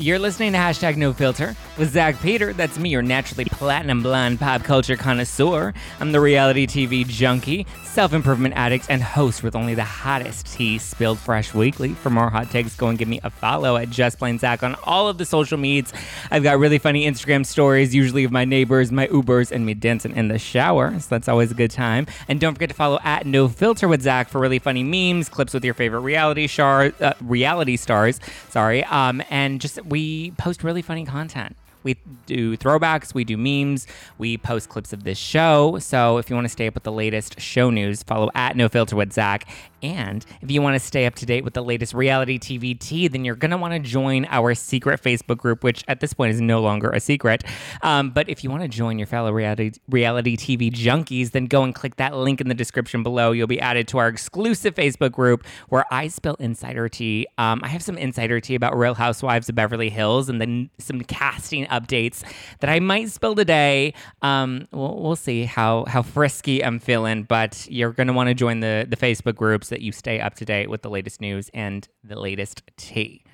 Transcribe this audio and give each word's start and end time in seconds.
You're 0.00 0.20
listening 0.20 0.52
to 0.52 0.58
hashtag 0.58 0.96
no 0.96 1.12
filter 1.12 1.56
with 1.78 1.92
Zack 1.92 2.20
Peter. 2.20 2.52
That's 2.52 2.78
me, 2.78 2.90
your 2.90 3.02
naturally 3.02 3.44
platinum 3.44 4.02
blonde 4.02 4.40
pop 4.40 4.64
culture 4.64 4.96
connoisseur. 4.96 5.72
I'm 6.00 6.12
the 6.12 6.20
reality 6.20 6.66
TV 6.66 7.06
junkie, 7.06 7.66
self 7.84 8.12
improvement 8.12 8.54
addict, 8.56 8.86
and 8.88 9.02
host 9.02 9.42
with 9.42 9.54
only 9.54 9.74
the 9.74 9.84
hottest 9.84 10.46
tea 10.46 10.78
spilled 10.78 11.18
fresh 11.18 11.54
weekly. 11.54 11.94
For 11.94 12.10
more 12.10 12.30
hot 12.30 12.50
takes, 12.50 12.74
go 12.74 12.88
and 12.88 12.98
give 12.98 13.08
me 13.08 13.20
a 13.22 13.30
follow 13.30 13.76
at 13.76 13.90
Just 13.90 14.18
Plain 14.18 14.38
Zack 14.38 14.62
on 14.62 14.74
all 14.84 15.08
of 15.08 15.18
the 15.18 15.24
social 15.24 15.56
medias. 15.56 15.92
I've 16.30 16.42
got 16.42 16.58
really 16.58 16.78
funny 16.78 17.06
Instagram 17.06 17.46
stories, 17.46 17.94
usually 17.94 18.24
of 18.24 18.32
my 18.32 18.44
neighbors, 18.44 18.90
my 18.90 19.06
Ubers, 19.06 19.52
and 19.52 19.64
me 19.64 19.74
dancing 19.74 20.16
in 20.16 20.28
the 20.28 20.38
shower. 20.38 20.98
So 20.98 21.06
that's 21.10 21.28
always 21.28 21.52
a 21.52 21.54
good 21.54 21.70
time. 21.70 22.06
And 22.26 22.40
don't 22.40 22.54
forget 22.54 22.70
to 22.70 22.74
follow 22.74 22.98
at 23.04 23.24
No 23.24 23.48
Filter 23.48 23.86
with 23.86 24.02
Zack 24.02 24.28
for 24.28 24.40
really 24.40 24.58
funny 24.58 24.82
memes, 24.82 25.28
clips 25.28 25.54
with 25.54 25.64
your 25.64 25.74
favorite 25.74 26.00
reality 26.00 26.48
star, 26.48 26.92
uh, 27.00 27.12
reality 27.20 27.76
stars. 27.76 28.18
Sorry, 28.50 28.82
um, 28.84 29.22
and 29.30 29.60
just 29.60 29.84
we 29.84 30.32
post 30.32 30.64
really 30.64 30.82
funny 30.82 31.04
content. 31.04 31.56
We 31.82 31.96
do 32.26 32.56
throwbacks, 32.56 33.14
we 33.14 33.24
do 33.24 33.36
memes, 33.36 33.86
we 34.18 34.36
post 34.38 34.68
clips 34.68 34.92
of 34.92 35.04
this 35.04 35.18
show. 35.18 35.78
So 35.78 36.18
if 36.18 36.28
you 36.30 36.36
want 36.36 36.46
to 36.46 36.50
stay 36.50 36.66
up 36.66 36.74
with 36.74 36.84
the 36.84 36.92
latest 36.92 37.40
show 37.40 37.70
news, 37.70 38.02
follow 38.02 38.30
at 38.34 38.56
No 38.56 38.68
Filter 38.68 38.96
with 38.96 39.12
Zack. 39.12 39.48
And 39.82 40.24
if 40.40 40.50
you 40.50 40.60
want 40.60 40.74
to 40.74 40.84
stay 40.84 41.06
up 41.06 41.14
to 41.16 41.26
date 41.26 41.44
with 41.44 41.54
the 41.54 41.62
latest 41.62 41.94
reality 41.94 42.38
TV 42.38 42.78
tea, 42.78 43.08
then 43.08 43.24
you're 43.24 43.36
going 43.36 43.52
to 43.52 43.56
want 43.56 43.74
to 43.74 43.78
join 43.78 44.26
our 44.28 44.54
secret 44.54 45.00
Facebook 45.02 45.36
group, 45.36 45.62
which 45.62 45.84
at 45.86 46.00
this 46.00 46.12
point 46.12 46.34
is 46.34 46.40
no 46.40 46.60
longer 46.60 46.90
a 46.90 47.00
secret. 47.00 47.44
Um, 47.82 48.10
but 48.10 48.28
if 48.28 48.42
you 48.42 48.50
want 48.50 48.62
to 48.62 48.68
join 48.68 48.98
your 48.98 49.06
fellow 49.06 49.32
reality, 49.32 49.72
reality 49.88 50.36
TV 50.36 50.72
junkies, 50.72 51.30
then 51.30 51.46
go 51.46 51.62
and 51.62 51.74
click 51.74 51.96
that 51.96 52.16
link 52.16 52.40
in 52.40 52.48
the 52.48 52.54
description 52.54 53.02
below. 53.02 53.30
You'll 53.32 53.46
be 53.46 53.60
added 53.60 53.86
to 53.88 53.98
our 53.98 54.08
exclusive 54.08 54.74
Facebook 54.74 55.12
group 55.12 55.46
where 55.68 55.84
I 55.92 56.08
spill 56.08 56.34
insider 56.40 56.88
tea. 56.88 57.26
Um, 57.38 57.60
I 57.62 57.68
have 57.68 57.82
some 57.82 57.96
insider 57.96 58.40
tea 58.40 58.56
about 58.56 58.76
Real 58.76 58.94
Housewives 58.94 59.48
of 59.48 59.54
Beverly 59.54 59.90
Hills 59.90 60.28
and 60.28 60.40
then 60.40 60.70
some 60.78 61.00
casting 61.02 61.66
updates 61.78 62.22
that 62.60 62.70
I 62.70 62.80
might 62.80 63.10
spill 63.10 63.34
today. 63.34 63.94
Um, 64.22 64.66
we'll, 64.72 65.00
we'll 65.00 65.16
see 65.16 65.44
how, 65.44 65.84
how 65.86 66.02
frisky 66.02 66.64
I'm 66.64 66.78
feeling, 66.78 67.24
but 67.24 67.66
you're 67.70 67.92
going 67.92 68.08
to 68.08 68.12
want 68.12 68.28
to 68.28 68.34
join 68.34 68.60
the, 68.60 68.86
the 68.88 68.96
Facebook 68.96 69.36
groups 69.36 69.68
so 69.68 69.74
that 69.74 69.82
you 69.82 69.92
stay 69.92 70.20
up 70.20 70.34
to 70.34 70.44
date 70.44 70.70
with 70.70 70.82
the 70.82 70.90
latest 70.90 71.20
news 71.20 71.50
and 71.54 71.86
the 72.02 72.18
latest 72.18 72.62
tea. 72.76 73.24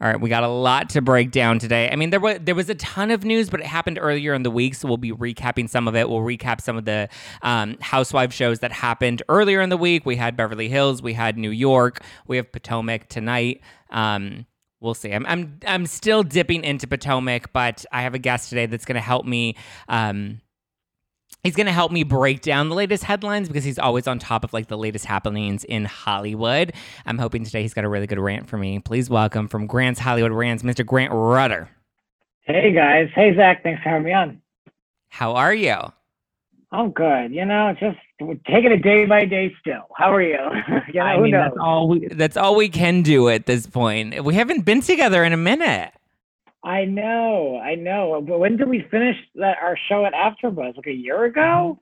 All 0.00 0.08
right, 0.08 0.20
we 0.20 0.28
got 0.28 0.42
a 0.42 0.48
lot 0.48 0.90
to 0.90 1.00
break 1.00 1.30
down 1.30 1.60
today. 1.60 1.88
I 1.88 1.94
mean, 1.94 2.10
there 2.10 2.18
was 2.18 2.38
there 2.40 2.56
was 2.56 2.68
a 2.68 2.74
ton 2.74 3.12
of 3.12 3.24
news, 3.24 3.48
but 3.48 3.60
it 3.60 3.66
happened 3.66 4.00
earlier 4.02 4.34
in 4.34 4.42
the 4.42 4.50
week, 4.50 4.74
so 4.74 4.88
we'll 4.88 4.96
be 4.96 5.12
recapping 5.12 5.70
some 5.70 5.86
of 5.86 5.94
it. 5.94 6.08
We'll 6.08 6.22
recap 6.22 6.60
some 6.60 6.76
of 6.76 6.84
the 6.84 7.08
um, 7.42 7.76
housewife 7.80 8.32
shows 8.32 8.58
that 8.60 8.72
happened 8.72 9.22
earlier 9.28 9.60
in 9.60 9.68
the 9.68 9.76
week. 9.76 10.04
We 10.04 10.16
had 10.16 10.36
Beverly 10.36 10.68
Hills, 10.68 11.02
we 11.02 11.12
had 11.12 11.38
New 11.38 11.50
York, 11.52 12.00
we 12.26 12.36
have 12.36 12.50
Potomac 12.50 13.08
tonight. 13.10 13.60
Um, 13.90 14.46
we'll 14.82 14.94
see. 14.94 15.12
I'm 15.12 15.24
I'm 15.26 15.58
I'm 15.66 15.86
still 15.86 16.22
dipping 16.22 16.64
into 16.64 16.86
Potomac, 16.86 17.52
but 17.52 17.86
I 17.92 18.02
have 18.02 18.14
a 18.14 18.18
guest 18.18 18.48
today 18.48 18.66
that's 18.66 18.84
going 18.84 18.96
to 18.96 19.00
help 19.00 19.24
me. 19.24 19.56
Um, 19.88 20.40
he's 21.42 21.56
going 21.56 21.66
to 21.66 21.72
help 21.72 21.92
me 21.92 22.02
break 22.02 22.42
down 22.42 22.68
the 22.68 22.74
latest 22.74 23.04
headlines 23.04 23.48
because 23.48 23.64
he's 23.64 23.78
always 23.78 24.06
on 24.06 24.18
top 24.18 24.44
of 24.44 24.52
like 24.52 24.68
the 24.68 24.76
latest 24.76 25.06
happenings 25.06 25.64
in 25.64 25.84
Hollywood. 25.84 26.72
I'm 27.06 27.18
hoping 27.18 27.44
today 27.44 27.62
he's 27.62 27.74
got 27.74 27.84
a 27.84 27.88
really 27.88 28.06
good 28.06 28.18
rant 28.18 28.48
for 28.48 28.58
me. 28.58 28.80
Please 28.80 29.08
welcome 29.08 29.48
from 29.48 29.66
Grant's 29.66 30.00
Hollywood 30.00 30.32
Rants, 30.32 30.62
Mr. 30.62 30.84
Grant 30.84 31.12
Rutter. 31.12 31.68
Hey 32.40 32.72
guys. 32.72 33.08
Hey 33.14 33.34
Zack. 33.36 33.62
Thanks 33.62 33.82
for 33.82 33.88
having 33.88 34.04
me 34.04 34.12
on. 34.12 34.42
How 35.08 35.34
are 35.36 35.54
you? 35.54 35.76
I'm 36.72 36.90
good. 36.90 37.32
You 37.32 37.44
know, 37.44 37.74
just 37.78 37.98
taking 38.46 38.72
it 38.72 38.82
day 38.82 39.04
by 39.04 39.26
day 39.26 39.54
still. 39.60 39.86
How 39.94 40.12
are 40.12 40.22
you? 40.22 40.38
you 40.92 41.00
know, 41.00 41.06
I 41.06 41.20
mean, 41.20 41.32
that's 41.32 41.56
all 41.60 41.88
we 41.88 42.08
that's 42.08 42.36
all 42.36 42.56
we 42.56 42.70
can 42.70 43.02
do 43.02 43.28
at 43.28 43.44
this 43.44 43.66
point. 43.66 44.24
We 44.24 44.34
haven't 44.34 44.64
been 44.64 44.80
together 44.80 45.22
in 45.22 45.34
a 45.34 45.36
minute. 45.36 45.92
I 46.64 46.84
know, 46.84 47.58
I 47.58 47.74
know. 47.74 48.24
But 48.26 48.38
when 48.38 48.56
did 48.56 48.68
we 48.68 48.86
finish 48.90 49.16
that, 49.34 49.58
our 49.60 49.76
show 49.88 50.06
at 50.06 50.12
AfterBuzz? 50.14 50.76
Like 50.76 50.86
a 50.86 50.92
year 50.92 51.24
ago? 51.24 51.78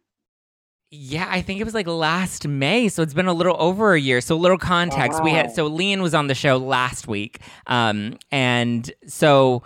Yeah, 0.91 1.29
I 1.31 1.41
think 1.41 1.61
it 1.61 1.65
was 1.65 1.75
like 1.75 1.87
last 1.87 2.49
May, 2.49 2.89
so 2.89 3.03
it's 3.03 3.15
been 3.15 3.27
a 3.27 3.33
little 3.33 3.57
over 3.61 3.95
a 3.95 4.01
year. 4.01 4.21
So 4.21 4.35
a 4.35 4.39
little 4.39 4.59
context, 4.59 5.21
wow. 5.21 5.25
we 5.25 5.31
had 5.31 5.53
so 5.53 5.67
Lian 5.69 6.03
was 6.03 6.15
on 6.15 6.27
the 6.27 6.35
show 6.35 6.57
last 6.57 7.07
week, 7.07 7.39
um, 7.69 8.19
and 8.33 8.91
so 9.07 9.63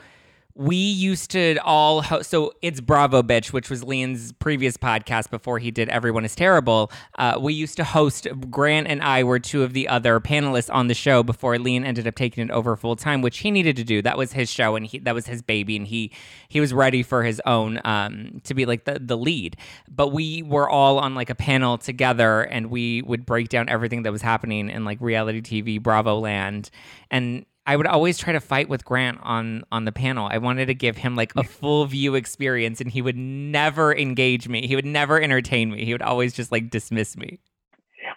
we 0.56 0.76
used 0.76 1.32
to 1.32 1.56
all 1.64 2.00
host, 2.00 2.30
so 2.30 2.52
it's 2.62 2.80
Bravo 2.80 3.22
Bitch, 3.22 3.52
which 3.52 3.68
was 3.68 3.82
Lian's 3.82 4.30
previous 4.32 4.76
podcast 4.76 5.28
before 5.28 5.58
he 5.58 5.72
did 5.72 5.88
Everyone 5.88 6.24
is 6.24 6.36
Terrible. 6.36 6.92
Uh, 7.18 7.38
we 7.40 7.52
used 7.52 7.76
to 7.76 7.84
host, 7.84 8.28
Grant 8.50 8.86
and 8.86 9.02
I 9.02 9.24
were 9.24 9.40
two 9.40 9.64
of 9.64 9.72
the 9.72 9.88
other 9.88 10.20
panelists 10.20 10.72
on 10.72 10.86
the 10.86 10.94
show 10.94 11.24
before 11.24 11.58
Lian 11.58 11.84
ended 11.84 12.06
up 12.06 12.14
taking 12.14 12.44
it 12.44 12.52
over 12.52 12.76
full 12.76 12.94
time, 12.94 13.20
which 13.20 13.38
he 13.38 13.50
needed 13.50 13.74
to 13.76 13.84
do. 13.84 14.00
That 14.00 14.16
was 14.16 14.32
his 14.32 14.48
show 14.48 14.76
and 14.76 14.86
he, 14.86 15.00
that 15.00 15.14
was 15.14 15.26
his 15.26 15.42
baby, 15.42 15.76
and 15.76 15.88
he 15.88 16.12
he 16.48 16.60
was 16.60 16.72
ready 16.72 17.02
for 17.02 17.24
his 17.24 17.42
own 17.46 17.80
um, 17.84 18.40
to 18.44 18.54
be 18.54 18.64
like 18.64 18.84
the, 18.84 19.00
the 19.00 19.16
lead. 19.16 19.56
But 19.90 20.12
we 20.12 20.44
were 20.44 20.70
all 20.70 21.00
on 21.00 21.16
like 21.16 21.30
a 21.30 21.34
panel 21.34 21.78
together 21.78 22.42
and 22.42 22.70
we 22.70 23.02
would 23.02 23.26
break 23.26 23.48
down 23.48 23.68
everything 23.68 24.04
that 24.04 24.12
was 24.12 24.22
happening 24.22 24.70
in 24.70 24.84
like 24.84 25.00
reality 25.00 25.40
TV, 25.40 25.82
Bravo 25.82 26.18
land. 26.18 26.70
And 27.10 27.44
I 27.66 27.76
would 27.76 27.86
always 27.86 28.18
try 28.18 28.32
to 28.32 28.40
fight 28.40 28.68
with 28.68 28.84
Grant 28.84 29.18
on 29.22 29.64
on 29.72 29.84
the 29.84 29.92
panel. 29.92 30.28
I 30.30 30.38
wanted 30.38 30.66
to 30.66 30.74
give 30.74 30.98
him 30.98 31.16
like 31.16 31.32
a 31.36 31.42
full 31.42 31.86
view 31.86 32.14
experience 32.14 32.80
and 32.80 32.90
he 32.90 33.00
would 33.00 33.16
never 33.16 33.94
engage 33.94 34.48
me. 34.48 34.66
He 34.66 34.76
would 34.76 34.84
never 34.84 35.20
entertain 35.20 35.70
me. 35.70 35.84
He 35.84 35.92
would 35.92 36.02
always 36.02 36.34
just 36.34 36.52
like 36.52 36.68
dismiss 36.68 37.16
me. 37.16 37.38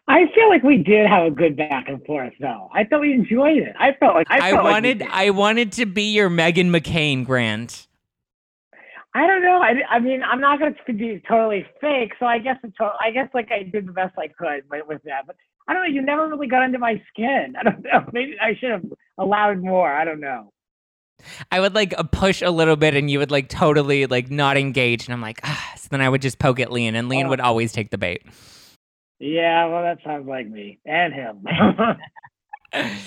I 0.10 0.26
feel 0.36 0.50
like 0.50 0.64
we 0.64 0.78
did 0.78 1.08
have 1.08 1.26
a 1.26 1.32
good 1.32 1.56
back 1.56 1.88
and 1.88 2.04
forth 2.06 2.34
though. 2.40 2.70
I 2.74 2.84
thought 2.84 3.02
we 3.02 3.14
enjoyed 3.14 3.58
it. 3.58 3.74
I 3.80 3.94
felt 3.94 4.16
like 4.16 4.28
I, 4.30 4.52
felt 4.52 4.66
I 4.66 4.72
wanted 4.72 5.00
like 5.00 5.10
I 5.12 5.30
wanted 5.30 5.72
to 5.74 5.86
be 5.86 6.14
your 6.14 6.30
Meghan 6.30 6.70
McCain, 6.70 7.26
Grant. 7.26 7.88
I 9.14 9.26
don't 9.26 9.42
know. 9.42 9.62
I, 9.62 9.74
I 9.90 10.00
mean, 10.00 10.22
I'm 10.22 10.40
not 10.40 10.60
going 10.60 10.76
to 10.76 10.94
be 10.94 11.24
totally 11.28 11.66
fake, 11.82 12.12
so 12.20 12.28
I 12.28 12.38
guess 12.38 12.58
it's, 12.64 12.76
I 12.80 13.10
guess 13.10 13.28
like 13.34 13.52
I 13.52 13.64
did 13.64 13.88
the 13.88 13.92
best 13.92 14.16
I 14.16 14.28
could 14.28 14.64
with, 14.70 14.86
with 14.88 15.02
that. 15.06 15.26
But 15.26 15.38
I 15.68 15.74
don't 15.74 15.84
know. 15.84 15.90
You 15.90 16.04
never 16.04 16.28
really 16.28 16.48
got 16.48 16.62
under 16.62 16.78
my 16.78 17.02
skin. 17.12 17.56
I 17.60 17.64
don't 17.64 17.84
know. 17.84 18.06
Maybe 18.14 18.36
I 18.40 18.56
should 18.60 18.70
have 18.70 18.84
allowed 19.18 19.62
more. 19.62 19.92
I 19.92 20.06
don't 20.06 20.20
know. 20.20 20.52
I 21.52 21.60
would 21.60 21.74
like 21.74 21.94
push 22.12 22.42
a 22.42 22.52
little 22.52 22.76
bit 22.76 22.94
and 22.94 23.10
you 23.10 23.20
would 23.20 23.32
like 23.32 23.50
totally 23.50 24.06
like 24.06 24.30
not 24.30 24.58
engage. 24.58 25.06
And 25.06 25.14
I'm 25.14 25.22
like, 25.22 25.40
ah. 25.44 25.74
So 25.78 25.88
then 25.90 26.02
I 26.02 26.10
would 26.10 26.22
just 26.22 26.38
poke 26.38 26.60
at 26.60 26.72
Lian, 26.72 26.96
and 26.96 27.08
Lian 27.10 27.28
oh. 27.28 27.30
would 27.30 27.40
always 27.40 27.72
take 27.72 27.92
the 27.92 27.98
bait. 27.98 28.24
Yeah, 29.20 29.68
well, 29.68 29.84
that 29.84 30.00
sounds 30.04 30.28
like 30.28 30.48
me 30.48 30.80
and 30.86 31.14
him. 31.14 31.46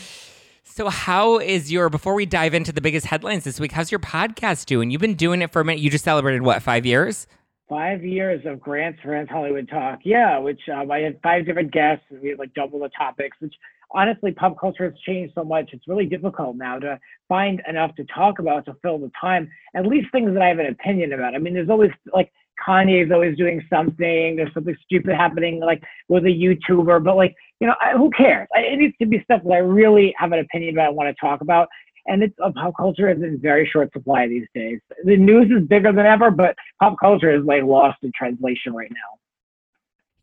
so, 0.65 0.89
how 0.89 1.39
is 1.39 1.71
your, 1.71 1.89
before 1.89 2.15
we 2.15 2.27
dive 2.27 2.55
into 2.55 2.73
the 2.73 2.81
biggest 2.81 3.07
headlines 3.07 3.45
this 3.45 3.61
week, 3.61 3.71
how's 3.73 3.93
your 3.93 4.01
podcast 4.01 4.67
doing? 4.67 4.91
You've 4.91 5.01
been 5.01 5.15
doing 5.15 5.43
it 5.43 5.53
for 5.53 5.61
a 5.61 5.65
minute. 5.65 5.81
You 5.81 5.91
just 5.91 6.05
celebrated 6.05 6.43
what, 6.43 6.63
five 6.63 6.85
years? 6.85 7.27
five 7.71 8.05
years 8.05 8.45
of 8.45 8.61
Grant's 8.61 8.99
Rants 9.05 9.31
Hollywood 9.31 9.69
Talk. 9.69 10.01
Yeah, 10.05 10.39
which 10.39 10.61
um, 10.69 10.91
I 10.91 10.99
had 10.99 11.21
five 11.23 11.47
different 11.47 11.73
guests. 11.73 12.05
And 12.11 12.21
we 12.21 12.31
had 12.31 12.39
like 12.39 12.53
double 12.53 12.81
the 12.81 12.91
topics, 12.91 13.37
which 13.41 13.55
honestly, 13.93 14.33
pop 14.33 14.59
culture 14.59 14.85
has 14.85 14.99
changed 15.07 15.35
so 15.35 15.45
much. 15.45 15.71
It's 15.73 15.87
really 15.89 16.07
difficult 16.07 16.57
now 16.57 16.79
to 16.79 16.99
find 17.29 17.63
enough 17.69 17.95
to 17.97 18.05
talk 18.05 18.39
about 18.39 18.65
to 18.67 18.77
fill 18.83 18.99
the 18.99 19.11
time, 19.21 19.51
at 19.75 19.87
least 19.87 20.11
things 20.13 20.33
that 20.33 20.43
I 20.43 20.49
have 20.49 20.59
an 20.59 20.67
opinion 20.67 21.13
about. 21.13 21.35
I 21.35 21.39
mean, 21.39 21.55
there's 21.55 21.71
always 21.71 21.91
like 22.13 22.33
Kanye's 22.67 23.11
always 23.13 23.37
doing 23.37 23.63
something. 23.71 24.37
There's 24.37 24.53
something 24.53 24.77
stupid 24.85 25.15
happening 25.15 25.61
like 25.61 25.83
with 26.09 26.25
a 26.25 26.29
YouTuber, 26.29 27.03
but 27.05 27.17
like, 27.17 27.35
you 27.61 27.67
know, 27.67 27.75
I, 27.81 27.93
who 27.93 28.11
cares? 28.11 28.49
I, 28.55 28.61
it 28.61 28.79
needs 28.79 28.95
to 29.01 29.07
be 29.07 29.23
stuff 29.25 29.43
that 29.45 29.53
I 29.53 29.59
really 29.59 30.15
have 30.19 30.33
an 30.33 30.41
opinion 30.41 30.75
about, 30.75 30.87
I 30.87 30.91
want 30.91 31.15
to 31.15 31.21
talk 31.21 31.41
about 31.41 31.69
and 32.07 32.23
it's 32.23 32.35
uh, 32.43 32.51
pop 32.55 32.75
culture 32.77 33.11
is 33.11 33.23
in 33.23 33.39
very 33.41 33.69
short 33.71 33.93
supply 33.93 34.27
these 34.27 34.47
days. 34.55 34.81
The 35.05 35.17
news 35.17 35.51
is 35.51 35.67
bigger 35.69 35.93
than 35.93 36.07
ever, 36.07 36.31
but 36.31 36.57
pop 36.81 36.97
culture 37.01 37.31
is 37.31 37.45
like 37.45 37.63
lost 37.63 37.99
in 38.03 38.11
translation 38.17 38.73
right 38.73 38.91
now. 38.91 39.20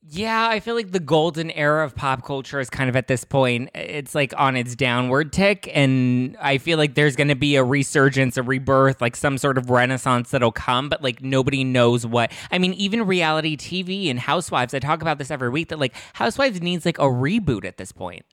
Yeah, 0.10 0.48
I 0.48 0.62
feel 0.62 0.76
like 0.76 0.92
the 0.92 1.02
golden 1.02 1.52
era 1.52 1.84
of 1.84 1.94
pop 1.94 2.24
culture 2.24 2.62
is 2.62 2.70
kind 2.70 2.90
of 2.90 2.96
at 2.96 3.08
this 3.08 3.26
point, 3.26 3.70
it's 3.76 4.16
like 4.16 4.34
on 4.38 4.56
its 4.56 4.74
downward 4.74 5.34
tick. 5.34 5.70
And 5.74 6.38
I 6.42 6.60
feel 6.60 6.78
like 6.78 6.96
there's 6.96 7.18
going 7.18 7.28
to 7.28 7.36
be 7.36 7.58
a 7.58 7.64
resurgence, 7.64 8.38
a 8.38 8.44
rebirth, 8.44 9.02
like 9.02 9.18
some 9.18 9.38
sort 9.38 9.58
of 9.58 9.70
renaissance 9.70 10.30
that'll 10.32 10.54
come, 10.54 10.88
but 10.88 11.04
like 11.04 11.22
nobody 11.22 11.66
knows 11.66 12.06
what. 12.08 12.32
I 12.52 12.58
mean, 12.58 12.74
even 12.76 13.06
reality 13.06 13.58
TV 13.58 14.10
and 14.10 14.18
Housewives, 14.18 14.74
I 14.74 14.80
talk 14.80 15.02
about 15.02 15.18
this 15.18 15.30
every 15.30 15.50
week 15.50 15.68
that 15.70 15.80
like 15.80 15.94
Housewives 16.14 16.62
needs 16.62 16.86
like 16.86 17.00
a 17.00 17.04
reboot 17.04 17.66
at 17.66 17.76
this 17.76 17.92
point. 17.92 18.26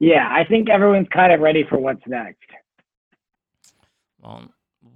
Yeah, 0.00 0.26
I 0.30 0.44
think 0.44 0.70
everyone's 0.70 1.08
kind 1.12 1.34
of 1.34 1.40
ready 1.40 1.64
for 1.68 1.76
what's 1.78 2.06
next. 2.06 2.46
Well, 4.22 4.48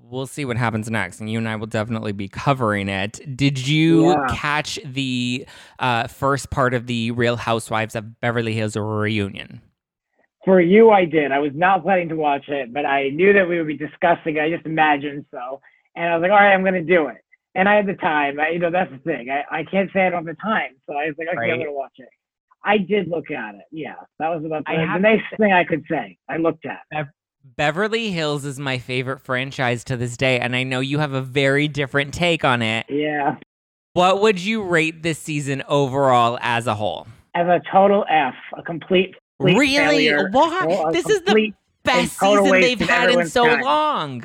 we'll 0.02 0.26
see 0.26 0.44
what 0.44 0.56
happens 0.56 0.90
next, 0.90 1.20
and 1.20 1.30
you 1.30 1.38
and 1.38 1.48
I 1.48 1.56
will 1.56 1.66
definitely 1.66 2.12
be 2.12 2.28
covering 2.28 2.88
it. 2.88 3.20
Did 3.36 3.66
you 3.66 4.10
yeah. 4.10 4.26
catch 4.30 4.78
the 4.84 5.46
uh, 5.78 6.06
first 6.06 6.50
part 6.50 6.74
of 6.74 6.86
the 6.86 7.10
Real 7.12 7.36
Housewives 7.36 7.94
of 7.94 8.20
Beverly 8.20 8.54
Hills 8.54 8.76
reunion? 8.76 9.60
For 10.44 10.60
you, 10.60 10.90
I 10.90 11.04
did. 11.04 11.30
I 11.30 11.38
was 11.38 11.52
not 11.54 11.82
planning 11.82 12.08
to 12.08 12.16
watch 12.16 12.48
it, 12.48 12.72
but 12.72 12.84
I 12.84 13.10
knew 13.10 13.32
that 13.32 13.48
we 13.48 13.58
would 13.58 13.68
be 13.68 13.76
discussing 13.76 14.36
it. 14.36 14.40
I 14.40 14.50
just 14.50 14.66
imagined 14.66 15.24
so. 15.30 15.60
And 15.94 16.08
I 16.08 16.16
was 16.16 16.22
like, 16.22 16.32
all 16.32 16.38
right, 16.38 16.52
I'm 16.52 16.62
going 16.62 16.74
to 16.74 16.82
do 16.82 17.06
it. 17.06 17.18
And 17.54 17.68
I 17.68 17.76
had 17.76 17.86
the 17.86 17.94
time. 17.94 18.40
I, 18.40 18.48
you 18.48 18.58
know, 18.58 18.70
that's 18.70 18.90
the 18.90 18.98
thing. 18.98 19.28
I, 19.30 19.60
I 19.60 19.64
can't 19.64 19.90
say 19.92 20.06
I 20.06 20.10
don't 20.10 20.26
have 20.26 20.36
the 20.36 20.42
time. 20.42 20.70
So 20.86 20.94
I 20.94 21.06
was 21.06 21.14
like, 21.18 21.28
okay, 21.28 21.36
right. 21.36 21.50
I'm 21.52 21.58
going 21.58 21.68
to 21.68 21.72
watch 21.72 21.92
it. 21.98 22.08
I 22.64 22.78
did 22.78 23.08
look 23.08 23.30
at 23.30 23.54
it. 23.54 23.64
Yeah, 23.70 23.94
that 24.18 24.28
was 24.28 24.44
about 24.44 24.64
the, 24.66 24.72
the 24.72 24.98
nice 24.98 25.20
thing 25.36 25.52
I 25.52 25.64
could 25.64 25.84
say. 25.90 26.16
I 26.28 26.38
looked 26.38 26.64
at. 26.64 26.80
It. 26.90 27.06
Beverly 27.44 28.10
Hills 28.10 28.44
is 28.44 28.58
my 28.58 28.78
favorite 28.78 29.20
franchise 29.20 29.84
to 29.84 29.96
this 29.96 30.16
day, 30.16 30.38
and 30.38 30.54
I 30.54 30.62
know 30.62 30.80
you 30.80 30.98
have 30.98 31.12
a 31.12 31.20
very 31.20 31.68
different 31.68 32.14
take 32.14 32.44
on 32.44 32.62
it. 32.62 32.86
Yeah. 32.88 33.36
What 33.94 34.22
would 34.22 34.40
you 34.40 34.62
rate 34.62 35.02
this 35.02 35.18
season 35.18 35.62
overall 35.68 36.38
as 36.40 36.66
a 36.66 36.74
whole? 36.74 37.06
As 37.34 37.46
a 37.46 37.60
total 37.70 38.04
F, 38.08 38.34
a 38.56 38.62
complete. 38.62 39.14
complete 39.38 39.58
really? 39.58 39.76
failure. 39.76 40.28
Why? 40.30 40.64
Well, 40.66 40.92
this 40.92 41.06
is 41.06 41.20
the 41.22 41.52
best 41.82 42.18
season 42.18 42.50
they've 42.50 42.80
had 42.80 43.10
in 43.10 43.28
so 43.28 43.46
time. 43.46 43.60
long. 43.60 44.24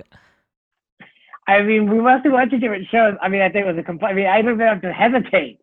I 1.47 1.61
mean, 1.63 1.89
we 1.89 1.99
must 1.99 2.23
have 2.25 2.33
watched 2.33 2.51
different 2.51 2.87
shows. 2.89 3.15
I 3.21 3.29
mean, 3.29 3.41
I 3.41 3.49
think 3.49 3.65
it 3.65 3.69
was 3.69 3.77
a 3.77 3.83
complete. 3.83 4.09
I 4.09 4.13
mean, 4.13 4.27
I 4.27 4.41
don't 4.41 4.55
even 4.55 4.67
have 4.67 4.81
to 4.81 4.93
hesitate. 4.93 5.59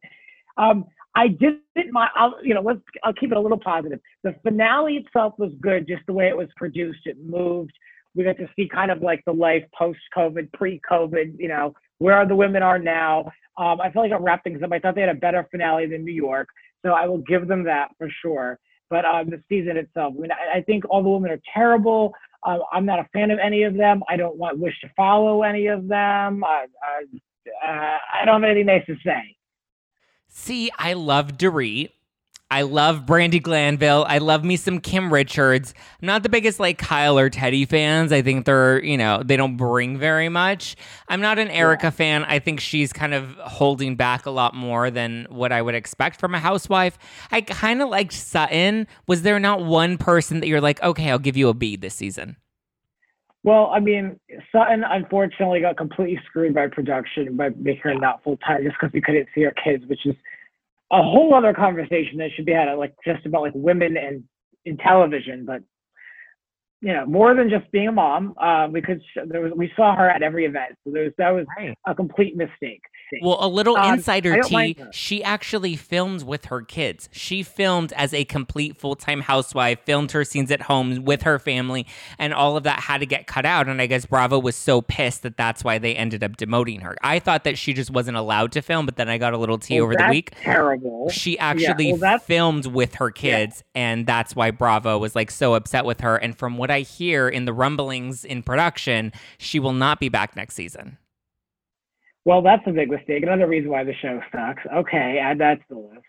Um, 0.56 0.86
I 1.14 1.28
didn't 1.28 1.92
mind. 1.92 2.10
I'll, 2.16 2.34
you 2.42 2.54
know, 2.54 2.60
let's. 2.60 2.80
I'll 3.04 3.12
keep 3.12 3.30
it 3.30 3.36
a 3.36 3.40
little 3.40 3.58
positive. 3.58 4.00
The 4.24 4.34
finale 4.42 4.96
itself 4.96 5.34
was 5.38 5.52
good, 5.60 5.86
just 5.86 6.02
the 6.06 6.12
way 6.12 6.28
it 6.28 6.36
was 6.36 6.48
produced. 6.56 7.00
It 7.04 7.16
moved. 7.24 7.72
We 8.14 8.24
got 8.24 8.36
to 8.38 8.48
see 8.56 8.68
kind 8.68 8.90
of 8.90 9.02
like 9.02 9.22
the 9.26 9.32
life 9.32 9.64
post-COVID, 9.76 10.52
pre-COVID. 10.52 11.36
You 11.38 11.48
know, 11.48 11.74
where 11.98 12.26
the 12.26 12.36
women 12.36 12.62
are 12.62 12.78
now. 12.78 13.30
Um, 13.56 13.80
I 13.80 13.90
feel 13.90 14.02
like 14.02 14.10
it 14.10 14.20
wrapped 14.20 14.44
things 14.44 14.62
up. 14.62 14.72
I 14.72 14.80
thought 14.80 14.96
they 14.96 15.02
had 15.02 15.10
a 15.10 15.14
better 15.14 15.46
finale 15.50 15.86
than 15.86 16.04
New 16.04 16.12
York, 16.12 16.48
so 16.84 16.92
I 16.92 17.06
will 17.06 17.18
give 17.18 17.46
them 17.46 17.62
that 17.64 17.90
for 17.98 18.08
sure. 18.20 18.58
But 18.90 19.04
um, 19.04 19.30
the 19.30 19.40
season 19.48 19.76
itself, 19.76 20.14
I 20.16 20.20
mean, 20.20 20.30
I, 20.32 20.58
I 20.58 20.62
think 20.62 20.84
all 20.90 21.02
the 21.02 21.08
women 21.08 21.30
are 21.30 21.40
terrible. 21.52 22.12
Uh, 22.44 22.58
I'm 22.72 22.84
not 22.84 22.98
a 22.98 23.08
fan 23.12 23.30
of 23.30 23.38
any 23.38 23.62
of 23.62 23.74
them. 23.74 24.02
I 24.08 24.16
don't 24.16 24.36
want 24.36 24.58
wish 24.58 24.78
to 24.82 24.90
follow 24.96 25.42
any 25.42 25.68
of 25.68 25.88
them. 25.88 26.44
I, 26.44 26.66
I, 26.82 27.66
uh, 27.66 27.98
I 28.20 28.24
don't 28.24 28.42
have 28.42 28.50
anything 28.50 28.66
nice 28.66 28.84
to 28.86 28.96
say. 29.04 29.36
See, 30.36 30.68
I 30.76 30.94
love 30.94 31.38
Dorit. 31.38 31.90
I 32.50 32.62
love 32.62 33.06
Brandi 33.06 33.40
Glanville. 33.40 34.04
I 34.06 34.18
love 34.18 34.44
me 34.44 34.56
some 34.56 34.80
Kim 34.80 35.12
Richards. 35.12 35.72
I'm 36.02 36.06
not 36.06 36.24
the 36.24 36.28
biggest 36.28 36.58
like 36.58 36.76
Kyle 36.76 37.16
or 37.16 37.30
Teddi 37.30 37.66
fans. 37.66 38.12
I 38.12 38.20
think 38.20 38.44
they're, 38.44 38.82
you 38.84 38.98
know, 38.98 39.22
they 39.24 39.36
don't 39.36 39.56
bring 39.56 39.96
very 39.96 40.28
much. 40.28 40.74
I'm 41.08 41.20
not 41.20 41.38
an 41.38 41.48
Erika 41.48 41.92
fan. 41.92 42.24
I 42.24 42.40
think 42.40 42.58
she's 42.58 42.92
kind 42.92 43.14
of 43.14 43.36
holding 43.36 43.94
back 43.94 44.26
a 44.26 44.30
lot 44.30 44.54
more 44.54 44.90
than 44.90 45.28
what 45.30 45.52
I 45.52 45.62
would 45.62 45.76
expect 45.76 46.18
from 46.18 46.34
a 46.34 46.40
housewife. 46.40 46.98
I 47.30 47.40
kind 47.40 47.80
of 47.80 47.88
liked 47.88 48.12
Sutton. 48.12 48.88
Was 49.06 49.22
there 49.22 49.38
not 49.38 49.64
one 49.64 49.98
person 49.98 50.40
that 50.40 50.48
you're 50.48 50.60
like, 50.60 50.82
okay, 50.82 51.10
I'll 51.10 51.18
give 51.20 51.36
you 51.36 51.48
a 51.48 51.54
B 51.54 51.76
this 51.76 51.94
season? 51.94 52.36
Well, 53.44 53.70
I 53.72 53.78
mean, 53.78 54.18
Sutton 54.50 54.82
unfortunately 54.84 55.60
got 55.60 55.76
completely 55.76 56.18
screwed 56.26 56.54
by 56.54 56.66
production 56.66 57.36
by 57.36 57.50
making 57.50 57.82
her 57.82 57.94
not 57.94 58.24
full 58.24 58.38
time 58.38 58.64
just 58.64 58.74
because 58.80 58.92
we 58.94 59.02
couldn't 59.02 59.28
see 59.34 59.42
her 59.42 59.52
kids, 59.62 59.84
which 59.86 60.06
is 60.06 60.14
a 60.90 61.02
whole 61.02 61.34
other 61.34 61.52
conversation 61.52 62.16
that 62.18 62.30
should 62.34 62.46
be 62.46 62.52
had, 62.52 62.72
like 62.74 62.94
just 63.04 63.26
about 63.26 63.42
like 63.42 63.52
women 63.54 63.98
and 63.98 64.24
in 64.64 64.78
television. 64.78 65.44
But 65.44 65.62
you 66.80 66.94
know, 66.94 67.04
more 67.04 67.34
than 67.34 67.50
just 67.50 67.70
being 67.70 67.88
a 67.88 67.92
mom, 67.92 68.34
uh, 68.40 68.66
we 68.70 68.80
could 68.80 69.02
there 69.26 69.42
was 69.42 69.52
we 69.54 69.70
saw 69.76 69.94
her 69.94 70.08
at 70.08 70.22
every 70.22 70.46
event, 70.46 70.76
so 70.82 70.90
there 70.90 71.04
was 71.04 71.12
that 71.18 71.30
was 71.30 71.46
Right. 71.58 71.76
a 71.86 71.94
complete 71.94 72.36
mistake. 72.36 72.82
Well, 73.22 73.38
a 73.40 73.48
little 73.48 73.76
Um, 73.76 73.94
insider 73.94 74.42
tea. 74.42 74.76
She 74.92 75.22
actually 75.22 75.76
filmed 75.76 76.22
with 76.24 76.46
her 76.46 76.62
kids. 76.62 77.08
She 77.12 77.42
filmed 77.42 77.92
as 77.92 78.12
a 78.12 78.24
complete 78.24 78.76
full 78.76 78.96
time 78.96 79.20
housewife, 79.20 79.78
filmed 79.84 80.12
her 80.12 80.24
scenes 80.24 80.50
at 80.50 80.62
home 80.62 81.04
with 81.04 81.22
her 81.22 81.38
family, 81.38 81.86
and 82.18 82.34
all 82.34 82.56
of 82.56 82.64
that 82.64 82.80
had 82.80 82.98
to 82.98 83.06
get 83.06 83.26
cut 83.26 83.44
out. 83.46 83.68
And 83.68 83.80
I 83.80 83.86
guess 83.86 84.06
Bravo 84.06 84.38
was 84.38 84.56
so 84.56 84.80
pissed 84.82 85.22
that 85.22 85.36
that's 85.36 85.62
why 85.62 85.78
they 85.78 85.94
ended 85.94 86.24
up 86.24 86.36
demoting 86.36 86.82
her. 86.82 86.96
I 87.02 87.18
thought 87.18 87.44
that 87.44 87.58
she 87.58 87.72
just 87.72 87.90
wasn't 87.90 88.16
allowed 88.16 88.52
to 88.52 88.62
film, 88.62 88.86
but 88.86 88.96
then 88.96 89.08
I 89.08 89.18
got 89.18 89.32
a 89.32 89.38
little 89.38 89.58
tea 89.58 89.74
Well, 89.80 89.84
over 89.84 89.96
the 89.96 90.06
week. 90.10 90.32
terrible. 90.42 91.08
She 91.10 91.38
actually 91.38 91.92
well, 91.92 92.18
filmed 92.18 92.66
with 92.66 92.96
her 92.96 93.10
kids, 93.10 93.62
and 93.74 94.06
that's 94.06 94.34
why 94.34 94.50
Bravo 94.50 94.98
was 94.98 95.14
like 95.14 95.30
so 95.30 95.54
upset 95.54 95.84
with 95.84 96.00
her. 96.00 96.16
And 96.16 96.36
from 96.36 96.56
what 96.56 96.70
I 96.70 96.80
hear 96.80 97.28
in 97.28 97.44
the 97.44 97.52
rumblings 97.52 98.24
in 98.24 98.42
production, 98.42 99.12
she 99.38 99.58
will 99.60 99.72
not 99.72 100.00
be 100.00 100.08
back 100.08 100.34
next 100.36 100.54
season. 100.54 100.98
Well, 102.24 102.42
that's 102.42 102.62
a 102.66 102.72
big 102.72 102.90
mistake. 102.90 103.22
Another 103.22 103.46
reason 103.46 103.70
why 103.70 103.84
the 103.84 103.94
show 104.00 104.20
sucks. 104.32 104.62
Okay, 104.74 105.18
add 105.22 105.38
that 105.40 105.58
to 105.60 105.64
the 105.70 105.78
list. 105.78 106.06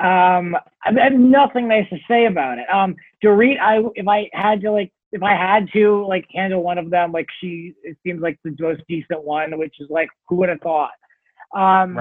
Um, 0.00 0.54
I 0.84 0.90
I 0.90 1.04
have 1.04 1.12
nothing 1.12 1.68
nice 1.68 1.88
to 1.90 1.98
say 2.08 2.26
about 2.26 2.58
it. 2.58 2.66
Um, 2.72 2.96
Dorit, 3.22 3.58
I 3.60 3.80
if 3.94 4.06
I 4.08 4.30
had 4.32 4.60
to 4.62 4.70
like, 4.72 4.92
if 5.12 5.22
I 5.22 5.34
had 5.34 5.68
to 5.72 6.06
like 6.06 6.26
handle 6.34 6.62
one 6.62 6.78
of 6.78 6.90
them, 6.90 7.12
like 7.12 7.26
she, 7.40 7.74
it 7.82 7.96
seems 8.04 8.20
like 8.22 8.38
the 8.44 8.54
most 8.60 8.82
decent 8.88 9.24
one, 9.24 9.58
which 9.58 9.74
is 9.80 9.88
like, 9.90 10.08
who 10.28 10.36
would 10.36 10.48
have 10.48 10.60
thought? 10.60 10.92
Um, 11.54 11.94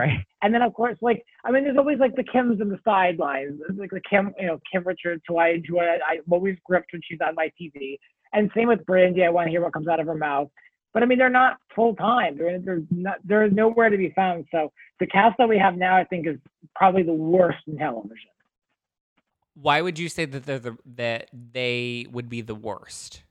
And 0.43 0.53
then 0.53 0.61
of 0.61 0.73
course, 0.73 0.97
like 1.01 1.23
I 1.43 1.51
mean, 1.51 1.63
there's 1.63 1.77
always 1.77 1.99
like 1.99 2.15
the 2.15 2.23
Kims 2.23 2.61
in 2.61 2.69
the 2.69 2.79
sidelines, 2.85 3.59
There's, 3.59 3.79
like 3.79 3.89
the 3.91 4.01
Kim, 4.07 4.33
you 4.39 4.47
know, 4.47 4.59
Kim 4.71 4.83
Richards, 4.85 5.23
who 5.27 5.37
I 5.37 5.49
enjoy. 5.49 5.79
I, 5.81 5.97
I'm 6.17 6.21
always 6.31 6.57
gripped 6.65 6.93
when 6.93 7.01
she's 7.03 7.19
on 7.25 7.35
my 7.35 7.49
TV. 7.59 7.97
And 8.33 8.51
same 8.55 8.67
with 8.67 8.85
Brandi. 8.85 9.25
I 9.25 9.29
want 9.29 9.47
to 9.47 9.51
hear 9.51 9.61
what 9.61 9.73
comes 9.73 9.87
out 9.87 9.99
of 9.99 10.05
her 10.05 10.15
mouth. 10.15 10.49
But 10.93 11.03
I 11.03 11.05
mean, 11.05 11.17
they're 11.17 11.29
not 11.29 11.57
full 11.75 11.95
time. 11.95 12.37
They're 12.37 12.59
they're 12.59 12.81
not. 12.89 13.17
They're 13.23 13.49
nowhere 13.49 13.89
to 13.89 13.97
be 13.97 14.11
found. 14.15 14.45
So 14.51 14.71
the 14.99 15.07
cast 15.07 15.37
that 15.37 15.49
we 15.49 15.57
have 15.57 15.77
now, 15.77 15.95
I 15.95 16.03
think, 16.03 16.27
is 16.27 16.37
probably 16.75 17.03
the 17.03 17.13
worst 17.13 17.59
in 17.67 17.77
television. 17.77 18.29
Why 19.53 19.81
would 19.81 19.97
you 19.97 20.09
say 20.09 20.25
that 20.25 20.45
they're 20.45 20.59
the, 20.59 20.77
that 20.95 21.29
they 21.33 22.05
would 22.11 22.29
be 22.29 22.41
the 22.41 22.55
worst? 22.55 23.23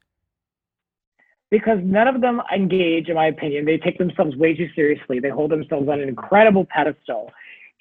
because 1.50 1.79
none 1.82 2.08
of 2.08 2.20
them 2.20 2.43
engage, 2.55 3.08
in 3.08 3.14
my 3.14 3.26
opinion. 3.26 3.64
They 3.64 3.79
take 3.79 3.99
themselves 3.99 4.37
way 4.37 4.55
too 4.55 4.69
seriously. 4.75 5.20
They 5.20 5.31
hold 5.31 5.50
themselves 5.50 5.88
on 5.88 6.00
an 6.00 6.09
incredible 6.09 6.67
pedestal, 6.69 7.31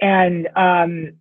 and 0.02 0.48
um, 0.56 1.14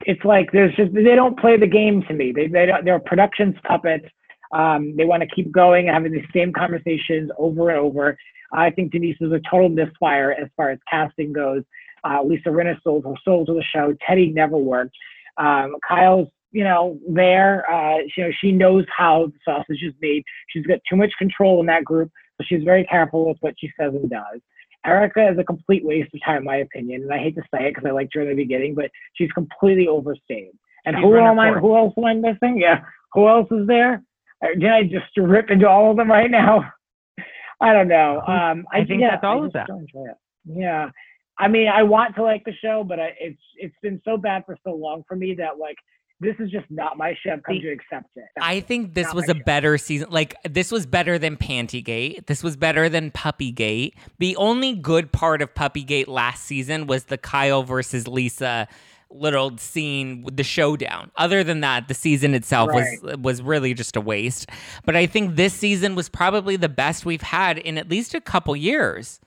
it's 0.00 0.24
like 0.24 0.50
there's 0.52 0.74
just 0.74 0.92
they 0.92 1.14
don't 1.14 1.38
play 1.38 1.56
the 1.56 1.66
game 1.66 2.02
to 2.08 2.14
me. 2.14 2.32
They 2.32 2.48
they 2.48 2.66
don't, 2.66 2.84
they're 2.84 2.98
production's 2.98 3.56
puppets. 3.64 4.06
Um, 4.52 4.96
they 4.96 5.04
want 5.04 5.22
to 5.22 5.28
keep 5.34 5.52
going 5.52 5.88
and 5.88 5.94
having 5.94 6.12
the 6.12 6.22
same 6.34 6.52
conversations 6.52 7.30
over 7.38 7.70
and 7.70 7.78
over. 7.78 8.16
I 8.52 8.70
think 8.70 8.92
Denise 8.92 9.16
is 9.20 9.32
a 9.32 9.40
total 9.50 9.68
misfire 9.68 10.32
as 10.32 10.48
far 10.56 10.70
as 10.70 10.78
casting 10.90 11.32
goes. 11.32 11.62
Uh, 12.04 12.22
Lisa 12.22 12.48
Rinna 12.48 12.80
sold 12.82 13.04
her 13.04 13.14
soul 13.24 13.44
to 13.46 13.54
the 13.54 13.64
show. 13.74 13.94
Teddi 14.08 14.32
never 14.32 14.56
worked. 14.56 14.94
Um, 15.36 15.76
Kyle's, 15.86 16.28
you 16.52 16.64
know, 16.64 16.98
there. 17.08 17.70
Uh, 17.70 17.98
you 18.16 18.24
know, 18.24 18.30
she 18.40 18.52
knows 18.52 18.84
how 18.96 19.26
the 19.26 19.38
sausage 19.44 19.82
is 19.82 19.94
made. 20.00 20.22
She's 20.48 20.66
got 20.66 20.78
too 20.88 20.96
much 20.96 21.12
control 21.18 21.60
in 21.60 21.66
that 21.66 21.84
group, 21.84 22.10
so 22.38 22.44
she's 22.48 22.62
very 22.64 22.84
careful 22.84 23.28
with 23.28 23.36
what 23.40 23.54
she 23.58 23.70
says 23.78 23.92
and 23.94 24.08
does. 24.08 24.40
Erika 24.86 25.28
is 25.28 25.38
a 25.38 25.44
complete 25.44 25.84
waste 25.84 26.14
of 26.14 26.20
time, 26.24 26.38
in 26.38 26.44
my 26.44 26.56
opinion, 26.56 27.02
and 27.02 27.12
I 27.12 27.18
hate 27.18 27.34
to 27.34 27.42
say 27.52 27.66
it 27.66 27.74
because 27.74 27.86
I 27.86 27.90
liked 27.90 28.14
her 28.14 28.22
in 28.22 28.28
the 28.28 28.34
beginning, 28.34 28.74
but 28.74 28.90
she's 29.14 29.30
completely 29.32 29.88
overstayed. 29.88 30.52
And 30.86 30.96
She's 30.96 31.04
who 31.04 31.18
am 31.18 31.38
I? 31.38 31.52
Who 31.52 31.76
else 31.76 31.92
am 31.98 32.04
I 32.04 32.14
missing? 32.14 32.58
Yeah, 32.58 32.82
who 33.12 33.28
else 33.28 33.48
is 33.50 33.66
there? 33.66 34.02
Did 34.42 34.70
I 34.70 34.82
just 34.84 35.16
rip 35.16 35.50
into 35.50 35.68
all 35.68 35.90
of 35.90 35.96
them 35.96 36.10
right 36.10 36.30
now? 36.30 36.70
I 37.60 37.72
don't 37.72 37.88
know. 37.88 38.20
Um, 38.20 38.66
I 38.72 38.84
think 38.84 39.00
yeah, 39.00 39.10
that's 39.12 39.24
all 39.24 39.42
I 39.42 39.46
of 39.46 39.52
just 39.52 39.54
them. 39.54 39.66
don't 39.68 39.80
enjoy 39.80 40.10
it. 40.10 40.16
Yeah, 40.46 40.90
I 41.38 41.48
mean, 41.48 41.68
I 41.68 41.82
want 41.82 42.14
to 42.16 42.22
like 42.22 42.44
the 42.44 42.52
show, 42.62 42.84
but 42.86 43.00
I, 43.00 43.14
it's 43.20 43.40
it's 43.56 43.74
been 43.82 44.00
so 44.04 44.16
bad 44.16 44.44
for 44.46 44.56
so 44.64 44.74
long 44.74 45.02
for 45.08 45.16
me 45.16 45.34
that 45.38 45.58
like 45.58 45.76
this 46.20 46.34
is 46.38 46.50
just 46.50 46.66
not 46.70 46.96
my 46.96 47.14
show. 47.24 47.36
The- 47.48 47.60
to 47.60 47.68
accept 47.70 48.10
it. 48.16 48.24
I 48.40 48.60
think 48.60 48.94
this 48.94 49.12
was 49.12 49.28
a 49.28 49.34
show. 49.34 49.42
better 49.44 49.78
season. 49.78 50.08
Like 50.10 50.36
this 50.48 50.70
was 50.70 50.86
better 50.86 51.18
than 51.18 51.36
Pantygate. 51.36 52.26
This 52.26 52.42
was 52.42 52.56
better 52.56 52.88
than 52.88 53.10
Puppygate. 53.10 53.92
The 54.18 54.36
only 54.36 54.74
good 54.74 55.12
part 55.12 55.42
of 55.42 55.54
Puppygate 55.54 56.08
last 56.08 56.44
season 56.44 56.86
was 56.86 57.04
the 57.04 57.18
Kyle 57.18 57.62
versus 57.62 58.06
Lisa 58.08 58.68
little 59.10 59.56
scene 59.58 60.22
with 60.22 60.36
the 60.36 60.42
showdown. 60.44 61.10
Other 61.16 61.42
than 61.42 61.60
that, 61.60 61.88
the 61.88 61.94
season 61.94 62.34
itself 62.34 62.70
was 62.72 63.16
was 63.18 63.42
really 63.42 63.74
just 63.74 63.96
a 63.96 64.00
waste. 64.00 64.50
But 64.84 64.96
I 64.96 65.06
think 65.06 65.36
this 65.36 65.54
season 65.54 65.94
was 65.94 66.08
probably 66.08 66.56
the 66.56 66.68
best 66.68 67.06
we've 67.06 67.22
had 67.22 67.58
in 67.58 67.78
at 67.78 67.88
least 67.88 68.14
a 68.14 68.20
couple 68.20 68.54
years. 68.56 69.20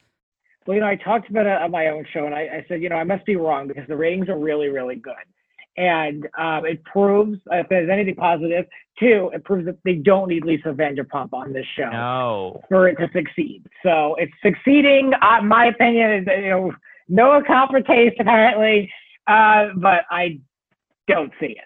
Well, 0.67 0.75
you 0.75 0.81
know, 0.81 0.88
I 0.88 0.95
talked 0.95 1.29
about 1.29 1.47
it 1.47 1.61
on 1.61 1.71
my 1.71 1.88
own 1.88 2.05
show, 2.13 2.25
and 2.25 2.35
I, 2.35 2.41
I 2.41 2.65
said, 2.67 2.83
you 2.83 2.89
know, 2.89 2.95
I 2.95 3.03
must 3.03 3.25
be 3.25 3.35
wrong 3.35 3.67
because 3.67 3.88
the 3.88 3.97
ratings 3.97 4.29
are 4.29 4.38
really, 4.38 4.69
really 4.69 4.95
good. 4.95 5.13
And 5.77 6.27
um, 6.38 6.65
it 6.65 6.83
proves, 6.83 7.39
if 7.50 7.67
there's 7.69 7.89
anything 7.89 8.15
positive, 8.15 8.50
positive, 8.51 8.65
two, 9.00 9.31
it 9.33 9.43
proves 9.43 9.65
that 9.65 9.77
they 9.83 9.95
don't 9.95 10.27
need 10.27 10.45
Lisa 10.45 10.67
Vanderpump 10.69 11.33
on 11.33 11.53
this 11.53 11.65
show 11.75 11.89
No. 11.89 12.61
for 12.69 12.88
it 12.88 12.95
to 12.95 13.09
succeed. 13.13 13.63
So 13.81 14.15
it's 14.19 14.33
succeeding. 14.43 15.13
Uh, 15.21 15.41
my 15.41 15.67
opinion 15.67 16.11
is, 16.11 16.27
you 16.27 16.50
know, 16.50 16.73
no 17.07 17.33
account 17.33 17.71
for 17.71 17.81
taste 17.81 18.17
apparently, 18.19 18.91
uh, 19.27 19.69
but 19.75 20.01
I 20.09 20.39
don't 21.07 21.31
see 21.39 21.47
it. 21.47 21.57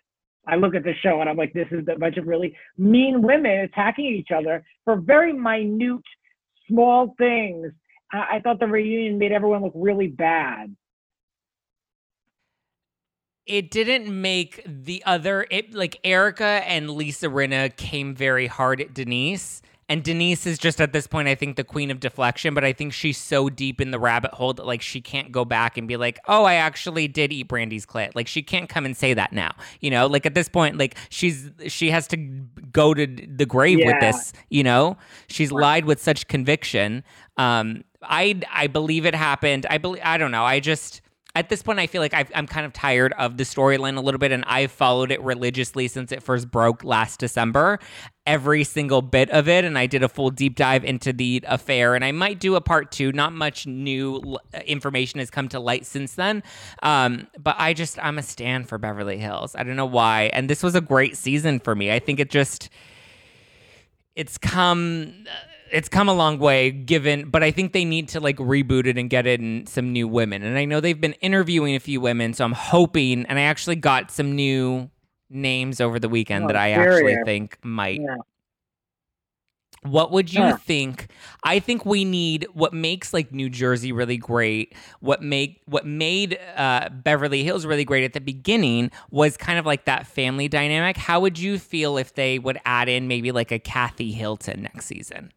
I 0.48 0.56
look 0.56 0.76
at 0.76 0.84
the 0.84 0.94
show 1.02 1.22
and 1.22 1.30
I'm 1.30 1.38
like, 1.38 1.54
this 1.54 1.68
is 1.72 1.86
a 1.92 1.98
bunch 1.98 2.18
of 2.18 2.28
really 2.28 2.56
mean 2.78 3.22
women 3.22 3.62
attacking 3.62 4.06
each 4.06 4.30
other 4.36 4.64
for 4.84 4.98
very 4.98 5.34
minute, 5.34 6.04
small 6.68 7.16
things. 7.18 7.72
I, 8.12 8.36
I 8.36 8.40
thought 8.42 8.60
the 8.60 8.68
reunion 8.68 9.18
made 9.18 9.32
everyone 9.32 9.64
look 9.64 9.74
really 9.76 10.08
bad. 10.08 10.76
it 13.46 13.70
didn't 13.70 14.10
make 14.22 14.62
the 14.66 15.04
other 15.06 15.46
it 15.52 15.74
like 15.74 16.00
Erika 16.04 16.64
and 16.66 16.90
Lisa 16.90 17.28
Rinna 17.28 17.76
came 17.76 18.16
very 18.16 18.48
hard 18.48 18.82
at 18.82 18.94
Denise 18.94 19.62
And 19.88 20.04
Denise 20.04 20.48
is 20.48 20.58
just 20.58 20.82
at 20.82 20.94
this 20.94 21.06
point, 21.06 21.28
I 21.28 21.36
think, 21.36 21.58
the 21.58 21.64
queen 21.64 21.92
of 21.92 22.00
deflection, 22.00 22.56
but 22.56 22.64
I 22.64 22.74
think 22.74 22.92
she's 22.92 23.20
so 23.20 23.50
deep 23.50 23.80
in 23.80 23.92
the 23.92 24.00
rabbit 24.00 24.34
hole 24.34 24.52
that 24.54 24.66
like 24.66 24.82
she 24.82 25.00
can't 25.00 25.32
go 25.32 25.46
back 25.46 25.78
and 25.78 25.88
be 25.88 25.96
like, 25.96 26.20
oh, 26.28 26.44
I 26.44 26.56
actually 26.56 27.08
did 27.08 27.32
eat 27.32 27.48
Brandi's 27.48 27.86
clit. 27.86 28.16
Like 28.16 28.28
she 28.28 28.42
can't 28.42 28.68
come 28.68 28.86
and 28.86 28.98
say 28.98 29.14
that 29.14 29.32
now. 29.32 29.52
You 29.82 29.92
know, 29.92 30.08
like 30.08 30.26
at 30.26 30.34
this 30.34 30.50
point, 30.50 30.80
like 30.80 30.96
she's 31.10 31.52
she 31.68 31.92
has 31.92 32.08
to 32.08 32.18
go 32.18 32.96
to 32.96 33.06
the 33.06 33.46
grave 33.46 33.80
yeah. 33.80 33.88
with 33.88 34.00
this, 34.00 34.34
you 34.50 34.64
know? 34.64 34.98
She's 35.28 35.52
lied 35.52 35.86
with 35.86 36.02
such 36.02 36.28
conviction. 36.28 37.04
Um, 37.38 37.84
I 38.02 38.42
I 38.52 38.66
believe 38.68 39.06
it 39.06 39.14
happened. 39.14 39.68
I 39.70 39.78
believe 39.78 40.02
I 40.04 40.18
don't 40.18 40.32
know. 40.32 40.46
I 40.46 40.60
just 40.60 41.02
at 41.36 41.50
this 41.50 41.62
point, 41.62 41.80
I 41.80 41.88
feel 41.88 42.02
like 42.02 42.14
i 42.14 42.26
am 42.34 42.48
kind 42.48 42.66
of 42.66 42.72
tired 42.72 43.14
of 43.18 43.36
the 43.36 43.44
storyline 43.44 43.98
a 43.98 44.02
little 44.02 44.20
bit, 44.20 44.32
and 44.32 44.46
I've 44.46 44.72
followed 44.72 45.12
it 45.12 45.22
religiously 45.22 45.90
since 45.90 46.14
it 46.14 46.24
first 46.24 46.50
broke 46.50 46.84
last 46.86 47.20
December. 47.20 47.80
Every 48.26 48.64
single 48.64 49.02
bit 49.02 49.30
of 49.32 49.50
it, 49.50 49.66
and 49.66 49.78
I 49.78 49.86
did 49.86 50.02
a 50.02 50.08
full 50.08 50.30
deep 50.30 50.56
dive 50.56 50.86
into 50.86 51.12
the 51.12 51.44
affair, 51.46 51.94
and 51.94 52.06
I 52.06 52.14
might 52.14 52.40
do 52.40 52.56
a 52.56 52.62
part 52.62 52.92
two. 52.92 53.12
Not 53.12 53.34
much 53.34 53.68
new 53.68 54.38
information 54.66 55.20
has 55.20 55.30
come 55.30 55.50
to 55.50 55.60
light 55.60 55.86
since 55.86 56.16
then, 56.16 56.42
um, 56.82 57.28
but 57.38 57.56
I 57.60 57.74
just 57.74 58.00
I'm 58.02 58.18
a 58.18 58.24
stand 58.24 58.70
for 58.70 58.78
Beverly 58.78 59.18
Hills. 59.18 59.56
I 59.56 59.64
don't 59.64 59.76
know 59.76 59.86
why, 59.86 60.30
and 60.34 60.50
this 60.50 60.64
was 60.64 60.74
a 60.74 60.82
great 60.82 61.18
season 61.18 61.60
for 61.60 61.76
me. 61.76 61.92
I 61.92 62.00
think 62.00 62.22
it 62.22 62.30
just 62.30 62.70
it's 64.16 64.38
come 64.38 65.26
it's 65.72 65.90
come 65.90 66.08
a 66.08 66.14
long 66.14 66.40
way 66.40 66.72
given 66.72 67.30
but 67.30 67.44
i 67.44 67.52
think 67.52 67.74
they 67.74 67.86
need 67.86 68.08
to 68.08 68.20
like 68.20 68.38
reboot 68.38 68.86
it 68.86 68.98
and 68.98 69.10
get 69.10 69.26
in 69.26 69.66
some 69.66 69.92
new 69.92 70.08
women 70.08 70.44
and 70.44 70.58
i 70.58 70.66
know 70.66 70.80
they've 70.80 71.02
been 71.02 71.14
interviewing 71.14 71.76
a 71.76 71.80
few 71.80 72.00
women 72.00 72.34
so 72.34 72.46
i'm 72.46 72.54
hoping 72.54 73.26
and 73.26 73.40
i 73.40 73.44
actually 73.44 73.76
got 73.76 74.12
some 74.12 74.36
new 74.36 74.90
names 75.30 75.82
over 75.82 76.00
the 76.00 76.10
weekend 76.10 76.46
oh, 76.46 76.48
that 76.48 76.56
i 76.56 76.72
actually 76.72 77.18
think 77.26 77.58
might 77.64 78.00
yeah. 78.02 78.16
What 79.86 80.12
would 80.12 80.34
you 80.34 80.42
yeah. 80.42 80.58
think? 80.58 81.08
I 81.44 81.60
think 81.60 81.86
we 81.86 82.06
need 82.06 82.48
what 82.54 82.74
makes 82.74 83.14
like 83.14 83.32
New 83.32 83.50
Jersey 83.52 83.92
really 83.92 84.18
great. 84.18 84.74
What 85.00 85.22
make 85.22 85.62
what 85.66 85.86
made 85.86 86.40
uh, 86.56 86.90
Beverly 86.90 87.44
Hills 87.44 87.68
really 87.68 87.86
great 87.86 88.04
at 88.04 88.14
the 88.14 88.20
beginning 88.20 88.90
was 89.12 89.38
kind 89.38 89.60
of 89.60 89.66
like 89.66 89.86
that 89.86 90.08
family 90.08 90.48
dynamic. 90.48 90.98
How 90.98 91.20
would 91.20 91.38
you 91.38 91.60
feel 91.60 91.98
if 91.98 92.16
they 92.16 92.40
would 92.40 92.58
add 92.66 92.90
in 92.90 93.08
maybe 93.08 93.32
like 93.32 93.52
a 93.52 93.60
Kathy 93.60 94.12
Hilton 94.12 94.64
next 94.64 94.88
season? 94.88 95.32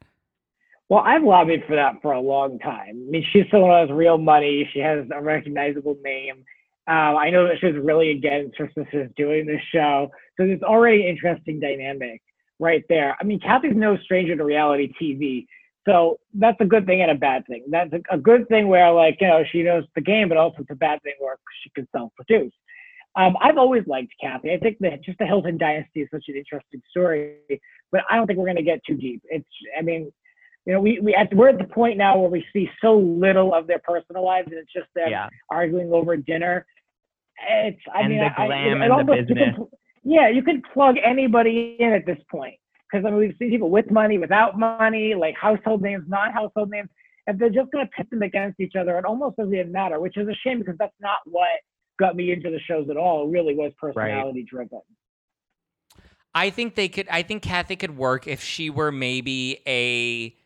Well, 0.89 1.03
I've 1.05 1.23
lobbied 1.23 1.65
for 1.67 1.77
that 1.77 2.01
for 2.01 2.13
a 2.13 2.21
long 2.21 2.59
time. 2.59 3.05
I 3.07 3.11
mean, 3.11 3.25
she's 3.31 3.45
someone 3.51 3.71
who 3.71 3.77
has 3.77 3.91
real 3.91 4.17
money. 4.17 4.69
She 4.73 4.79
has 4.79 5.07
a 5.15 5.23
recognizable 5.23 5.97
name. 6.03 6.45
Um, 6.87 7.17
I 7.19 7.29
know 7.29 7.47
that 7.47 7.57
she's 7.61 7.77
really 7.77 8.11
against 8.11 8.57
her 8.57 8.71
sisters 8.75 9.11
doing 9.15 9.47
this 9.47 9.61
show, 9.71 10.11
so 10.37 10.47
there's 10.47 10.63
already 10.63 11.07
interesting 11.07 11.61
dynamic 11.61 12.23
right 12.59 12.83
there. 12.89 13.15
I 13.21 13.25
mean, 13.25 13.39
Kathy's 13.41 13.77
no 13.77 13.99
stranger 13.99 14.35
to 14.35 14.43
reality 14.43 14.91
TV, 15.01 15.45
so 15.87 16.19
that's 16.33 16.57
a 16.61 16.65
good 16.65 16.87
thing 16.87 17.03
and 17.03 17.11
a 17.11 17.15
bad 17.15 17.47
thing. 17.47 17.65
That's 17.69 17.93
a, 17.93 18.15
a 18.15 18.19
good 18.19 18.49
thing 18.49 18.69
where, 18.69 18.91
like, 18.91 19.19
you 19.21 19.27
know, 19.27 19.45
she 19.53 19.63
knows 19.63 19.85
the 19.95 20.01
game, 20.01 20.31
but 20.31 20.39
also 20.39 20.61
it's 20.61 20.71
a 20.71 20.75
bad 20.75 21.03
thing 21.03 21.15
where 21.19 21.37
she 21.63 21.71
can 21.71 21.87
self-produce. 21.95 22.53
Um, 23.17 23.37
I've 23.43 23.59
always 23.59 23.87
liked 23.87 24.13
Kathy. 24.19 24.53
I 24.53 24.59
think 24.59 24.79
that 24.81 25.03
just 25.05 25.19
the 25.19 25.27
Hilton 25.27 25.59
dynasty 25.59 26.01
is 26.01 26.09
such 26.11 26.25
an 26.29 26.37
interesting 26.37 26.81
story, 26.89 27.37
but 27.93 28.03
I 28.09 28.17
don't 28.17 28.27
think 28.27 28.39
we're 28.39 28.47
going 28.47 28.57
to 28.57 28.63
get 28.63 28.81
too 28.87 28.97
deep. 28.97 29.23
It's, 29.29 29.47
I 29.79 29.83
mean, 29.83 30.11
you 30.69 30.75
know, 30.75 30.81
we, 30.81 31.01
we 31.01 31.15
at, 31.15 31.35
we're 31.35 31.49
at 31.49 31.57
the 31.57 31.65
point 31.65 31.97
now 31.97 32.19
where 32.19 32.29
we 32.29 32.45
see 32.53 32.69
so 32.83 32.99
little 32.99 33.55
of 33.55 33.67
their 33.67 33.79
personal 33.79 34.23
lives, 34.23 34.49
and 34.51 34.59
it's 34.59 34.71
just 34.71 34.87
them 34.95 35.09
yeah. 35.11 35.31
arguing 35.49 35.91
over 35.95 36.15
dinner. 36.15 36.67
It's, 37.51 37.81
I 37.95 38.01
and 38.01 38.11
mean, 38.11 38.19
the 38.19 38.29
glam 38.37 38.51
I, 38.51 38.85
it, 38.85 38.87
it 38.87 38.91
almost, 38.91 39.29
the 39.29 39.35
business. 39.35 39.55
You 39.57 39.71
yeah, 40.05 40.29
you 40.29 40.43
can 40.43 40.63
plug 40.75 40.97
anybody 41.03 41.79
in 41.81 41.95
at 41.95 42.05
this 42.05 42.19
point 42.31 42.57
because 42.93 43.07
I 43.07 43.11
mean, 43.11 43.19
we've 43.19 43.35
seen 43.39 43.49
people 43.49 43.71
with 43.71 43.91
money, 43.91 44.19
without 44.19 44.59
money, 44.59 45.15
like 45.15 45.35
household 45.37 45.81
names, 45.81 46.05
non-household 46.07 46.69
names. 46.69 46.91
If 47.27 47.39
they're 47.39 47.49
just 47.49 47.73
going 47.73 47.87
to 47.87 47.91
pit 47.91 48.11
them 48.11 48.21
against 48.21 48.61
each 48.61 48.77
other, 48.79 48.99
it 48.99 49.07
almost 49.07 49.39
doesn't 49.39 49.55
even 49.55 49.73
matter, 49.73 49.99
which 50.01 50.19
is 50.19 50.29
a 50.29 50.35
shame 50.35 50.59
because 50.59 50.77
that's 50.79 50.93
not 51.01 51.17
what 51.25 51.49
got 51.99 52.15
me 52.15 52.31
into 52.31 52.51
the 52.51 52.61
shows 52.61 52.91
at 52.91 52.99
all. 52.99 53.27
It 53.27 53.31
really 53.31 53.55
was 53.55 53.73
personality 53.81 54.41
right. 54.41 54.47
driven. 54.47 54.81
I 56.35 56.51
think 56.51 56.75
they 56.75 56.89
could. 56.89 57.09
I 57.09 57.23
think 57.23 57.43
Kathy 57.43 57.77
could 57.77 57.97
work 57.97 58.29
if 58.29 58.43
she 58.43 58.69
were 58.69 58.93
maybe 58.93 59.63
a 59.67 60.37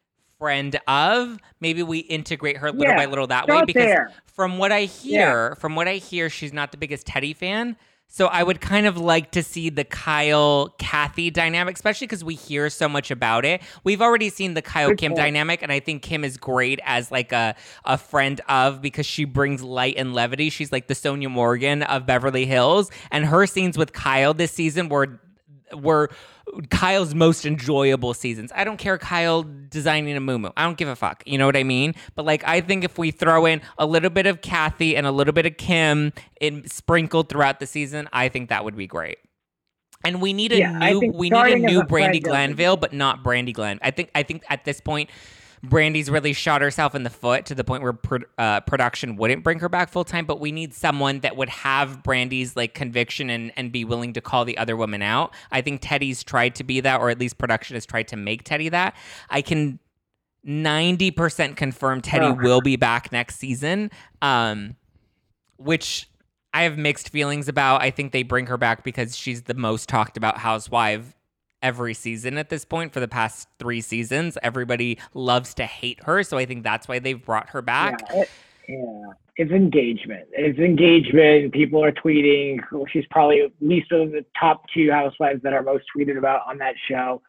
friend 0.42 0.76
of. 0.88 1.38
Maybe 1.60 1.84
we 1.84 2.00
integrate 2.00 2.56
her 2.56 2.72
little 2.72 2.94
yeah, 2.94 2.96
by 2.96 3.06
little 3.06 3.28
that 3.28 3.46
way 3.46 3.62
because 3.64 3.84
there. 3.84 4.12
from 4.26 4.58
what 4.58 4.72
I 4.72 4.86
hear, 4.86 5.50
yeah. 5.50 5.54
from 5.54 5.76
what 5.76 5.86
I 5.86 5.94
hear, 5.94 6.28
she's 6.28 6.52
not 6.52 6.72
the 6.72 6.76
biggest 6.76 7.06
Teddi 7.06 7.36
fan. 7.36 7.76
So 8.08 8.26
I 8.26 8.42
would 8.42 8.60
kind 8.60 8.86
of 8.86 8.98
like 8.98 9.30
to 9.30 9.42
see 9.44 9.70
the 9.70 9.84
Kyle 9.84 10.74
Kathy 10.80 11.30
dynamic, 11.30 11.76
especially 11.76 12.08
because 12.08 12.24
we 12.24 12.34
hear 12.34 12.68
so 12.70 12.88
much 12.88 13.12
about 13.12 13.44
it. 13.44 13.62
We've 13.84 14.02
already 14.02 14.30
seen 14.30 14.54
the 14.54 14.62
Kyle 14.62 14.88
Good 14.88 14.98
Kim 14.98 15.12
point. 15.12 15.18
dynamic, 15.18 15.62
and 15.62 15.70
I 15.70 15.78
think 15.78 16.02
Kim 16.02 16.24
is 16.24 16.36
great 16.36 16.80
as 16.84 17.12
like 17.12 17.30
a 17.30 17.54
a 17.84 17.96
friend 17.96 18.40
of 18.48 18.82
because 18.82 19.06
she 19.06 19.24
brings 19.24 19.62
light 19.62 19.94
and 19.96 20.12
levity. 20.12 20.50
She's 20.50 20.72
like 20.72 20.88
the 20.88 20.94
Sonja 20.94 21.30
Morgan 21.30 21.84
of 21.84 22.04
Beverly 22.04 22.46
Hills, 22.46 22.90
and 23.12 23.26
her 23.26 23.46
scenes 23.46 23.78
with 23.78 23.92
Kyle 23.92 24.34
this 24.34 24.50
season 24.50 24.88
were 24.88 25.20
were 25.72 26.10
Kyle's 26.70 27.14
most 27.14 27.46
enjoyable 27.46 28.14
seasons. 28.14 28.50
I 28.54 28.64
don't 28.64 28.76
care 28.76 28.98
Kyle 28.98 29.44
designing 29.68 30.16
a 30.16 30.20
moo 30.20 30.50
I 30.56 30.64
don't 30.64 30.76
give 30.76 30.88
a 30.88 30.96
fuck. 30.96 31.22
You 31.26 31.38
know 31.38 31.46
what 31.46 31.56
I 31.56 31.62
mean? 31.62 31.94
But 32.14 32.24
like 32.24 32.42
I 32.46 32.60
think 32.60 32.84
if 32.84 32.98
we 32.98 33.10
throw 33.10 33.46
in 33.46 33.60
a 33.78 33.86
little 33.86 34.10
bit 34.10 34.26
of 34.26 34.40
Kathy 34.40 34.96
and 34.96 35.06
a 35.06 35.12
little 35.12 35.32
bit 35.32 35.46
of 35.46 35.56
Kim 35.56 36.12
in 36.40 36.66
sprinkled 36.68 37.28
throughout 37.28 37.60
the 37.60 37.66
season, 37.66 38.08
I 38.12 38.28
think 38.28 38.48
that 38.48 38.64
would 38.64 38.76
be 38.76 38.86
great. 38.86 39.18
And 40.04 40.20
we 40.20 40.32
need 40.32 40.52
a 40.52 40.58
yeah, 40.58 40.78
new 40.78 41.12
we 41.14 41.30
need 41.30 41.52
a 41.52 41.58
new 41.58 41.82
Brandi 41.82 42.22
Glanville, 42.22 42.76
but 42.76 42.92
not 42.92 43.22
Brandi 43.22 43.54
Glan. 43.54 43.78
I 43.82 43.92
think 43.92 44.10
I 44.14 44.24
think 44.24 44.42
at 44.48 44.64
this 44.64 44.80
point 44.80 45.10
Brandi's 45.64 46.10
really 46.10 46.32
shot 46.32 46.60
herself 46.60 46.94
in 46.94 47.04
the 47.04 47.10
foot 47.10 47.46
to 47.46 47.54
the 47.54 47.62
point 47.62 47.84
where 47.84 47.92
pro- 47.92 48.18
uh, 48.36 48.60
production 48.60 49.16
wouldn't 49.16 49.44
bring 49.44 49.60
her 49.60 49.68
back 49.68 49.90
full 49.90 50.04
time. 50.04 50.24
But 50.24 50.40
we 50.40 50.50
need 50.50 50.74
someone 50.74 51.20
that 51.20 51.36
would 51.36 51.48
have 51.48 52.02
Brandi's 52.02 52.56
like 52.56 52.74
conviction 52.74 53.30
and 53.30 53.52
and 53.56 53.70
be 53.70 53.84
willing 53.84 54.12
to 54.14 54.20
call 54.20 54.44
the 54.44 54.58
other 54.58 54.76
woman 54.76 55.02
out. 55.02 55.32
I 55.52 55.60
think 55.60 55.80
Teddi's 55.80 56.24
tried 56.24 56.56
to 56.56 56.64
be 56.64 56.80
that, 56.80 57.00
or 57.00 57.10
at 57.10 57.18
least 57.18 57.38
production 57.38 57.74
has 57.74 57.86
tried 57.86 58.08
to 58.08 58.16
make 58.16 58.42
Teddi 58.44 58.70
that. 58.72 58.96
I 59.30 59.40
can 59.40 59.78
90% 60.44 61.56
confirm 61.56 62.00
Teddi 62.00 62.36
oh. 62.36 62.42
will 62.42 62.60
be 62.60 62.74
back 62.74 63.12
next 63.12 63.36
season. 63.36 63.90
Um, 64.20 64.76
which 65.58 66.08
I 66.52 66.64
have 66.64 66.76
mixed 66.76 67.10
feelings 67.10 67.48
about. 67.48 67.82
I 67.82 67.90
think 67.90 68.12
they 68.12 68.24
bring 68.24 68.46
her 68.46 68.56
back 68.56 68.82
because 68.82 69.16
she's 69.16 69.42
the 69.42 69.54
most 69.54 69.88
talked 69.88 70.16
about 70.16 70.38
housewife 70.38 71.14
every 71.62 71.94
season 71.94 72.38
at 72.38 72.48
this 72.48 72.64
point 72.64 72.92
for 72.92 73.00
the 73.00 73.08
past 73.08 73.48
three 73.58 73.80
seasons. 73.80 74.36
Everybody 74.42 74.98
loves 75.14 75.54
to 75.54 75.64
hate 75.64 76.02
her, 76.04 76.22
so 76.22 76.36
I 76.38 76.44
think 76.44 76.64
that's 76.64 76.88
why 76.88 76.98
they've 76.98 77.24
brought 77.24 77.50
her 77.50 77.62
back. 77.62 78.00
Yeah, 78.10 78.20
it, 78.20 78.30
yeah. 78.68 79.12
it's 79.36 79.52
engagement. 79.52 80.28
It's 80.32 80.58
engagement. 80.58 81.52
People 81.52 81.84
are 81.84 81.92
tweeting. 81.92 82.60
She's 82.92 83.06
probably 83.10 83.42
at 83.42 83.52
least 83.60 83.92
one 83.92 84.02
of 84.02 84.12
the 84.12 84.24
top 84.38 84.64
two 84.74 84.90
housewives 84.90 85.42
that 85.42 85.52
are 85.52 85.62
most 85.62 85.84
tweeted 85.96 86.18
about 86.18 86.42
on 86.46 86.58
that 86.58 86.74
show. 86.88 87.22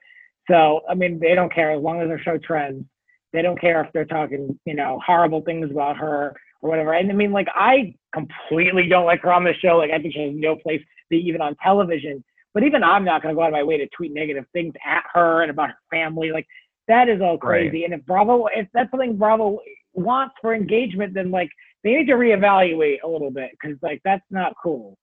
So 0.50 0.82
I 0.90 0.96
mean, 0.96 1.20
they 1.20 1.36
don't 1.36 1.54
care 1.54 1.72
as 1.72 1.82
long 1.82 2.02
as 2.02 2.08
their 2.08 2.22
show 2.22 2.38
trends. 2.38 2.86
They 3.32 3.42
don't 3.42 3.60
care 3.60 3.84
if 3.84 3.92
they're 3.94 4.06
talking, 4.06 4.60
you 4.66 4.75
know, 4.75 5.00
horrible 5.04 5.42
things 5.42 5.72
about 5.72 5.98
her 5.98 6.36
or 6.62 6.70
whatever. 6.70 6.94
And 6.94 7.12
I 7.12 7.16
mean, 7.16 7.32
like, 7.32 7.48
I 7.54 7.96
completely 8.13 8.88
don't 8.88 9.06
like 9.06 9.22
her 9.22 9.34
on 9.34 9.44
the 9.44 9.54
show. 9.60 9.78
Like, 9.78 9.92
I 9.92 10.00
think 10.00 10.13
she 10.13 10.22
has 10.22 10.32
no 10.34 10.56
place 10.56 10.82
even 11.12 11.42
on 11.42 11.56
television. 11.56 12.24
But 12.53 12.63
even 12.63 12.83
I'm 12.83 13.03
not 13.03 13.22
going 13.22 13.33
to 13.33 13.38
go 13.38 13.43
out 13.43 13.48
of 13.48 13.53
my 13.53 13.63
way 13.63 13.77
to 13.77 13.88
tweet 13.95 14.13
negative 14.13 14.45
things 14.53 14.74
at 14.86 15.03
her 15.13 15.41
and 15.41 15.50
about 15.50 15.69
her 15.69 15.77
family. 15.89 16.31
Like 16.31 16.48
that 16.88 17.10
is 17.10 17.22
all 17.22 17.38
crazy. 17.38 17.81
Right. 17.81 17.91
And 17.91 18.00
if 18.00 18.05
Bravo, 18.05 18.48
if 18.48 18.67
that's 18.74 18.91
something 18.91 19.17
Bravo 19.17 19.60
wants 19.93 20.36
for 20.41 20.53
engagement, 20.53 21.13
then 21.13 21.31
like 21.31 21.50
they 21.83 21.93
need 21.93 22.07
to 22.07 22.13
reevaluate 22.13 22.98
a 23.03 23.07
little 23.07 23.31
bit 23.31 23.51
because 23.51 23.77
like 23.81 24.01
that's 24.03 24.25
not 24.29 24.53
cool. 24.62 24.98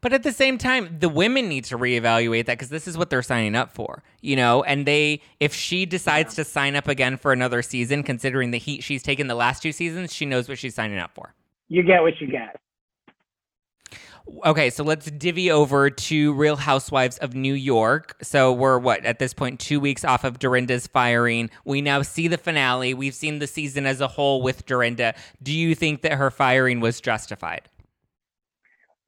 But 0.00 0.12
at 0.12 0.22
the 0.22 0.32
same 0.32 0.58
time, 0.58 0.98
the 1.00 1.08
women 1.08 1.48
need 1.48 1.64
to 1.64 1.78
reevaluate 1.78 2.46
that 2.46 2.58
because 2.58 2.68
this 2.68 2.86
is 2.86 2.98
what 2.98 3.08
they're 3.08 3.22
signing 3.22 3.54
up 3.54 3.72
for, 3.72 4.02
you 4.20 4.36
know. 4.36 4.62
And 4.64 4.84
they, 4.86 5.22
if 5.40 5.54
she 5.54 5.86
decides 5.86 6.36
yeah. 6.36 6.44
to 6.44 6.50
sign 6.50 6.76
up 6.76 6.88
again 6.88 7.16
for 7.16 7.32
another 7.32 7.62
season, 7.62 8.02
considering 8.02 8.50
the 8.50 8.58
heat 8.58 8.82
she's 8.82 9.02
taken 9.02 9.28
the 9.28 9.34
last 9.34 9.62
two 9.62 9.72
seasons, 9.72 10.12
she 10.12 10.26
knows 10.26 10.48
what 10.48 10.58
she's 10.58 10.74
signing 10.74 10.98
up 10.98 11.14
for. 11.14 11.34
You 11.68 11.82
get 11.82 12.02
what 12.02 12.20
you 12.20 12.26
get. 12.26 12.60
Okay, 14.44 14.70
so 14.70 14.84
let's 14.84 15.10
divvy 15.10 15.50
over 15.50 15.90
to 15.90 16.32
Real 16.34 16.56
Housewives 16.56 17.18
of 17.18 17.34
New 17.34 17.54
York. 17.54 18.16
So 18.22 18.52
we're 18.52 18.78
what 18.78 19.04
at 19.04 19.18
this 19.18 19.34
point 19.34 19.60
two 19.60 19.80
weeks 19.80 20.04
off 20.04 20.24
of 20.24 20.38
Dorinda's 20.38 20.86
firing. 20.86 21.50
We 21.64 21.80
now 21.80 22.02
see 22.02 22.28
the 22.28 22.38
finale. 22.38 22.94
We've 22.94 23.14
seen 23.14 23.38
the 23.40 23.46
season 23.46 23.86
as 23.86 24.00
a 24.00 24.08
whole 24.08 24.42
with 24.42 24.64
Dorinda. 24.66 25.14
Do 25.42 25.52
you 25.52 25.74
think 25.74 26.02
that 26.02 26.14
her 26.14 26.30
firing 26.30 26.80
was 26.80 27.00
justified? 27.00 27.68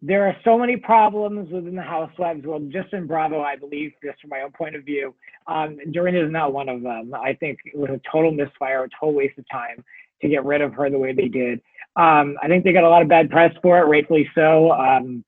There 0.02 0.26
are 0.26 0.36
so 0.44 0.58
many 0.58 0.76
problems 0.76 1.50
within 1.50 1.76
the 1.76 1.82
Housewives 1.82 2.44
world, 2.44 2.70
just 2.70 2.92
in 2.92 3.06
Bravo, 3.06 3.40
I 3.40 3.56
believe, 3.56 3.92
just 4.04 4.20
from 4.20 4.30
my 4.30 4.42
own 4.42 4.52
point 4.52 4.76
of 4.76 4.84
view. 4.84 5.14
Um, 5.46 5.78
Dorinda 5.92 6.26
is 6.26 6.30
not 6.30 6.52
one 6.52 6.68
of 6.68 6.82
them. 6.82 7.12
I 7.14 7.32
think 7.32 7.58
it 7.64 7.78
was 7.78 7.88
a 7.90 8.00
total 8.12 8.30
misfire, 8.30 8.84
a 8.84 8.88
total 9.00 9.14
waste 9.14 9.38
of 9.38 9.46
time 9.50 9.82
to 10.24 10.30
get 10.30 10.44
rid 10.44 10.60
of 10.62 10.74
her 10.74 10.90
the 10.90 10.98
way 10.98 11.12
they 11.12 11.28
did. 11.28 11.60
Um, 11.96 12.36
I 12.42 12.48
think 12.48 12.64
they 12.64 12.72
got 12.72 12.84
a 12.84 12.88
lot 12.88 13.02
of 13.02 13.08
bad 13.08 13.30
press 13.30 13.54
for 13.62 13.78
it, 13.78 13.84
rightfully 13.84 14.28
so. 14.34 14.72
Um, 14.72 15.24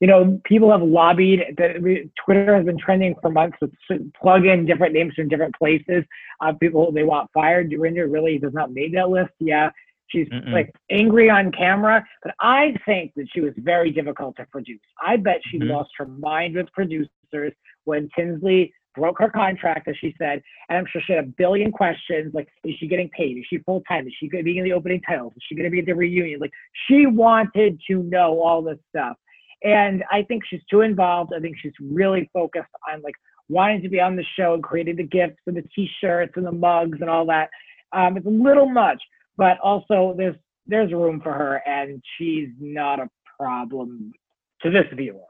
you 0.00 0.08
know, 0.08 0.40
people 0.44 0.70
have 0.70 0.82
lobbied. 0.82 1.40
That 1.56 1.76
Twitter 2.24 2.54
has 2.54 2.66
been 2.66 2.78
trending 2.78 3.14
for 3.22 3.30
months 3.30 3.56
with 3.60 3.72
plug 4.20 4.44
in 4.44 4.66
different 4.66 4.92
names 4.92 5.14
from 5.14 5.28
different 5.28 5.54
places. 5.54 6.04
Uh, 6.40 6.52
people 6.52 6.92
they 6.92 7.04
want 7.04 7.30
fired. 7.32 7.70
Dorinda 7.70 8.06
really 8.06 8.38
does 8.38 8.52
not 8.52 8.72
make 8.72 8.92
that 8.94 9.08
list. 9.08 9.30
Yeah, 9.38 9.70
she's 10.08 10.28
Mm-mm. 10.28 10.52
like 10.52 10.70
angry 10.90 11.30
on 11.30 11.52
camera, 11.52 12.04
but 12.22 12.34
I 12.40 12.74
think 12.84 13.12
that 13.16 13.28
she 13.32 13.40
was 13.40 13.52
very 13.56 13.90
difficult 13.90 14.36
to 14.36 14.46
produce. 14.50 14.80
I 15.04 15.16
bet 15.16 15.40
she 15.50 15.58
mm-hmm. 15.58 15.70
lost 15.70 15.90
her 15.96 16.06
mind 16.06 16.56
with 16.56 16.70
producers 16.72 17.08
when 17.84 18.08
Tinsley 18.16 18.72
broke 18.94 19.18
her 19.18 19.30
contract, 19.30 19.88
as 19.88 19.96
she 20.00 20.14
said, 20.18 20.42
and 20.68 20.78
I'm 20.78 20.86
sure 20.90 21.02
she 21.06 21.12
had 21.12 21.24
a 21.24 21.28
billion 21.28 21.72
questions 21.72 22.32
like, 22.34 22.48
is 22.64 22.74
she 22.78 22.86
getting 22.86 23.10
paid? 23.10 23.36
Is 23.36 23.44
she 23.48 23.58
full 23.58 23.82
time? 23.88 24.06
Is 24.06 24.14
she 24.18 24.28
going 24.28 24.44
to 24.44 24.50
be 24.50 24.58
in 24.58 24.64
the 24.64 24.72
opening 24.72 25.00
titles? 25.02 25.32
Is 25.36 25.42
she 25.48 25.54
going 25.54 25.64
to 25.64 25.70
be 25.70 25.80
at 25.80 25.86
the 25.86 25.94
reunion? 25.94 26.40
Like, 26.40 26.52
she 26.88 27.06
wanted 27.06 27.80
to 27.88 28.02
know 28.02 28.40
all 28.42 28.62
this 28.62 28.78
stuff. 28.90 29.16
And 29.62 30.04
I 30.10 30.22
think 30.22 30.42
she's 30.48 30.60
too 30.70 30.82
involved. 30.82 31.32
I 31.34 31.40
think 31.40 31.56
she's 31.60 31.72
really 31.80 32.30
focused 32.32 32.68
on 32.92 33.00
like 33.02 33.14
wanting 33.48 33.82
to 33.82 33.88
be 33.88 34.00
on 34.00 34.16
the 34.16 34.24
show 34.38 34.54
and 34.54 34.62
creating 34.62 34.96
the 34.96 35.04
gifts 35.04 35.40
and 35.46 35.56
the 35.56 35.64
t-shirts 35.74 36.32
and 36.36 36.46
the 36.46 36.52
mugs 36.52 36.98
and 37.00 37.08
all 37.08 37.26
that. 37.26 37.48
Um, 37.92 38.16
it's 38.16 38.26
a 38.26 38.30
little 38.30 38.68
much, 38.68 39.02
but 39.36 39.58
also 39.60 40.14
there's 40.16 40.36
there's 40.66 40.92
room 40.92 41.20
for 41.22 41.32
her, 41.32 41.56
and 41.66 42.02
she's 42.16 42.48
not 42.58 42.98
a 42.98 43.08
problem 43.38 44.12
to 44.62 44.70
this 44.70 44.86
viewer. 44.94 45.20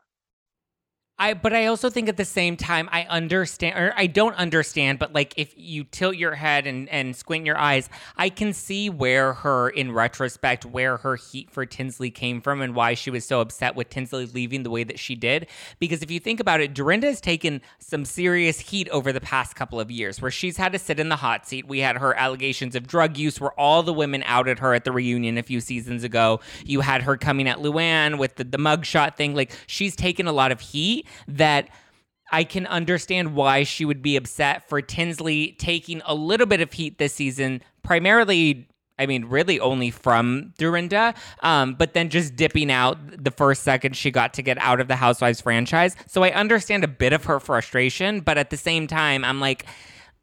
I 1.16 1.35
but 1.35 1.52
I 1.52 1.66
also 1.66 1.90
think 1.90 2.09
at 2.09 2.16
the 2.16 2.25
same 2.25 2.56
time 2.56 2.88
I 2.90 3.04
understand 3.04 3.78
or 3.78 3.94
I 3.97 4.09
don't 4.09 4.35
understand, 4.35 4.99
but 4.99 5.12
like 5.12 5.35
if 5.37 5.54
you 5.56 5.85
tilt 5.85 6.16
your 6.16 6.35
head 6.35 6.66
and, 6.66 6.88
and 6.88 7.14
squint 7.14 7.47
your 7.47 7.56
eyes, 7.56 7.88
I 8.16 8.30
can 8.30 8.52
see 8.52 8.90
where 8.90 9.33
her 9.33 9.68
in 9.68 9.92
retrospect, 9.92 10.66
where 10.66 10.97
her 10.99 11.14
heat 11.14 11.52
for 11.52 11.66
Tinsley 11.66 12.11
came 12.11 12.40
from 12.40 12.61
and 12.61 12.75
why 12.75 12.94
she 12.94 13.11
was 13.11 13.25
so 13.25 13.40
upset 13.40 13.76
with 13.76 13.90
Tinsley 13.90 14.26
leaving 14.26 14.64
the 14.64 14.71
way 14.71 14.83
that 14.83 14.99
she 14.99 15.14
did. 15.14 15.47
Because 15.78 16.02
if 16.02 16.11
you 16.11 16.18
think 16.18 16.40
about 16.40 16.61
it, 16.61 16.75
Dorinda 16.75 17.06
has 17.06 17.21
taken 17.21 17.61
some 17.78 18.04
serious 18.04 18.59
heat 18.59 18.88
over 18.88 19.12
the 19.12 19.21
past 19.21 19.54
couple 19.54 19.78
of 19.78 19.92
years 19.92 20.21
where 20.21 20.33
she's 20.33 20.56
had 20.56 20.73
to 20.73 20.80
sit 20.80 20.99
in 20.99 21.11
the 21.11 21.16
hot 21.16 21.47
seat. 21.47 21.68
We 21.68 21.78
had 21.78 21.97
her 21.99 22.14
allegations 22.14 22.75
of 22.75 22.88
drug 22.88 23.16
use 23.16 23.40
where 23.40 23.52
all 23.52 23.85
the 23.85 23.92
women 23.92 24.25
outed 24.26 24.59
her 24.59 24.75
at 24.75 24.83
the 24.83 24.90
reunion 24.90 25.38
a 25.38 25.44
few 25.44 25.61
seasons 25.61 26.02
ago. 26.02 26.40
You 26.64 26.80
had 26.80 27.02
her 27.02 27.16
coming 27.16 27.47
at 27.47 27.59
Luann 27.59 28.18
with 28.18 28.35
the, 28.35 28.42
the 28.42 28.59
mugshot 28.59 29.16
thing. 29.16 29.37
Like 29.37 29.52
she's 29.68 29.94
taken 29.94 30.26
a 30.26 30.33
lot 30.33 30.50
of 30.50 30.61
heat 30.61 31.03
that 31.28 31.68
I 32.32 32.44
can 32.44 32.66
understand 32.66 33.34
why 33.34 33.64
she 33.64 33.84
would 33.84 34.02
be 34.02 34.16
upset 34.16 34.68
for 34.68 34.80
Tinsley 34.80 35.56
taking 35.58 36.02
a 36.04 36.14
little 36.14 36.46
bit 36.46 36.61
of 36.61 36.73
heat 36.73 36.99
this 36.99 37.14
season, 37.14 37.62
primarily 37.82 38.68
I 38.99 39.06
mean, 39.06 39.25
really 39.25 39.58
only 39.58 39.90
from 39.90 40.52
Dorinda, 40.56 41.14
um, 41.40 41.75
but 41.75 41.94
then 41.94 42.11
just 42.11 42.37
dipping 42.37 42.70
out 42.70 42.96
the 43.23 43.32
first 43.32 43.64
second 43.64 43.96
she 43.96 44.11
got 44.11 44.34
to 44.34 44.42
get 44.42 44.56
out 44.58 44.80
of 44.80 44.88
the 44.88 44.96
Housewives 44.96 45.40
franchise. 45.40 45.96
So 46.06 46.23
I 46.23 46.30
understand 46.30 46.84
a 46.84 46.88
bit 46.88 47.12
of 47.12 47.25
her 47.25 47.40
frustration, 47.40 48.20
but 48.20 48.38
at 48.38 48.50
the 48.50 48.56
same 48.56 48.87
time, 48.87 49.25
I'm 49.25 49.40
like, 49.40 49.66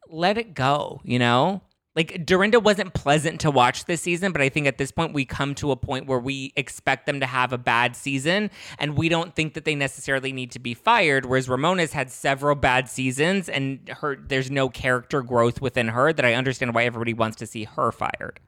let 0.08 0.38
it 0.38 0.54
go, 0.54 1.00
you 1.04 1.18
know? 1.18 1.60
Like 1.94 2.24
Dorinda 2.24 2.58
wasn't 2.58 2.94
pleasant 2.94 3.40
to 3.40 3.50
watch 3.50 3.84
this 3.84 4.00
season, 4.00 4.32
but 4.32 4.40
I 4.40 4.48
think 4.48 4.66
at 4.66 4.78
this 4.78 4.90
point 4.90 5.12
we 5.12 5.24
come 5.24 5.54
to 5.56 5.70
a 5.70 5.76
point 5.76 6.06
where 6.06 6.18
we 6.18 6.52
expect 6.56 7.06
them 7.06 7.20
to 7.20 7.26
have 7.26 7.52
a 7.52 7.58
bad 7.58 7.96
season 7.96 8.50
and 8.78 8.96
we 8.96 9.08
don't 9.08 9.34
think 9.34 9.54
that 9.54 9.64
they 9.64 9.74
necessarily 9.74 10.32
need 10.32 10.50
to 10.52 10.58
be 10.58 10.72
fired. 10.72 11.26
Whereas 11.26 11.48
Ramona's 11.48 11.92
had 11.92 12.10
several 12.10 12.54
bad 12.54 12.88
seasons 12.88 13.48
and 13.48 13.88
her 14.00 14.16
there's 14.16 14.50
no 14.50 14.68
character 14.68 15.22
growth 15.22 15.60
within 15.60 15.88
her 15.88 16.12
that 16.12 16.24
I 16.24 16.34
understand 16.34 16.74
why 16.74 16.84
everybody 16.84 17.12
wants 17.12 17.36
to 17.38 17.46
see 17.46 17.64
her 17.64 17.92
fired. 17.92 18.40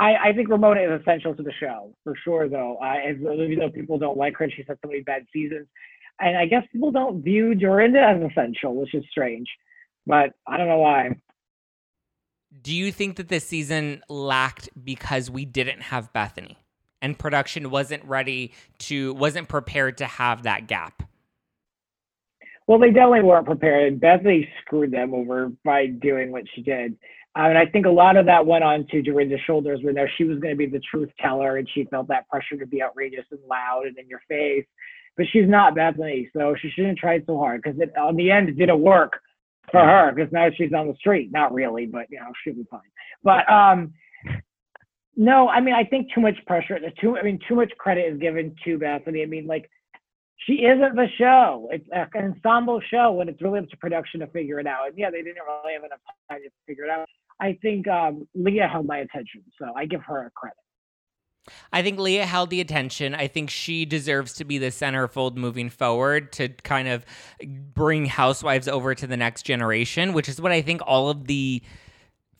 I, 0.00 0.14
I 0.28 0.32
think 0.32 0.48
Ramona 0.48 0.80
is 0.82 1.00
essential 1.00 1.34
to 1.34 1.42
the 1.42 1.52
show 1.52 1.94
for 2.02 2.14
sure, 2.24 2.48
though. 2.48 2.78
As, 2.82 3.16
even 3.16 3.58
though 3.60 3.70
people 3.70 3.98
don't 3.98 4.16
like 4.16 4.36
her, 4.38 4.48
she's 4.50 4.66
had 4.66 4.78
so 4.82 4.88
many 4.88 5.02
bad 5.02 5.26
seasons, 5.32 5.68
and 6.20 6.36
I 6.36 6.46
guess 6.46 6.64
people 6.72 6.90
don't 6.90 7.22
view 7.22 7.54
Dorinda 7.54 8.00
as 8.00 8.30
essential, 8.30 8.74
which 8.74 8.92
is 8.94 9.04
strange. 9.10 9.46
But 10.06 10.34
I 10.46 10.56
don't 10.56 10.68
know 10.68 10.78
why. 10.78 11.10
Do 12.62 12.74
you 12.74 12.92
think 12.92 13.16
that 13.16 13.28
this 13.28 13.44
season 13.44 14.02
lacked 14.08 14.68
because 14.82 15.30
we 15.30 15.44
didn't 15.44 15.82
have 15.82 16.12
Bethany 16.12 16.58
and 17.02 17.18
production 17.18 17.70
wasn't 17.70 18.04
ready 18.04 18.52
to 18.78 19.12
wasn't 19.14 19.48
prepared 19.48 19.98
to 19.98 20.06
have 20.06 20.44
that 20.44 20.66
gap? 20.66 21.02
Well, 22.66 22.78
they 22.78 22.90
definitely 22.90 23.22
weren't 23.22 23.44
prepared. 23.44 24.00
Bethany 24.00 24.48
screwed 24.62 24.90
them 24.90 25.12
over 25.12 25.52
by 25.64 25.86
doing 25.86 26.32
what 26.32 26.44
she 26.54 26.62
did. 26.62 26.96
Uh, 27.36 27.48
and 27.48 27.58
I 27.58 27.66
think 27.66 27.84
a 27.84 27.90
lot 27.90 28.16
of 28.16 28.26
that 28.26 28.46
went 28.46 28.64
on 28.64 28.86
to 28.90 29.02
Dorinda's 29.02 29.40
shoulders 29.46 29.80
when 29.82 29.94
there 29.94 30.10
she 30.16 30.24
was 30.24 30.38
going 30.38 30.54
to 30.54 30.56
be 30.56 30.66
the 30.66 30.80
truth 30.90 31.10
teller 31.20 31.56
and 31.56 31.68
she 31.74 31.84
felt 31.84 32.08
that 32.08 32.28
pressure 32.28 32.56
to 32.56 32.66
be 32.66 32.82
outrageous 32.82 33.26
and 33.32 33.40
loud 33.50 33.86
and 33.86 33.98
in 33.98 34.08
your 34.08 34.22
face. 34.28 34.64
But 35.16 35.26
she's 35.32 35.48
not 35.48 35.74
Bethany, 35.74 36.30
so 36.32 36.54
she 36.60 36.70
shouldn't 36.70 36.98
try 36.98 37.20
so 37.26 37.36
hard 37.36 37.62
because 37.62 37.78
on 38.00 38.16
the 38.16 38.30
end 38.30 38.48
it 38.48 38.56
didn't 38.56 38.80
work 38.80 39.20
for 39.70 39.80
her 39.80 40.12
because 40.12 40.32
now 40.32 40.48
she's 40.56 40.72
on 40.72 40.88
the 40.88 40.94
street. 40.94 41.30
Not 41.32 41.52
really, 41.52 41.86
but 41.86 42.06
you 42.10 42.18
know 42.18 42.32
she'll 42.42 42.54
be 42.54 42.66
fine. 42.70 42.80
But 43.22 43.50
um, 43.50 43.94
no, 45.16 45.48
I 45.48 45.60
mean 45.60 45.74
I 45.74 45.84
think 45.84 46.12
too 46.14 46.20
much 46.20 46.36
pressure. 46.46 46.78
Too, 47.00 47.16
I 47.16 47.22
mean 47.22 47.38
too 47.48 47.54
much 47.54 47.72
credit 47.78 48.12
is 48.12 48.20
given 48.20 48.54
to 48.64 48.78
Bethany. 48.78 49.22
I 49.22 49.26
mean 49.26 49.46
like 49.46 49.70
she 50.46 50.54
isn't 50.54 50.96
the 50.96 51.06
show. 51.16 51.68
It's 51.72 51.88
an 51.92 52.08
ensemble 52.14 52.80
show, 52.90 53.20
and 53.20 53.30
it's 53.30 53.40
really 53.40 53.60
up 53.60 53.68
to 53.70 53.76
production 53.76 54.20
to 54.20 54.26
figure 54.28 54.60
it 54.60 54.66
out. 54.66 54.88
And 54.88 54.98
yeah, 54.98 55.10
they 55.10 55.22
didn't 55.22 55.42
really 55.46 55.74
have 55.74 55.84
enough 55.84 56.00
time 56.30 56.40
to 56.42 56.50
figure 56.66 56.84
it 56.84 56.90
out. 56.90 57.08
I 57.40 57.58
think 57.62 57.88
um, 57.88 58.28
Leah 58.34 58.68
held 58.68 58.86
my 58.86 58.98
attention, 58.98 59.42
so 59.58 59.72
I 59.76 59.86
give 59.86 60.02
her 60.02 60.26
a 60.26 60.30
credit. 60.30 60.56
I 61.72 61.82
think 61.82 61.98
Leah 61.98 62.26
held 62.26 62.50
the 62.50 62.60
attention. 62.60 63.14
I 63.14 63.28
think 63.28 63.50
she 63.50 63.84
deserves 63.84 64.32
to 64.34 64.44
be 64.44 64.58
the 64.58 64.68
centerfold 64.68 65.36
moving 65.36 65.70
forward 65.70 66.32
to 66.32 66.48
kind 66.48 66.88
of 66.88 67.04
bring 67.74 68.06
Housewives 68.06 68.68
over 68.68 68.94
to 68.94 69.06
the 69.06 69.16
next 69.16 69.42
generation, 69.42 70.12
which 70.12 70.28
is 70.28 70.40
what 70.40 70.52
I 70.52 70.62
think 70.62 70.80
all 70.86 71.10
of 71.10 71.26
the 71.26 71.62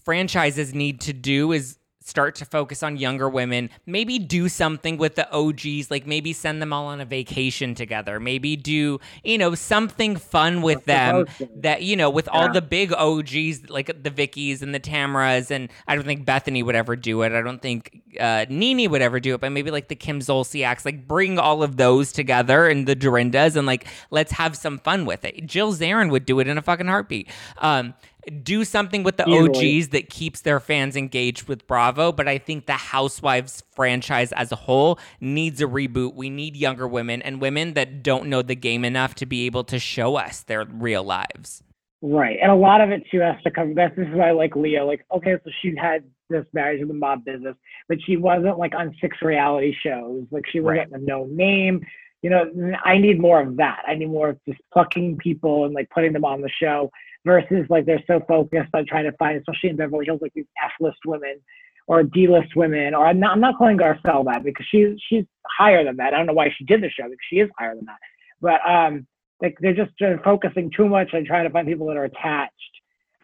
franchises 0.05 0.75
need 0.75 1.01
to 1.03 1.13
do 1.13 1.53
is 1.53 1.79
start 2.05 2.35
to 2.37 2.45
focus 2.45 2.83
on 2.83 2.99
younger 2.99 3.29
women. 3.29 3.71
Maybe 3.87 4.19
do 4.19 4.49
something 4.49 4.99
with 4.99 5.15
the 5.15 5.31
OGs, 5.33 5.91
like 5.91 6.07
maybe 6.07 6.35
send 6.35 6.61
them 6.61 6.73
all 6.73 6.87
on 6.87 7.01
a 7.01 7.05
vacation 7.07 7.75
together. 7.75 8.21
Maybe 8.21 8.57
do, 8.57 9.01
you 9.25 9.39
know, 9.39 9.55
something 9.55 10.17
fun 10.17 10.61
with 10.61 10.85
them 10.85 11.27
that, 11.57 11.83
you 11.83 11.97
know, 11.97 12.11
with 12.11 12.27
yeah. 12.27 12.39
all 12.39 12.53
the 12.53 12.61
big 12.61 12.93
OGs, 12.93 13.71
like 13.71 13.87
the 13.87 14.11
Vickies 14.11 14.61
and 14.61 14.75
the 14.75 14.81
Tamaras. 14.81 15.51
And 15.51 15.71
I 15.89 15.95
don't 15.97 16.05
think 16.05 16.27
Bethany 16.27 16.63
would 16.63 16.77
ever 16.77 16.95
do 16.95 17.23
it. 17.23 17.33
I 17.33 17.41
don't 17.41 17.63
think 17.63 18.03
uh, 18.21 18.45
NeNe 18.51 18.91
would 18.91 19.03
ever 19.03 19.19
do 19.19 19.35
it, 19.35 19.41
but 19.41 19.51
maybe 19.51 19.71
like 19.71 19.89
the 19.89 19.97
Kim 19.97 20.21
Zolciaks, 20.21 20.85
like 20.85 21.09
bring 21.09 21.39
all 21.39 21.63
of 21.63 21.79
those 21.79 22.13
together 22.13 22.69
and 22.69 22.87
the 22.87 22.95
Dorindas 22.95 23.57
and 23.57 23.67
like, 23.67 23.87
let's 24.11 24.33
have 24.33 24.57
some 24.57 24.79
fun 24.79 25.07
with 25.07 25.25
it. 25.25 25.47
Jill 25.47 25.73
Zarin 25.73 26.11
would 26.11 26.27
do 26.27 26.39
it 26.41 26.49
in 26.49 26.59
a 26.59 26.63
fucking 26.63 26.87
heartbeat. 26.87 27.31
Um, 27.59 27.95
do 28.43 28.65
something 28.65 29.03
with 29.03 29.17
the 29.17 29.29
Easily. 29.29 29.79
OGs 29.79 29.89
that 29.89 30.11
keeps 30.11 30.41
their 30.41 30.61
fans 30.61 30.97
engaged 30.97 31.49
with 31.49 31.67
Bravo. 31.67 32.13
But 32.13 32.29
I 32.29 32.39
think 32.39 32.67
the 32.67 32.73
Housewives 32.73 33.63
franchise 33.75 34.33
as 34.33 34.53
a 34.53 34.57
whole 34.57 34.99
needs 35.21 35.61
a 35.61 35.67
reboot. 35.67 36.15
We 36.15 36.31
need 36.31 36.57
younger 36.57 36.87
women 36.87 37.23
and 37.23 37.41
women 37.41 37.75
that 37.75 38.03
don't 38.03 38.27
know 38.27 38.43
the 38.43 38.55
game 38.55 38.85
enough 38.85 39.15
to 39.17 39.27
be 39.27 39.47
able 39.47 39.65
to 39.65 39.79
show 39.79 40.17
us 40.17 40.43
their 40.43 40.65
real 40.65 41.05
lives. 41.05 41.63
Right. 42.03 42.39
And 42.43 42.51
a 42.51 42.55
lot 42.55 42.83
of 42.83 42.91
it 42.91 43.03
too 43.11 43.21
has 43.21 43.37
to 43.45 43.51
come. 43.51 43.75
That's 43.75 43.97
this 43.97 44.07
is 44.07 44.15
why 44.15 44.29
I 44.29 44.33
like 44.33 44.55
Leah. 44.55 44.85
Like, 44.85 45.07
okay, 45.15 45.37
so 45.43 45.51
she 45.63 45.75
had 45.75 46.05
this 46.29 46.45
marriage 46.53 46.83
in 46.83 46.89
the 46.89 46.95
mob 46.95 47.25
business, 47.25 47.57
but 47.89 47.99
she 48.05 48.17
wasn't 48.17 48.59
like 48.59 48.75
on 48.75 48.95
six 49.01 49.17
reality 49.23 49.75
shows. 49.83 50.27
Like 50.31 50.45
she 50.51 50.61
wasn't 50.61 50.93
right. 50.93 51.01
a 51.01 51.05
no 51.05 51.25
name. 51.25 51.85
You 52.21 52.31
know, 52.31 52.77
I 52.85 52.99
need 52.99 53.21
more 53.21 53.41
of 53.41 53.57
that. 53.57 53.83
I 53.87 53.95
need 53.95 54.11
more 54.11 54.31
of 54.31 54.39
just 54.47 54.61
plucking 54.73 55.19
people 55.19 55.65
and 55.65 55.75
like 55.75 55.89
putting 55.91 56.13
them 56.13 56.25
on 56.25 56.41
the 56.41 56.51
show 56.51 56.91
versus 57.25 57.67
like 57.71 57.87
they're 57.87 58.03
so 58.07 58.21
focused 58.29 58.71
on 58.75 58.87
trying 58.87 59.05
to 59.05 59.13
find, 59.17 59.39
especially 59.39 59.71
in 59.71 59.77
Beverly 59.77 60.07
Hills, 60.07 60.21
like 60.23 60.33
these 60.35 60.47
F 60.63 60.73
list 60.81 60.99
women 61.07 61.41
or 61.87 62.03
D 62.03 62.27
list 62.29 62.57
women, 62.57 62.95
or 62.95 63.07
I'm 63.07 63.21
not, 63.21 63.33
I'm 63.33 63.41
not 63.41 63.59
calling 63.59 63.79
Garcelle 63.79 64.25
that 64.27 64.43
because 64.45 64.67
she's 64.71 64.97
she's 65.09 65.25
higher 65.47 65.85
than 65.85 65.97
that. 65.97 66.15
I 66.15 66.19
don't 66.19 66.27
know 66.27 66.33
why 66.33 66.53
she 66.57 66.65
did 66.65 66.83
the 66.83 66.91
show 66.91 67.05
because 67.05 67.19
she 67.29 67.37
is 67.37 67.51
higher 67.59 67.75
than 67.75 67.87
that. 67.87 67.99
But 68.41 68.69
um, 68.69 69.07
like 69.43 69.57
they're 69.61 69.75
just 69.75 69.93
focusing 70.25 70.71
too 70.75 70.89
much 70.89 71.13
on 71.15 71.25
trying 71.25 71.45
to 71.45 71.51
find 71.51 71.67
people 71.67 71.87
that 71.89 71.97
are 71.97 72.05
attached 72.05 72.53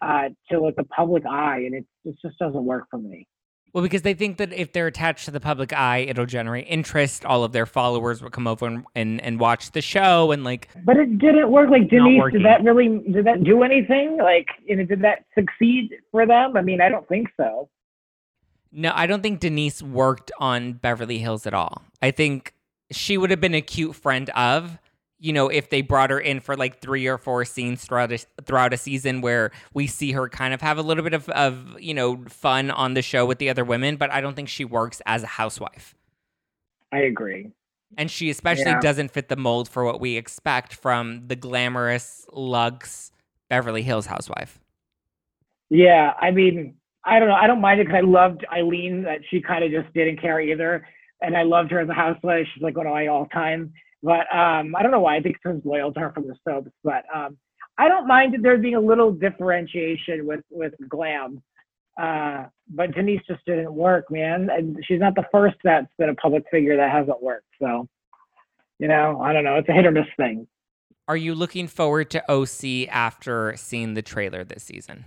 uh, 0.01 0.29
to 0.49 0.59
like 0.59 0.75
the 0.75 0.83
public 0.85 1.25
eye, 1.25 1.63
and 1.65 1.75
it, 1.75 1.85
it 2.05 2.15
just 2.21 2.37
doesn't 2.37 2.65
work 2.65 2.85
for 2.89 2.97
me. 2.97 3.27
Well, 3.73 3.83
because 3.83 4.01
they 4.01 4.13
think 4.13 4.37
that 4.37 4.51
if 4.51 4.73
they're 4.73 4.87
attached 4.87 5.25
to 5.25 5.31
the 5.31 5.39
public 5.39 5.71
eye, 5.71 5.99
it'll 5.99 6.25
generate 6.25 6.67
interest. 6.67 7.23
All 7.23 7.43
of 7.43 7.53
their 7.53 7.65
followers 7.65 8.21
will 8.21 8.29
come 8.29 8.45
over 8.45 8.67
and, 8.67 8.85
and, 8.95 9.21
and 9.21 9.39
watch 9.39 9.71
the 9.71 9.81
show 9.81 10.31
and 10.31 10.43
like. 10.43 10.67
But 10.83 10.97
it 10.97 11.17
didn't 11.17 11.49
work. 11.49 11.69
Like 11.69 11.89
Denise, 11.89 12.21
did 12.33 12.43
that 12.43 12.63
really? 12.63 12.99
Did 13.11 13.25
that 13.25 13.43
do 13.43 13.63
anything? 13.63 14.17
Like, 14.21 14.47
you 14.65 14.75
know, 14.75 14.83
did 14.83 15.01
that 15.03 15.25
succeed 15.35 15.91
for 16.11 16.25
them? 16.25 16.57
I 16.57 16.61
mean, 16.61 16.81
I 16.81 16.89
don't 16.89 17.07
think 17.07 17.29
so. 17.37 17.69
No, 18.73 18.91
I 18.93 19.05
don't 19.05 19.21
think 19.21 19.39
Denise 19.39 19.81
worked 19.81 20.31
on 20.39 20.73
Beverly 20.73 21.19
Hills 21.19 21.45
at 21.45 21.53
all. 21.53 21.83
I 22.01 22.11
think 22.11 22.53
she 22.91 23.17
would 23.17 23.29
have 23.29 23.41
been 23.41 23.55
a 23.55 23.61
cute 23.61 23.95
friend 23.95 24.29
of, 24.31 24.77
you 25.21 25.31
know, 25.31 25.47
if 25.49 25.69
they 25.69 25.81
brought 25.81 26.09
her 26.09 26.19
in 26.19 26.39
for 26.39 26.57
like 26.57 26.81
three 26.81 27.05
or 27.07 27.17
four 27.19 27.45
scenes 27.45 27.85
throughout 27.85 28.11
a, 28.11 28.17
throughout 28.43 28.73
a 28.73 28.77
season 28.77 29.21
where 29.21 29.51
we 29.71 29.85
see 29.85 30.11
her 30.13 30.27
kind 30.27 30.51
of 30.51 30.61
have 30.61 30.79
a 30.79 30.81
little 30.81 31.03
bit 31.03 31.13
of, 31.13 31.29
of, 31.29 31.79
you 31.79 31.93
know, 31.93 32.25
fun 32.27 32.71
on 32.71 32.95
the 32.95 33.03
show 33.03 33.23
with 33.23 33.37
the 33.37 33.47
other 33.47 33.63
women, 33.63 33.97
but 33.97 34.11
I 34.11 34.19
don't 34.19 34.35
think 34.35 34.49
she 34.49 34.65
works 34.65 34.99
as 35.05 35.21
a 35.21 35.27
housewife. 35.27 35.93
I 36.91 37.01
agree. 37.01 37.51
And 37.97 38.09
she 38.09 38.31
especially 38.31 38.71
Yeah. 38.71 38.79
doesn't 38.79 39.11
fit 39.11 39.29
the 39.29 39.35
mold 39.35 39.69
for 39.69 39.85
what 39.85 40.01
we 40.01 40.17
expect 40.17 40.73
from 40.73 41.27
the 41.27 41.35
glamorous 41.35 42.25
Lux 42.33 43.11
Beverly 43.47 43.83
Hills 43.83 44.07
housewife. 44.07 44.59
Yeah, 45.69 46.13
I 46.19 46.31
mean, 46.31 46.75
I 47.05 47.19
don't 47.19 47.27
know. 47.29 47.35
I 47.35 47.45
don't 47.47 47.61
mind 47.61 47.79
it 47.79 47.87
because 47.87 47.99
I 48.03 48.07
loved 48.07 48.45
Eileen 48.51 49.03
that 49.03 49.19
she 49.29 49.39
kind 49.39 49.63
of 49.63 49.71
just 49.71 49.93
didn't 49.93 50.19
care 50.19 50.41
either, 50.41 50.87
and 51.21 51.37
I 51.37 51.43
loved 51.43 51.69
her 51.71 51.79
as 51.79 51.89
a 51.89 51.93
housewife. 51.93 52.47
She's 52.53 52.63
like 52.63 52.75
one 52.75 52.87
of 52.87 52.93
my 52.93 53.07
all 53.07 53.27
time. 53.27 53.73
But 54.03 54.33
um, 54.35 54.75
I 54.75 54.81
don't 54.81 54.91
know 54.91 55.01
why. 55.01 55.17
I 55.17 55.21
think 55.21 55.37
someone's 55.43 55.65
loyal 55.65 55.93
to 55.93 55.99
her 55.99 56.11
from 56.11 56.27
the 56.27 56.35
soaps. 56.47 56.71
But 56.83 57.03
um, 57.13 57.37
I 57.77 57.87
don't 57.87 58.07
mind 58.07 58.35
there 58.41 58.57
being 58.57 58.75
a 58.75 58.79
little 58.79 59.11
differentiation 59.11 60.25
with 60.25 60.41
with 60.49 60.73
glam. 60.89 61.41
Uh, 62.01 62.45
but 62.69 62.93
Denise 62.93 63.21
just 63.27 63.45
didn't 63.45 63.73
work, 63.73 64.09
man. 64.09 64.49
And 64.49 64.83
she's 64.87 64.99
not 64.99 65.15
the 65.15 65.25
first 65.31 65.57
that's 65.63 65.87
been 65.97 66.09
a 66.09 66.15
public 66.15 66.45
figure 66.49 66.77
that 66.77 66.89
hasn't 66.89 67.21
worked. 67.21 67.47
So, 67.59 67.87
you 68.79 68.87
know, 68.87 69.21
I 69.21 69.33
don't 69.33 69.43
know. 69.43 69.55
It's 69.55 69.69
a 69.69 69.73
hit 69.73 69.85
or 69.85 69.91
miss 69.91 70.05
thing. 70.17 70.47
Are 71.07 71.17
you 71.17 71.35
looking 71.35 71.67
forward 71.67 72.09
to 72.11 72.31
OC 72.31 72.87
after 72.89 73.55
seeing 73.57 73.93
the 73.93 74.01
trailer 74.01 74.43
this 74.43 74.63
season? 74.63 75.05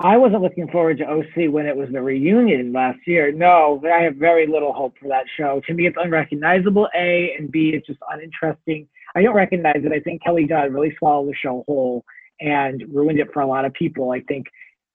I 0.00 0.16
wasn't 0.16 0.42
looking 0.42 0.68
forward 0.68 0.98
to 0.98 1.10
OC 1.10 1.50
when 1.52 1.66
it 1.66 1.76
was 1.76 1.88
the 1.90 2.00
reunion 2.00 2.72
last 2.72 3.00
year. 3.04 3.32
No, 3.32 3.82
I 3.84 4.02
have 4.02 4.14
very 4.14 4.46
little 4.46 4.72
hope 4.72 4.94
for 5.00 5.08
that 5.08 5.24
show. 5.36 5.60
To 5.66 5.74
me, 5.74 5.88
it's 5.88 5.96
unrecognizable, 6.00 6.88
A, 6.94 7.34
and 7.36 7.50
B, 7.50 7.72
it's 7.74 7.86
just 7.86 7.98
uninteresting. 8.08 8.88
I 9.16 9.22
don't 9.22 9.34
recognize 9.34 9.82
it. 9.84 9.90
I 9.90 9.98
think 9.98 10.22
Kelly 10.22 10.46
Dodd 10.46 10.72
really 10.72 10.94
swallowed 10.98 11.28
the 11.28 11.34
show 11.34 11.64
whole 11.66 12.04
and 12.40 12.84
ruined 12.92 13.18
it 13.18 13.32
for 13.32 13.42
a 13.42 13.46
lot 13.46 13.64
of 13.64 13.72
people. 13.72 14.12
I 14.12 14.20
think 14.20 14.46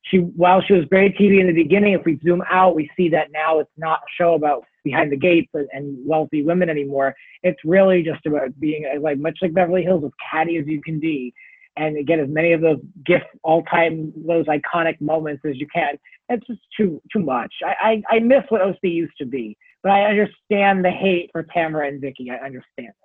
she, 0.04 0.18
while 0.18 0.62
she 0.62 0.74
was 0.74 0.86
great 0.86 1.18
TV 1.18 1.42
in 1.42 1.48
the 1.48 1.54
beginning, 1.54 1.94
if 1.94 2.06
we 2.06 2.18
zoom 2.24 2.42
out, 2.50 2.74
we 2.74 2.90
see 2.96 3.10
that 3.10 3.32
now 3.34 3.60
it's 3.60 3.72
not 3.76 4.00
a 4.00 4.12
show 4.18 4.36
about 4.36 4.64
behind 4.86 5.12
the 5.12 5.18
gates 5.18 5.50
and, 5.54 5.68
and 5.74 5.98
wealthy 6.08 6.44
women 6.44 6.70
anymore. 6.70 7.14
It's 7.42 7.60
really 7.66 8.04
just 8.04 8.26
about 8.26 8.58
being 8.58 8.86
like 9.02 9.18
much 9.18 9.40
like 9.42 9.54
Beverly 9.54 9.84
Hills, 9.84 10.06
as 10.06 10.12
catty 10.32 10.58
as 10.58 10.66
you 10.66 10.82
can 10.82 11.02
be 11.02 11.34
and 11.76 12.06
get 12.06 12.20
as 12.20 12.30
many 12.30 12.54
of 12.54 12.62
those 12.62 12.80
gift 13.06 13.26
all 13.44 13.64
time 13.64 14.14
those 14.28 14.46
iconic 14.46 15.00
moments 15.02 15.44
as 15.46 15.58
you 15.58 15.68
can. 15.74 15.98
It's 16.30 16.46
just 16.48 16.62
too 16.78 17.02
too 17.12 17.20
much. 17.20 17.54
I, 17.66 18.02
I, 18.10 18.16
I 18.16 18.20
miss 18.20 18.44
what 18.50 18.62
OC 18.62 18.78
used 18.84 19.14
to 19.18 19.26
be, 19.26 19.58
but 19.82 19.92
I 19.92 20.04
understand 20.04 20.86
the 20.86 20.92
hate 20.92 21.30
for 21.32 21.44
Tamara 21.44 21.88
and 21.88 22.00
Vicky. 22.00 22.30
I 22.32 22.36
understand 22.36 22.90
it. 22.90 22.96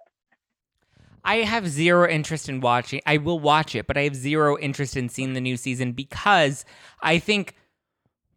I 1.24 1.36
have 1.38 1.68
zero 1.68 2.08
interest 2.08 2.48
in 2.48 2.60
watching. 2.60 3.00
I 3.04 3.16
will 3.18 3.40
watch 3.40 3.74
it, 3.74 3.86
but 3.86 3.96
I 3.98 4.02
have 4.02 4.14
zero 4.14 4.56
interest 4.58 4.96
in 4.96 5.08
seeing 5.08 5.32
the 5.34 5.40
new 5.40 5.56
season 5.56 5.92
because 5.92 6.64
I 7.02 7.18
think 7.18 7.54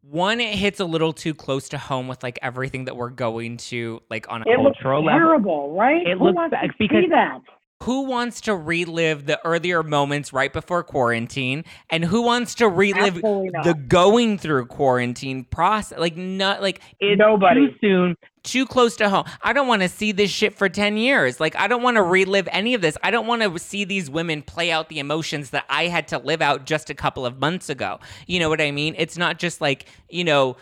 one 0.02 0.40
it 0.42 0.56
hits 0.56 0.80
a 0.80 0.86
little 0.86 1.14
too 1.14 1.34
close 1.36 1.70
to 1.70 1.78
home 1.78 2.08
with 2.08 2.24
like 2.24 2.40
everything 2.42 2.86
that 2.86 2.98
we're 2.98 3.12
going 3.12 3.58
to 3.58 4.02
like 4.10 4.26
on 4.30 4.42
a 4.42 4.46
It 4.50 4.60
looks 4.60 4.78
cultural 4.82 5.06
level. 5.06 5.20
terrible, 5.20 5.74
right? 5.78 6.06
It 6.06 6.18
Who 6.18 6.26
looks 6.26 6.36
wants 6.36 6.52
bad 6.54 6.68
to 6.68 6.74
because- 6.80 7.04
see 7.04 7.10
that? 7.10 7.40
Who 7.82 8.04
wants 8.06 8.42
to 8.42 8.56
relive 8.56 9.26
the 9.26 9.40
earlier 9.46 9.84
moments 9.84 10.32
right 10.34 10.52
before 10.54 10.84
quarantine? 10.84 11.66
And 11.90 12.06
who 12.06 12.22
wants 12.22 12.56
to 12.56 12.68
relive 12.70 13.16
the 13.16 13.76
going 13.88 14.38
through 14.38 14.66
quarantine 14.68 15.46
process? 15.46 15.98
Like 15.98 16.16
not 16.16 16.62
like 16.62 16.82
It's 17.00 17.18
Nobody. 17.20 17.68
too 17.68 17.76
soon. 17.82 18.18
too 18.44 18.66
close 18.66 18.96
to 18.98 19.10
home. 19.10 19.26
I 19.42 19.54
don't 19.54 19.68
want 19.68 19.82
to 19.82 19.90
see 19.90 20.12
this 20.12 20.32
shit 20.32 20.54
for 20.56 20.68
10 20.70 20.98
years. 20.98 21.40
Like 21.40 21.56
i 21.56 21.68
don't 21.68 21.84
want 21.84 21.98
to 21.98 22.04
relive 22.04 22.48
any 22.52 22.74
of 22.74 22.82
this. 22.82 22.98
I 23.04 23.12
don't 23.12 23.28
want 23.28 23.42
to 23.42 23.60
see 23.60 23.84
these 23.84 24.10
women 24.10 24.42
play 24.42 24.72
out 24.72 24.90
the 24.90 25.00
emotions 25.00 25.50
that 25.52 25.66
i 25.70 25.86
had 25.88 26.08
to 26.10 26.18
live 26.20 26.42
out 26.42 26.66
just 26.66 26.90
a 26.90 26.94
couple 26.96 27.26
of 27.26 27.40
months 27.40 27.70
ago. 27.70 28.00
You 28.28 28.40
know 28.40 28.50
what 28.50 28.62
i 28.62 28.72
mean? 28.72 28.96
It's 28.98 29.18
not 29.18 29.40
just 29.40 29.62
like 29.62 29.86
you 30.10 30.24
know 30.24 30.58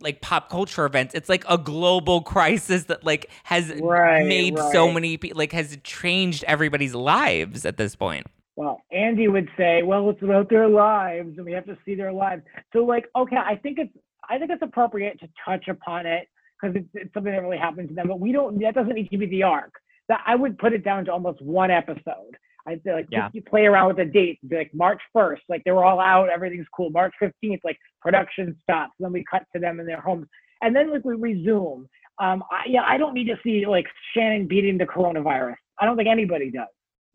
like 0.00 0.20
pop 0.20 0.48
culture 0.48 0.84
events 0.84 1.14
it's 1.14 1.28
like 1.28 1.44
a 1.48 1.58
global 1.58 2.22
crisis 2.22 2.84
that 2.84 3.04
like 3.04 3.30
has 3.44 3.72
Right, 3.80 4.26
made 4.26 4.58
so 4.72 4.90
many 4.92 5.16
people 5.16 5.38
like 5.38 5.52
has 5.52 5.76
changed 5.84 6.44
everybody's 6.44 6.94
lives 6.94 7.64
at 7.64 7.76
this 7.76 7.94
point 7.94 8.26
Well, 8.56 8.82
Andy 8.92 9.26
would 9.28 9.48
say, 9.56 9.82
"Well, 9.82 10.10
it's 10.10 10.22
about 10.22 10.50
their 10.50 10.68
lives, 10.68 11.38
and 11.38 11.46
we 11.46 11.52
have 11.52 11.64
to 11.66 11.78
see 11.84 11.94
their 11.94 12.12
lives." 12.12 12.42
So, 12.74 12.84
like, 12.84 13.06
okay, 13.16 13.36
I 13.36 13.56
think 13.56 13.78
it's 13.78 13.96
I 14.28 14.38
think 14.38 14.50
it's 14.50 14.62
appropriate 14.62 15.18
to 15.20 15.28
touch 15.44 15.68
upon 15.68 16.04
it 16.04 16.28
because 16.60 16.76
it's, 16.76 16.88
it's 16.94 17.14
something 17.14 17.32
that 17.32 17.40
really 17.40 17.58
happened 17.58 17.88
to 17.88 17.94
them. 17.94 18.08
But 18.08 18.20
we 18.20 18.32
don't. 18.32 18.60
That 18.60 18.74
doesn't 18.74 18.94
need 18.94 19.10
to 19.10 19.18
be 19.18 19.26
the 19.26 19.42
arc. 19.42 19.72
That 20.08 20.20
I 20.26 20.34
would 20.34 20.58
put 20.58 20.72
it 20.72 20.84
down 20.84 21.04
to 21.06 21.12
almost 21.12 21.40
one 21.40 21.70
episode. 21.70 22.36
I'd 22.66 22.82
say 22.84 22.92
like 22.94 23.06
Yeah. 23.10 23.28
you 23.32 23.42
play 23.42 23.66
around 23.66 23.88
with 23.88 23.96
the 23.96 24.04
dates, 24.04 24.40
be 24.46 24.56
like 24.56 24.72
March 24.74 25.00
first, 25.12 25.42
like 25.48 25.62
they 25.64 25.70
were 25.72 25.84
all 25.84 26.00
out, 26.00 26.28
everything's 26.28 26.66
cool. 26.74 26.90
March 26.90 27.14
fifteenth, 27.18 27.60
like 27.64 27.78
production 28.00 28.56
stops, 28.62 28.92
then 29.00 29.12
we 29.12 29.24
cut 29.30 29.42
to 29.54 29.60
them 29.60 29.80
in 29.80 29.86
their 29.86 30.00
homes, 30.00 30.26
and 30.62 30.74
then 30.74 30.90
like 30.90 31.04
we 31.04 31.14
resume. 31.14 31.86
Um, 32.18 32.44
I, 32.50 32.64
yeah, 32.68 32.82
I 32.86 32.98
don't 32.98 33.14
need 33.14 33.28
to 33.28 33.36
see 33.42 33.64
like 33.66 33.86
Shannon 34.14 34.46
beating 34.46 34.76
the 34.78 34.84
coronavirus. 34.86 35.54
I 35.80 35.86
don't 35.86 35.96
think 35.96 36.08
anybody 36.08 36.50
does 36.50 36.68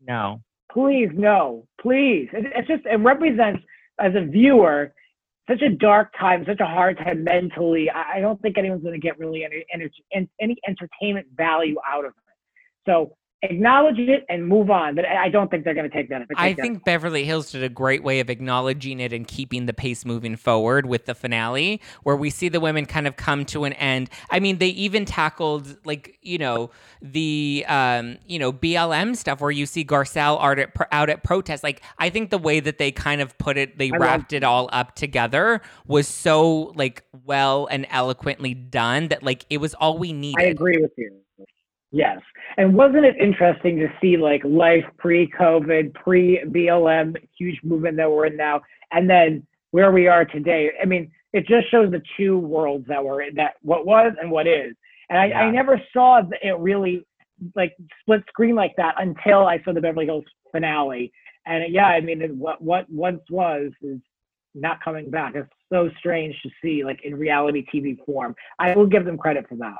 No. 0.04 0.40
please 0.72 1.08
no 1.14 1.66
please 1.80 2.28
it, 2.32 2.46
it's 2.54 2.66
just 2.68 2.84
it 2.86 2.96
represents 2.96 3.62
as 4.00 4.12
a 4.16 4.20
viewer 4.24 4.92
such 5.48 5.62
a 5.62 5.68
dark 5.70 6.12
time 6.18 6.44
such 6.44 6.58
a 6.58 6.66
hard 6.66 6.98
time 6.98 7.22
mentally 7.22 7.88
i, 7.90 8.16
I 8.16 8.20
don't 8.20 8.40
think 8.42 8.58
anyone's 8.58 8.82
going 8.82 9.00
to 9.00 9.06
get 9.08 9.16
really 9.18 9.44
any, 9.44 9.64
any 9.72 10.28
any 10.40 10.56
entertainment 10.66 11.28
value 11.36 11.76
out 11.88 12.04
of 12.04 12.10
it 12.10 12.34
so 12.90 13.16
acknowledge 13.42 13.98
it 13.98 14.24
and 14.28 14.46
move 14.46 14.70
on 14.70 14.94
but 14.94 15.04
i 15.04 15.28
don't 15.28 15.50
think 15.50 15.62
they're 15.62 15.74
going 15.74 15.88
to 15.88 15.94
take 15.94 16.08
that 16.08 16.22
I 16.36 16.52
that. 16.54 16.62
think 16.62 16.84
Beverly 16.84 17.24
Hills 17.24 17.52
did 17.52 17.62
a 17.62 17.68
great 17.68 18.02
way 18.02 18.20
of 18.20 18.30
acknowledging 18.30 18.98
it 18.98 19.12
and 19.12 19.26
keeping 19.28 19.66
the 19.66 19.74
pace 19.74 20.04
moving 20.04 20.36
forward 20.36 20.86
with 20.86 21.04
the 21.04 21.14
finale, 21.14 21.80
where 22.02 22.16
we 22.16 22.30
see 22.30 22.48
the 22.48 22.60
women 22.60 22.86
kind 22.86 23.06
of 23.06 23.16
come 23.16 23.44
to 23.46 23.64
an 23.64 23.72
end. 23.74 24.10
I 24.30 24.40
mean, 24.40 24.58
they 24.58 24.68
even 24.68 25.04
tackled 25.04 25.76
like 25.84 26.18
you 26.22 26.38
know 26.38 26.70
the 27.02 27.64
um, 27.68 28.16
you 28.26 28.38
know 28.38 28.52
BLM 28.52 29.14
stuff, 29.16 29.40
where 29.40 29.50
you 29.50 29.66
see 29.66 29.84
Garcelle 29.84 30.42
out 30.42 30.58
at 30.58 30.70
out 30.90 31.10
at 31.10 31.22
protest. 31.22 31.62
Like 31.62 31.82
I 31.98 32.10
think 32.10 32.30
the 32.30 32.38
way 32.38 32.60
that 32.60 32.78
they 32.78 32.90
kind 32.90 33.20
of 33.20 33.36
put 33.38 33.56
it, 33.56 33.78
they 33.78 33.88
I 33.88 33.90
love- 33.90 34.00
wrapped 34.00 34.32
it 34.32 34.42
all 34.42 34.68
up 34.72 34.94
together 34.96 35.60
was 35.86 36.08
so 36.08 36.72
like 36.74 37.04
well 37.24 37.66
and 37.70 37.86
eloquently 37.90 38.54
done 38.54 39.08
that 39.08 39.22
like 39.22 39.44
it 39.50 39.58
was 39.58 39.74
all 39.74 39.98
we 39.98 40.12
needed. 40.12 40.40
I 40.40 40.44
agree 40.48 40.78
with 40.80 40.92
you. 40.96 41.20
Yes. 41.92 42.20
And 42.56 42.74
wasn't 42.74 43.04
it 43.04 43.16
interesting 43.16 43.78
to 43.78 43.88
see 44.00 44.16
like 44.16 44.42
life 44.44 44.84
pre 44.98 45.28
COVID, 45.28 45.94
pre 45.94 46.42
BLM, 46.46 47.16
huge 47.38 47.60
movement 47.62 47.96
that 47.96 48.10
we're 48.10 48.26
in 48.26 48.36
now, 48.36 48.60
and 48.92 49.08
then 49.08 49.46
where 49.70 49.92
we 49.92 50.08
are 50.08 50.24
today? 50.24 50.70
I 50.80 50.84
mean, 50.84 51.10
it 51.32 51.46
just 51.46 51.70
shows 51.70 51.90
the 51.90 52.02
two 52.16 52.38
worlds 52.38 52.86
that 52.88 53.04
we're 53.04 53.22
in, 53.22 53.34
that 53.36 53.54
what 53.62 53.86
was 53.86 54.12
and 54.20 54.30
what 54.30 54.46
is. 54.46 54.74
And 55.08 55.18
I, 55.18 55.30
I 55.30 55.50
never 55.50 55.80
saw 55.92 56.22
it 56.42 56.58
really 56.58 57.06
like 57.54 57.76
split 58.00 58.24
screen 58.28 58.54
like 58.54 58.74
that 58.76 58.94
until 58.98 59.46
I 59.46 59.62
saw 59.62 59.72
the 59.72 59.80
Beverly 59.80 60.06
Hills 60.06 60.24
finale. 60.50 61.12
And 61.46 61.72
yeah, 61.72 61.86
I 61.86 62.00
mean, 62.00 62.20
what 62.38 62.60
what 62.60 62.90
once 62.90 63.20
was 63.30 63.70
is 63.82 64.00
not 64.54 64.82
coming 64.82 65.10
back. 65.10 65.34
It's 65.36 65.48
so 65.72 65.90
strange 65.98 66.34
to 66.42 66.50
see 66.62 66.84
like 66.84 67.00
in 67.04 67.14
reality 67.14 67.64
TV 67.72 67.96
form. 68.04 68.34
I 68.58 68.74
will 68.74 68.86
give 68.86 69.04
them 69.04 69.18
credit 69.18 69.46
for 69.48 69.56
that. 69.56 69.76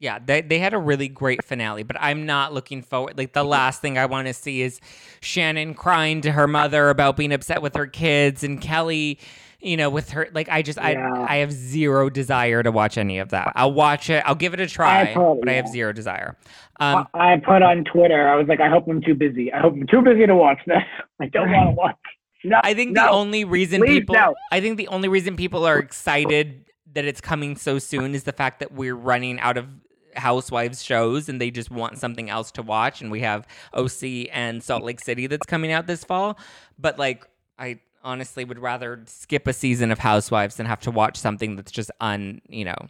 Yeah, 0.00 0.18
they, 0.18 0.40
they 0.40 0.58
had 0.58 0.72
a 0.72 0.78
really 0.78 1.08
great 1.08 1.44
finale, 1.44 1.82
but 1.82 1.96
I'm 2.00 2.24
not 2.24 2.54
looking 2.54 2.80
forward. 2.80 3.18
Like, 3.18 3.34
the 3.34 3.44
last 3.44 3.82
thing 3.82 3.98
I 3.98 4.06
want 4.06 4.28
to 4.28 4.34
see 4.34 4.62
is 4.62 4.80
Shannon 5.20 5.74
crying 5.74 6.22
to 6.22 6.32
her 6.32 6.48
mother 6.48 6.88
about 6.88 7.18
being 7.18 7.34
upset 7.34 7.60
with 7.60 7.76
her 7.76 7.86
kids 7.86 8.42
and 8.42 8.58
Kelly, 8.62 9.18
you 9.60 9.76
know, 9.76 9.90
with 9.90 10.08
her. 10.12 10.26
Like, 10.32 10.48
I 10.48 10.62
just, 10.62 10.78
Yeah. 10.78 11.12
I, 11.14 11.34
I 11.34 11.36
have 11.36 11.52
zero 11.52 12.08
desire 12.08 12.62
to 12.62 12.72
watch 12.72 12.96
any 12.96 13.18
of 13.18 13.28
that. 13.28 13.52
I'll 13.54 13.74
watch 13.74 14.08
it, 14.08 14.22
I'll 14.26 14.34
give 14.34 14.54
it 14.54 14.60
a 14.60 14.66
try, 14.66 15.12
totally- 15.12 15.40
but 15.40 15.50
I 15.50 15.52
have 15.52 15.68
zero 15.68 15.92
desire. 15.92 16.38
Um, 16.80 17.06
I 17.12 17.34
I 17.34 17.36
put 17.36 17.60
on 17.62 17.84
Twitter, 17.84 18.26
I 18.26 18.36
was 18.36 18.48
like, 18.48 18.60
I 18.60 18.70
hope 18.70 18.88
I'm 18.88 19.02
too 19.02 19.14
busy. 19.14 19.52
I 19.52 19.60
hope 19.60 19.74
I'm 19.74 19.86
too 19.86 20.00
busy 20.00 20.26
to 20.26 20.34
watch 20.34 20.60
this. 20.66 20.78
I 21.20 21.26
don't 21.26 21.52
want 21.52 21.68
to 21.68 21.74
watch. 21.74 21.96
No, 22.42 22.58
I 22.64 22.72
think 22.72 22.92
no. 22.92 23.04
the 23.04 23.10
only 23.10 23.44
reason 23.44 23.82
Please, 23.82 24.00
people 24.00 24.14
no. 24.14 24.34
I 24.50 24.62
think 24.62 24.78
the 24.78 24.88
only 24.88 25.08
reason 25.08 25.36
people 25.36 25.66
are 25.66 25.78
excited 25.78 26.64
that 26.94 27.04
it's 27.04 27.20
coming 27.20 27.54
so 27.54 27.78
soon 27.78 28.14
is 28.14 28.24
the 28.24 28.32
fact 28.32 28.60
that 28.60 28.72
we're 28.72 28.96
running 28.96 29.38
out 29.40 29.58
of 29.58 29.68
housewives 30.16 30.82
shows 30.82 31.28
and 31.28 31.40
they 31.40 31.50
just 31.50 31.70
want 31.70 31.98
something 31.98 32.28
else 32.30 32.50
to 32.52 32.62
watch 32.62 33.00
and 33.00 33.10
we 33.10 33.20
have 33.20 33.46
OC 33.74 34.28
and 34.32 34.62
Salt 34.62 34.82
Lake 34.82 35.00
City 35.00 35.26
that's 35.26 35.46
coming 35.46 35.72
out 35.72 35.86
this 35.86 36.04
fall 36.04 36.38
but 36.78 36.98
like 36.98 37.26
I 37.58 37.80
honestly 38.02 38.44
would 38.44 38.58
rather 38.58 39.02
skip 39.06 39.46
a 39.46 39.52
season 39.52 39.90
of 39.90 39.98
housewives 39.98 40.56
than 40.56 40.66
have 40.66 40.80
to 40.80 40.90
watch 40.90 41.16
something 41.16 41.56
that's 41.56 41.72
just 41.72 41.90
un 42.00 42.40
you 42.48 42.64
know 42.64 42.88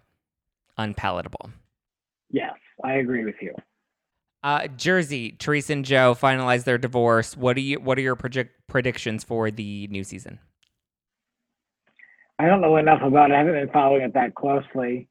unpalatable 0.79 1.51
Yes, 2.31 2.55
I 2.85 2.95
agree 2.95 3.25
with 3.25 3.35
you. 3.43 3.53
uh, 4.45 4.69
Jersey, 4.69 5.33
Teresa 5.33 5.73
and 5.73 5.85
Joe 5.85 6.15
finalized 6.15 6.63
their 6.65 6.79
divorce. 6.79 7.37
What 7.37 7.57
do 7.57 7.61
you? 7.61 7.81
What 7.81 7.99
are 7.99 8.03
your 8.03 8.15
project 8.15 8.53
predictions 8.69 9.25
for 9.25 9.51
the 9.51 9.89
new 9.89 10.05
season? 10.05 10.39
I 12.39 12.47
don't 12.47 12.61
know 12.61 12.77
enough 12.77 13.03
about 13.03 13.31
it. 13.31 13.35
I 13.35 13.39
haven't 13.39 13.55
been 13.55 13.71
following 13.71 14.03
it 14.03 14.15
that 14.15 14.35
closely. 14.35 15.09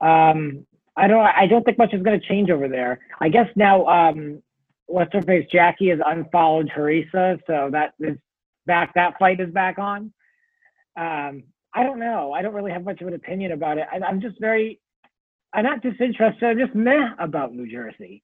Um, 0.00 0.66
I 0.96 1.08
don't. 1.08 1.20
I 1.26 1.46
don't 1.46 1.64
think 1.64 1.78
much 1.78 1.94
is 1.94 2.02
going 2.02 2.20
to 2.20 2.26
change 2.26 2.50
over 2.50 2.68
there. 2.68 3.00
I 3.20 3.28
guess 3.28 3.48
now, 3.56 3.86
um, 3.86 4.42
what's 4.86 5.12
her 5.14 5.22
face? 5.22 5.46
Jackie 5.50 5.88
has 5.88 6.00
unfollowed 6.04 6.70
Teresa, 6.74 7.38
so 7.46 7.70
that 7.72 7.94
is 8.00 8.18
back. 8.66 8.92
That 8.94 9.14
fight 9.18 9.40
is 9.40 9.50
back 9.52 9.78
on. 9.78 10.12
Um, 10.96 11.44
I 11.74 11.82
don't 11.84 11.98
know. 11.98 12.32
I 12.32 12.42
don't 12.42 12.54
really 12.54 12.72
have 12.72 12.84
much 12.84 13.00
of 13.00 13.08
an 13.08 13.14
opinion 13.14 13.52
about 13.52 13.78
it. 13.78 13.86
I, 13.90 14.04
I'm 14.04 14.20
just 14.20 14.38
very. 14.40 14.80
I'm 15.54 15.64
not 15.64 15.82
disinterested. 15.82 16.44
I'm 16.44 16.58
just 16.58 16.74
meh 16.74 17.10
about 17.18 17.54
New 17.54 17.70
Jersey. 17.70 18.22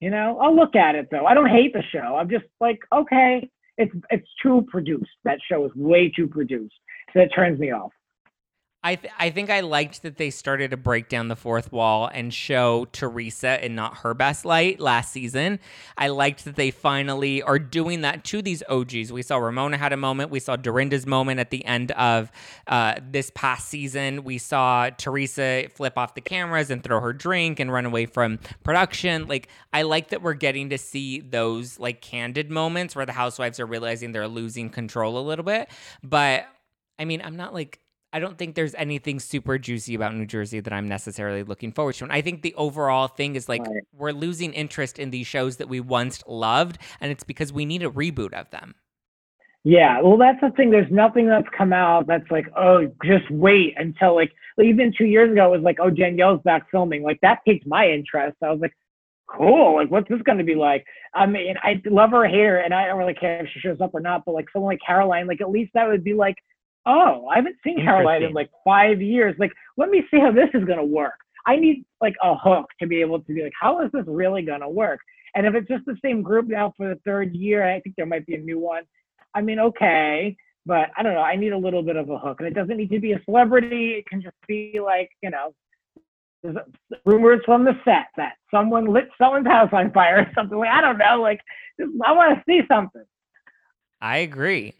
You 0.00 0.10
know, 0.10 0.38
I'll 0.40 0.54
look 0.56 0.76
at 0.76 0.94
it 0.94 1.08
though. 1.10 1.26
I 1.26 1.34
don't 1.34 1.50
hate 1.50 1.72
the 1.72 1.82
show. 1.92 2.16
I'm 2.16 2.30
just 2.30 2.44
like, 2.60 2.78
okay, 2.94 3.48
it's 3.78 3.94
it's 4.10 4.28
too 4.42 4.66
produced. 4.70 5.10
That 5.24 5.38
show 5.50 5.64
is 5.66 5.72
way 5.74 6.10
too 6.14 6.28
produced. 6.28 6.74
So 7.12 7.20
it 7.20 7.30
turns 7.34 7.58
me 7.58 7.72
off. 7.72 7.92
I 8.86 8.94
th- 8.94 9.12
I 9.18 9.30
think 9.30 9.50
I 9.50 9.62
liked 9.62 10.02
that 10.02 10.16
they 10.16 10.30
started 10.30 10.70
to 10.70 10.76
break 10.76 11.08
down 11.08 11.26
the 11.26 11.34
fourth 11.34 11.72
wall 11.72 12.06
and 12.06 12.32
show 12.32 12.84
Teresa 12.92 13.64
in 13.64 13.74
not 13.74 13.96
her 13.98 14.14
best 14.14 14.44
light 14.44 14.78
last 14.78 15.10
season. 15.10 15.58
I 15.98 16.06
liked 16.06 16.44
that 16.44 16.54
they 16.54 16.70
finally 16.70 17.42
are 17.42 17.58
doing 17.58 18.02
that 18.02 18.22
to 18.26 18.42
these 18.42 18.62
OGs. 18.68 19.10
We 19.10 19.22
saw 19.22 19.38
Ramona 19.38 19.76
had 19.76 19.92
a 19.92 19.96
moment. 19.96 20.30
We 20.30 20.38
saw 20.38 20.54
Dorinda's 20.54 21.04
moment 21.04 21.40
at 21.40 21.50
the 21.50 21.64
end 21.64 21.90
of 21.92 22.30
uh, 22.68 23.00
this 23.10 23.32
past 23.34 23.66
season. 23.66 24.22
We 24.22 24.38
saw 24.38 24.90
Teresa 24.90 25.64
flip 25.74 25.98
off 25.98 26.14
the 26.14 26.20
cameras 26.20 26.70
and 26.70 26.80
throw 26.84 27.00
her 27.00 27.12
drink 27.12 27.58
and 27.58 27.72
run 27.72 27.86
away 27.86 28.06
from 28.06 28.38
production. 28.62 29.26
Like 29.26 29.48
I 29.72 29.82
like 29.82 30.10
that 30.10 30.22
we're 30.22 30.34
getting 30.34 30.70
to 30.70 30.78
see 30.78 31.18
those 31.18 31.80
like 31.80 32.00
candid 32.02 32.52
moments 32.52 32.94
where 32.94 33.04
the 33.04 33.10
housewives 33.10 33.58
are 33.58 33.66
realizing 33.66 34.12
they're 34.12 34.28
losing 34.28 34.70
control 34.70 35.18
a 35.18 35.24
little 35.26 35.44
bit. 35.44 35.70
But 36.04 36.46
I 37.00 37.04
mean, 37.04 37.20
I'm 37.24 37.34
not 37.34 37.52
like 37.52 37.80
I 38.12 38.18
don't 38.18 38.38
think 38.38 38.54
there's 38.54 38.74
anything 38.76 39.20
super 39.20 39.58
juicy 39.58 39.94
about 39.94 40.14
New 40.14 40.26
Jersey 40.26 40.60
that 40.60 40.72
I'm 40.72 40.88
necessarily 40.88 41.42
looking 41.42 41.72
forward 41.72 41.94
to. 41.96 42.04
And 42.04 42.12
I 42.12 42.22
think 42.22 42.42
the 42.42 42.54
overall 42.54 43.08
thing 43.08 43.36
is 43.36 43.48
like 43.48 43.62
right. 43.62 43.82
we're 43.92 44.12
losing 44.12 44.52
interest 44.52 44.98
in 44.98 45.10
these 45.10 45.26
shows 45.26 45.56
that 45.56 45.68
we 45.68 45.80
once 45.80 46.22
loved, 46.26 46.78
and 47.00 47.10
it's 47.10 47.24
because 47.24 47.52
we 47.52 47.64
need 47.64 47.82
a 47.82 47.90
reboot 47.90 48.32
of 48.32 48.50
them. 48.50 48.74
Yeah, 49.64 50.00
well, 50.00 50.16
that's 50.16 50.40
the 50.40 50.50
thing. 50.50 50.70
There's 50.70 50.90
nothing 50.92 51.26
that's 51.26 51.48
come 51.56 51.72
out 51.72 52.06
that's 52.06 52.30
like, 52.30 52.46
oh, 52.56 52.86
just 53.04 53.28
wait 53.30 53.74
until 53.76 54.14
like 54.14 54.30
even 54.62 54.94
two 54.96 55.06
years 55.06 55.32
ago 55.32 55.46
it 55.52 55.56
was 55.56 55.64
like, 55.64 55.78
oh, 55.80 55.90
Danielle's 55.90 56.40
back 56.42 56.70
filming. 56.70 57.02
Like 57.02 57.20
that 57.22 57.44
piqued 57.44 57.66
my 57.66 57.90
interest. 57.90 58.36
I 58.42 58.50
was 58.50 58.60
like, 58.60 58.72
cool. 59.26 59.74
Like, 59.74 59.90
what's 59.90 60.08
this 60.08 60.22
going 60.22 60.38
to 60.38 60.44
be 60.44 60.54
like? 60.54 60.84
I 61.14 61.26
mean, 61.26 61.56
I 61.62 61.82
love 61.86 62.10
her 62.10 62.26
hair, 62.26 62.62
and 62.62 62.72
I 62.72 62.86
don't 62.86 62.98
really 62.98 63.14
care 63.14 63.44
if 63.44 63.50
she 63.52 63.60
shows 63.60 63.80
up 63.80 63.92
or 63.92 64.00
not. 64.00 64.24
But 64.24 64.34
like 64.34 64.46
someone 64.52 64.72
like 64.72 64.80
Caroline, 64.86 65.26
like 65.26 65.40
at 65.40 65.50
least 65.50 65.72
that 65.74 65.88
would 65.88 66.04
be 66.04 66.14
like 66.14 66.36
oh, 66.86 67.26
I 67.26 67.36
haven't 67.36 67.56
seen 67.64 67.82
Caroline 67.82 68.22
in 68.22 68.32
like 68.32 68.50
five 68.64 69.02
years. 69.02 69.34
Like, 69.38 69.52
let 69.76 69.90
me 69.90 70.04
see 70.10 70.18
how 70.18 70.30
this 70.30 70.48
is 70.54 70.64
going 70.64 70.78
to 70.78 70.84
work. 70.84 71.14
I 71.46 71.56
need 71.56 71.84
like 72.00 72.14
a 72.22 72.34
hook 72.34 72.66
to 72.80 72.86
be 72.86 73.00
able 73.00 73.20
to 73.20 73.34
be 73.34 73.42
like, 73.42 73.52
how 73.60 73.82
is 73.82 73.90
this 73.92 74.04
really 74.06 74.42
going 74.42 74.60
to 74.60 74.68
work? 74.68 75.00
And 75.34 75.46
if 75.46 75.54
it's 75.54 75.68
just 75.68 75.84
the 75.84 75.96
same 76.02 76.22
group 76.22 76.46
now 76.48 76.72
for 76.76 76.88
the 76.88 77.00
third 77.04 77.34
year, 77.34 77.68
I 77.68 77.80
think 77.80 77.96
there 77.96 78.06
might 78.06 78.26
be 78.26 78.34
a 78.34 78.40
new 78.40 78.58
one. 78.58 78.84
I 79.34 79.42
mean, 79.42 79.58
okay, 79.58 80.36
but 80.64 80.90
I 80.96 81.02
don't 81.02 81.14
know. 81.14 81.20
I 81.20 81.36
need 81.36 81.52
a 81.52 81.58
little 81.58 81.82
bit 81.82 81.96
of 81.96 82.08
a 82.08 82.18
hook, 82.18 82.40
and 82.40 82.48
it 82.48 82.54
doesn't 82.54 82.76
need 82.76 82.90
to 82.90 83.00
be 83.00 83.12
a 83.12 83.22
celebrity. 83.24 83.94
It 83.98 84.06
can 84.06 84.22
just 84.22 84.36
be 84.48 84.80
like, 84.82 85.10
you 85.22 85.30
know, 85.30 85.54
rumors 87.04 87.40
from 87.44 87.64
the 87.64 87.72
set 87.84 88.06
that 88.16 88.34
someone 88.50 88.86
lit 88.86 89.08
someone's 89.18 89.46
house 89.46 89.68
on 89.72 89.92
fire 89.92 90.20
or 90.20 90.32
something. 90.34 90.58
Like 90.58 90.70
I 90.70 90.80
don't 90.80 90.98
know. 90.98 91.20
Like 91.20 91.40
I 91.80 92.12
want 92.12 92.38
to 92.38 92.44
see 92.48 92.66
something. 92.68 93.04
I 94.00 94.18
agree. 94.18 94.74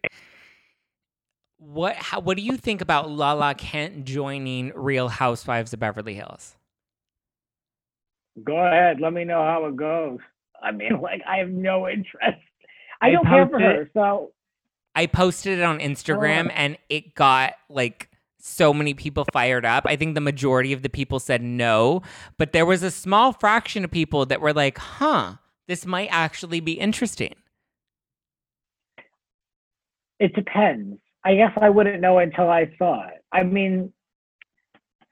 What 1.58 1.96
how, 1.96 2.20
what 2.20 2.36
do 2.36 2.42
you 2.42 2.56
think 2.56 2.80
about 2.80 3.10
Lala 3.10 3.54
Kent 3.54 4.04
joining 4.04 4.72
Real 4.74 5.08
Housewives 5.08 5.72
of 5.72 5.80
Beverly 5.80 6.14
Hills? 6.14 6.56
Go 8.44 8.56
ahead. 8.58 9.00
Let 9.00 9.12
me 9.12 9.24
know 9.24 9.42
how 9.42 9.64
it 9.66 9.76
goes. 9.76 10.18
I 10.62 10.72
mean, 10.72 11.00
like 11.02 11.22
I 11.26 11.38
have 11.38 11.50
no 11.50 11.88
interest. 11.88 12.38
I, 13.00 13.08
I 13.08 13.10
don't 13.10 13.24
care 13.24 13.48
for 13.48 13.58
her. 13.58 13.90
So 13.94 14.32
I 14.94 15.06
posted 15.06 15.58
it 15.58 15.62
on 15.62 15.78
Instagram 15.78 16.48
oh. 16.48 16.54
and 16.54 16.78
it 16.88 17.14
got 17.14 17.54
like 17.68 18.10
so 18.38 18.72
many 18.72 18.94
people 18.94 19.26
fired 19.32 19.64
up. 19.64 19.84
I 19.86 19.96
think 19.96 20.14
the 20.14 20.20
majority 20.20 20.72
of 20.72 20.82
the 20.82 20.88
people 20.88 21.18
said 21.18 21.42
no, 21.42 22.02
but 22.38 22.52
there 22.52 22.66
was 22.66 22.82
a 22.82 22.90
small 22.90 23.32
fraction 23.32 23.84
of 23.84 23.90
people 23.90 24.26
that 24.26 24.40
were 24.40 24.52
like, 24.52 24.76
"Huh, 24.78 25.36
this 25.68 25.86
might 25.86 26.08
actually 26.10 26.60
be 26.60 26.72
interesting." 26.72 27.34
It 30.18 30.34
depends. 30.34 30.98
I 31.26 31.34
guess 31.34 31.50
I 31.60 31.70
wouldn't 31.70 32.00
know 32.00 32.18
until 32.18 32.48
I 32.48 32.70
saw 32.78 33.08
it. 33.08 33.24
I 33.32 33.42
mean, 33.42 33.92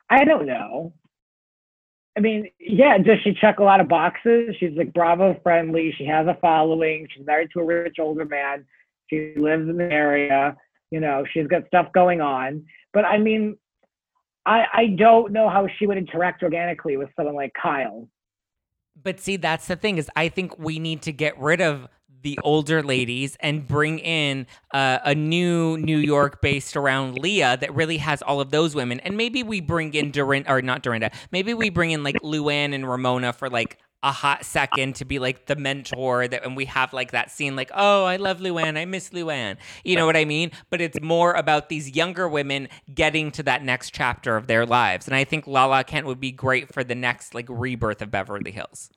I 0.09 0.22
don't 0.22 0.46
know. 0.46 0.92
I 2.16 2.20
mean, 2.20 2.48
yeah, 2.61 2.98
does 2.98 3.18
she 3.24 3.35
check 3.35 3.59
a 3.59 3.64
lot 3.64 3.81
of 3.81 3.88
boxes? 3.88 4.55
She's 4.61 4.77
like 4.77 4.92
Bravo 4.92 5.37
friendly. 5.42 5.92
She 5.98 6.05
has 6.05 6.29
a 6.29 6.38
following. 6.40 7.09
She's 7.12 7.27
married 7.27 7.48
to 7.53 7.59
a 7.59 7.64
rich 7.64 7.96
older 7.98 8.24
man. 8.24 8.64
She 9.11 9.35
lives 9.37 9.68
in 9.68 9.77
the 9.77 9.90
area. 9.92 10.57
You 10.92 11.00
know, 11.00 11.24
she's 11.33 11.48
got 11.48 11.66
stuff 11.66 11.88
going 11.92 12.20
on. 12.20 12.64
But 12.92 13.05
I 13.05 13.18
mean, 13.18 13.57
I 14.46 14.66
I 14.72 14.87
don't 14.96 15.33
know 15.33 15.48
how 15.48 15.66
she 15.81 15.88
would 15.88 15.98
interact 15.98 16.44
organically 16.44 16.96
with 16.96 17.09
someone 17.16 17.35
like 17.35 17.50
Kyle. 17.61 18.09
But 19.03 19.18
see, 19.18 19.37
that's 19.37 19.66
the 19.66 19.74
thing 19.74 19.98
is 19.98 20.09
I 20.14 20.29
think 20.29 20.61
we 20.61 20.79
need 20.79 21.03
to 21.03 21.12
get 21.12 21.37
rid 21.40 21.61
of 21.61 21.88
the 22.25 22.39
older 22.43 22.83
ladies 22.83 23.37
and 23.39 23.69
bring 23.69 24.01
in 24.01 24.47
uh, 24.73 24.99
a 25.05 25.15
new 25.15 25.77
New 25.77 25.99
York 25.99 26.41
based 26.41 26.77
around 26.77 27.19
Leah 27.19 27.57
that 27.61 27.73
really 27.75 27.99
has 27.99 28.23
all 28.23 28.41
of 28.41 28.51
those 28.51 28.75
women. 28.75 28.99
And 29.01 29.17
maybe 29.17 29.45
we 29.45 29.61
bring 29.61 29.95
in 29.95 30.11
Dorinda, 30.11 30.51
or 30.51 30.63
not 30.63 30.83
Dorinda, 30.83 31.13
maybe 31.31 31.55
we 31.55 31.71
bring 31.71 31.93
in 31.93 32.03
like 32.03 32.17
Luann 32.23 32.75
and 32.75 32.89
Ramona 32.89 33.33
for 33.33 33.49
like 33.49 33.79
a 34.03 34.13
hot 34.13 34.45
second 34.45 34.97
to 34.97 35.05
be 35.07 35.19
like 35.19 35.47
the 35.47 35.57
mentor 35.57 36.29
that 36.29 36.45
and 36.45 36.55
we 36.55 36.67
have 36.67 36.93
like 36.93 37.13
that 37.13 37.31
scene 37.31 37.57
like 37.57 37.71
oh 37.75 38.05
I 38.05 38.17
love 38.17 38.39
Luann 38.39 38.77
I 38.77 38.85
miss 38.85 39.11
Luann. 39.11 39.57
You 39.83 39.97
know 39.97 40.05
what 40.05 40.17
I 40.17 40.27
mean? 40.27 40.51
But 40.69 40.83
it's 40.83 41.01
more 41.01 41.33
about 41.33 41.71
these 41.71 41.97
younger 41.97 42.29
women 42.29 42.69
getting 42.95 43.31
to 43.33 43.43
that 43.45 43.65
next 43.65 43.95
chapter 43.95 44.37
of 44.37 44.47
their 44.47 44.67
lives. 44.67 45.07
And 45.07 45.17
I 45.17 45.25
think 45.25 45.47
Lala 45.47 45.85
Kent 45.85 46.07
would 46.07 46.21
be 46.21 46.33
great 46.33 46.73
for 46.73 46.85
the 46.85 46.95
next 46.95 47.35
like 47.35 47.47
rebirth 47.49 48.03
of 48.03 48.11
Beverly 48.11 48.51
Hills 48.51 48.91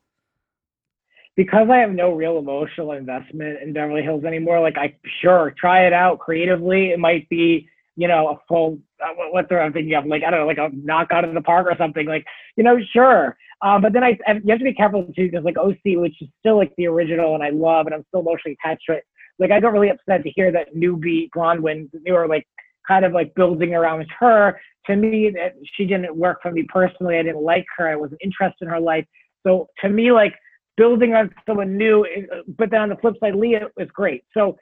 because 1.37 1.69
I 1.71 1.77
have 1.77 1.91
no 1.91 2.13
real 2.13 2.39
emotional 2.39 2.93
investment 2.93 3.61
in 3.61 3.71
Beverly 3.71 4.01
Hills 4.01 4.25
anymore, 4.25 4.59
like 4.59 4.77
I 4.77 4.95
sure 5.21 5.53
try 5.57 5.85
it 5.85 5.93
out 5.93 6.17
creatively. 6.17 6.89
It 6.89 6.99
might 6.99 7.29
be, 7.29 7.69
you 7.95 8.07
know, 8.07 8.29
a 8.29 8.39
full 8.47 8.79
uh, 9.01 9.13
what 9.31 9.47
they're 9.47 9.71
thinking 9.71 9.93
of, 9.93 10.07
like 10.07 10.23
I 10.23 10.31
don't 10.31 10.41
know, 10.41 10.47
like 10.47 10.57
a 10.57 10.71
knockout 10.73 11.23
of 11.23 11.35
the 11.35 11.41
park 11.41 11.67
or 11.67 11.77
something. 11.77 12.07
Like, 12.07 12.25
you 12.55 12.63
know, 12.63 12.77
sure. 12.91 13.37
Um, 13.61 13.83
but 13.83 13.93
then 13.93 14.03
I, 14.03 14.17
I 14.27 14.33
you 14.33 14.49
have 14.49 14.57
to 14.57 14.65
be 14.65 14.73
careful 14.73 15.03
too 15.15 15.29
because 15.29 15.45
like 15.45 15.57
OC, 15.57 15.77
which 15.99 16.19
is 16.21 16.27
still 16.39 16.57
like 16.57 16.73
the 16.75 16.87
original 16.87 17.35
and 17.35 17.43
I 17.43 17.49
love 17.49 17.85
and 17.85 17.93
I'm 17.93 18.05
still 18.07 18.21
emotionally 18.21 18.57
attached 18.63 18.85
to 18.89 18.95
it. 18.95 19.03
Like 19.37 19.51
I 19.51 19.59
got 19.59 19.73
really 19.73 19.89
upset 19.89 20.23
to 20.23 20.31
hear 20.31 20.51
that 20.51 20.75
newbie 20.75 21.29
Braunwyn, 21.35 21.89
they 22.03 22.11
were 22.11 22.27
like 22.27 22.47
kind 22.87 23.05
of 23.05 23.13
like 23.13 23.35
building 23.35 23.75
around 23.75 24.07
her. 24.19 24.59
To 24.87 24.95
me, 24.95 25.29
that 25.31 25.53
she 25.75 25.85
didn't 25.85 26.15
work 26.15 26.41
for 26.41 26.49
me 26.49 26.65
personally. 26.69 27.17
I 27.17 27.23
didn't 27.23 27.43
like 27.43 27.65
her. 27.77 27.89
I 27.89 27.97
wasn't 27.97 28.21
interested 28.23 28.63
in 28.63 28.69
her 28.69 28.79
life. 28.79 29.05
So 29.45 29.67
to 29.81 29.89
me, 29.89 30.13
like 30.13 30.33
building 30.77 31.13
on 31.13 31.33
someone 31.45 31.75
new. 31.75 32.05
Eh, 32.05 32.41
but 32.57 32.71
then 32.71 32.81
on 32.81 32.89
the 32.89 32.95
flip 32.97 33.15
side, 33.19 33.35
Leah 33.35 33.67
is 33.77 33.89
great. 33.93 34.23
So 34.33 34.57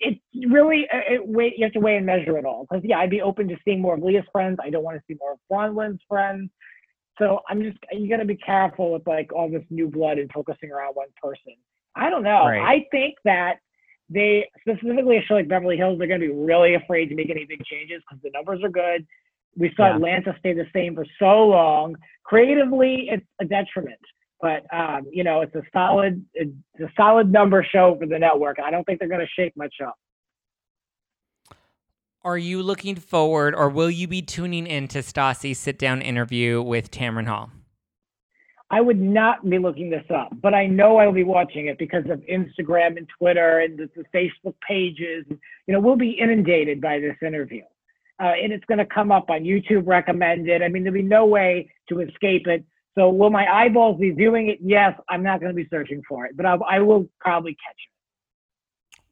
it's 0.00 0.20
really 0.48 0.86
it, 0.92 1.26
wait. 1.26 1.54
You 1.56 1.64
have 1.64 1.72
to 1.72 1.80
weigh 1.80 1.96
and 1.96 2.06
measure 2.06 2.38
it 2.38 2.44
all. 2.44 2.66
Because 2.68 2.84
yeah, 2.84 2.98
I'd 2.98 3.10
be 3.10 3.22
open 3.22 3.48
to 3.48 3.56
seeing 3.64 3.80
more 3.80 3.94
of 3.94 4.02
Leah's 4.02 4.24
friends. 4.30 4.58
I 4.62 4.70
don't 4.70 4.84
want 4.84 4.96
to 4.96 5.02
see 5.08 5.18
more 5.20 5.32
of 5.32 5.38
Braunwyn's 5.50 6.00
friends. 6.08 6.50
So 7.18 7.40
I'm 7.48 7.62
just 7.62 7.78
you 7.92 8.08
got 8.08 8.18
to 8.18 8.24
be 8.24 8.36
careful 8.36 8.92
with 8.92 9.06
like 9.06 9.32
all 9.32 9.48
this 9.50 9.64
new 9.70 9.88
blood 9.88 10.18
and 10.18 10.30
focusing 10.32 10.70
around 10.70 10.94
one 10.94 11.08
person. 11.22 11.54
I 11.96 12.10
don't 12.10 12.24
know. 12.24 12.46
Right. 12.46 12.60
I 12.60 12.86
think 12.90 13.14
that 13.24 13.58
they 14.10 14.48
specifically 14.60 15.16
a 15.16 15.22
show 15.22 15.34
like 15.34 15.48
Beverly 15.48 15.76
Hills, 15.76 15.98
they're 15.98 16.08
going 16.08 16.20
to 16.20 16.26
be 16.26 16.32
really 16.32 16.74
afraid 16.74 17.08
to 17.08 17.14
make 17.14 17.30
any 17.30 17.44
big 17.44 17.64
changes 17.64 18.02
because 18.02 18.22
the 18.22 18.30
numbers 18.30 18.62
are 18.62 18.68
good. 18.68 19.06
We 19.56 19.72
saw 19.76 19.88
yeah. 19.88 19.96
Atlanta 19.96 20.34
stay 20.40 20.52
the 20.52 20.66
same 20.74 20.96
for 20.96 21.06
so 21.18 21.46
long. 21.46 21.96
Creatively, 22.24 23.08
it's 23.10 23.24
a 23.40 23.44
detriment. 23.44 24.00
But 24.44 24.66
um, 24.74 25.06
you 25.10 25.24
know, 25.24 25.40
it's 25.40 25.54
a 25.54 25.62
solid, 25.72 26.22
it's 26.34 26.52
a 26.78 26.92
solid 26.98 27.32
number 27.32 27.66
show 27.72 27.96
for 27.98 28.04
the 28.06 28.18
network. 28.18 28.58
I 28.62 28.70
don't 28.70 28.84
think 28.84 28.98
they're 28.98 29.08
going 29.08 29.26
to 29.26 29.42
shake 29.42 29.56
much 29.56 29.76
up. 29.82 29.96
Are 32.22 32.36
you 32.36 32.62
looking 32.62 32.96
forward, 32.96 33.54
or 33.54 33.70
will 33.70 33.90
you 33.90 34.06
be 34.06 34.20
tuning 34.20 34.66
in 34.66 34.86
to 34.88 34.98
Stassi's 34.98 35.58
sit-down 35.58 36.02
interview 36.02 36.60
with 36.60 36.90
Tamron 36.90 37.26
Hall? 37.26 37.52
I 38.68 38.82
would 38.82 39.00
not 39.00 39.48
be 39.48 39.58
looking 39.58 39.88
this 39.88 40.04
up, 40.14 40.28
but 40.42 40.52
I 40.52 40.66
know 40.66 40.98
I'll 40.98 41.10
be 41.10 41.24
watching 41.24 41.68
it 41.68 41.78
because 41.78 42.04
of 42.10 42.20
Instagram 42.30 42.98
and 42.98 43.08
Twitter 43.18 43.60
and 43.60 43.78
the, 43.78 43.88
the 43.96 44.04
Facebook 44.14 44.56
pages. 44.68 45.24
You 45.66 45.72
know, 45.72 45.80
we'll 45.80 45.96
be 45.96 46.18
inundated 46.20 46.82
by 46.82 46.98
this 46.98 47.16
interview. 47.26 47.62
Uh, 48.22 48.32
and 48.42 48.52
it's 48.52 48.64
going 48.66 48.78
to 48.78 48.86
come 48.86 49.10
up 49.10 49.30
on 49.30 49.40
YouTube 49.40 49.86
recommended. 49.86 50.62
I 50.62 50.68
mean, 50.68 50.82
there'll 50.82 50.94
be 50.94 51.02
no 51.02 51.24
way 51.24 51.70
to 51.88 52.00
escape 52.00 52.46
it. 52.46 52.62
So 52.96 53.10
will 53.10 53.30
my 53.30 53.46
eyeballs 53.46 53.98
be 53.98 54.10
viewing 54.10 54.48
it? 54.48 54.58
Yes, 54.62 54.98
I'm 55.08 55.22
not 55.22 55.40
going 55.40 55.50
to 55.50 55.56
be 55.56 55.68
searching 55.68 56.02
for 56.08 56.26
it, 56.26 56.36
but 56.36 56.46
I, 56.46 56.54
I 56.54 56.80
will 56.80 57.08
probably 57.20 57.52
catch 57.52 57.76
it. 57.76 57.90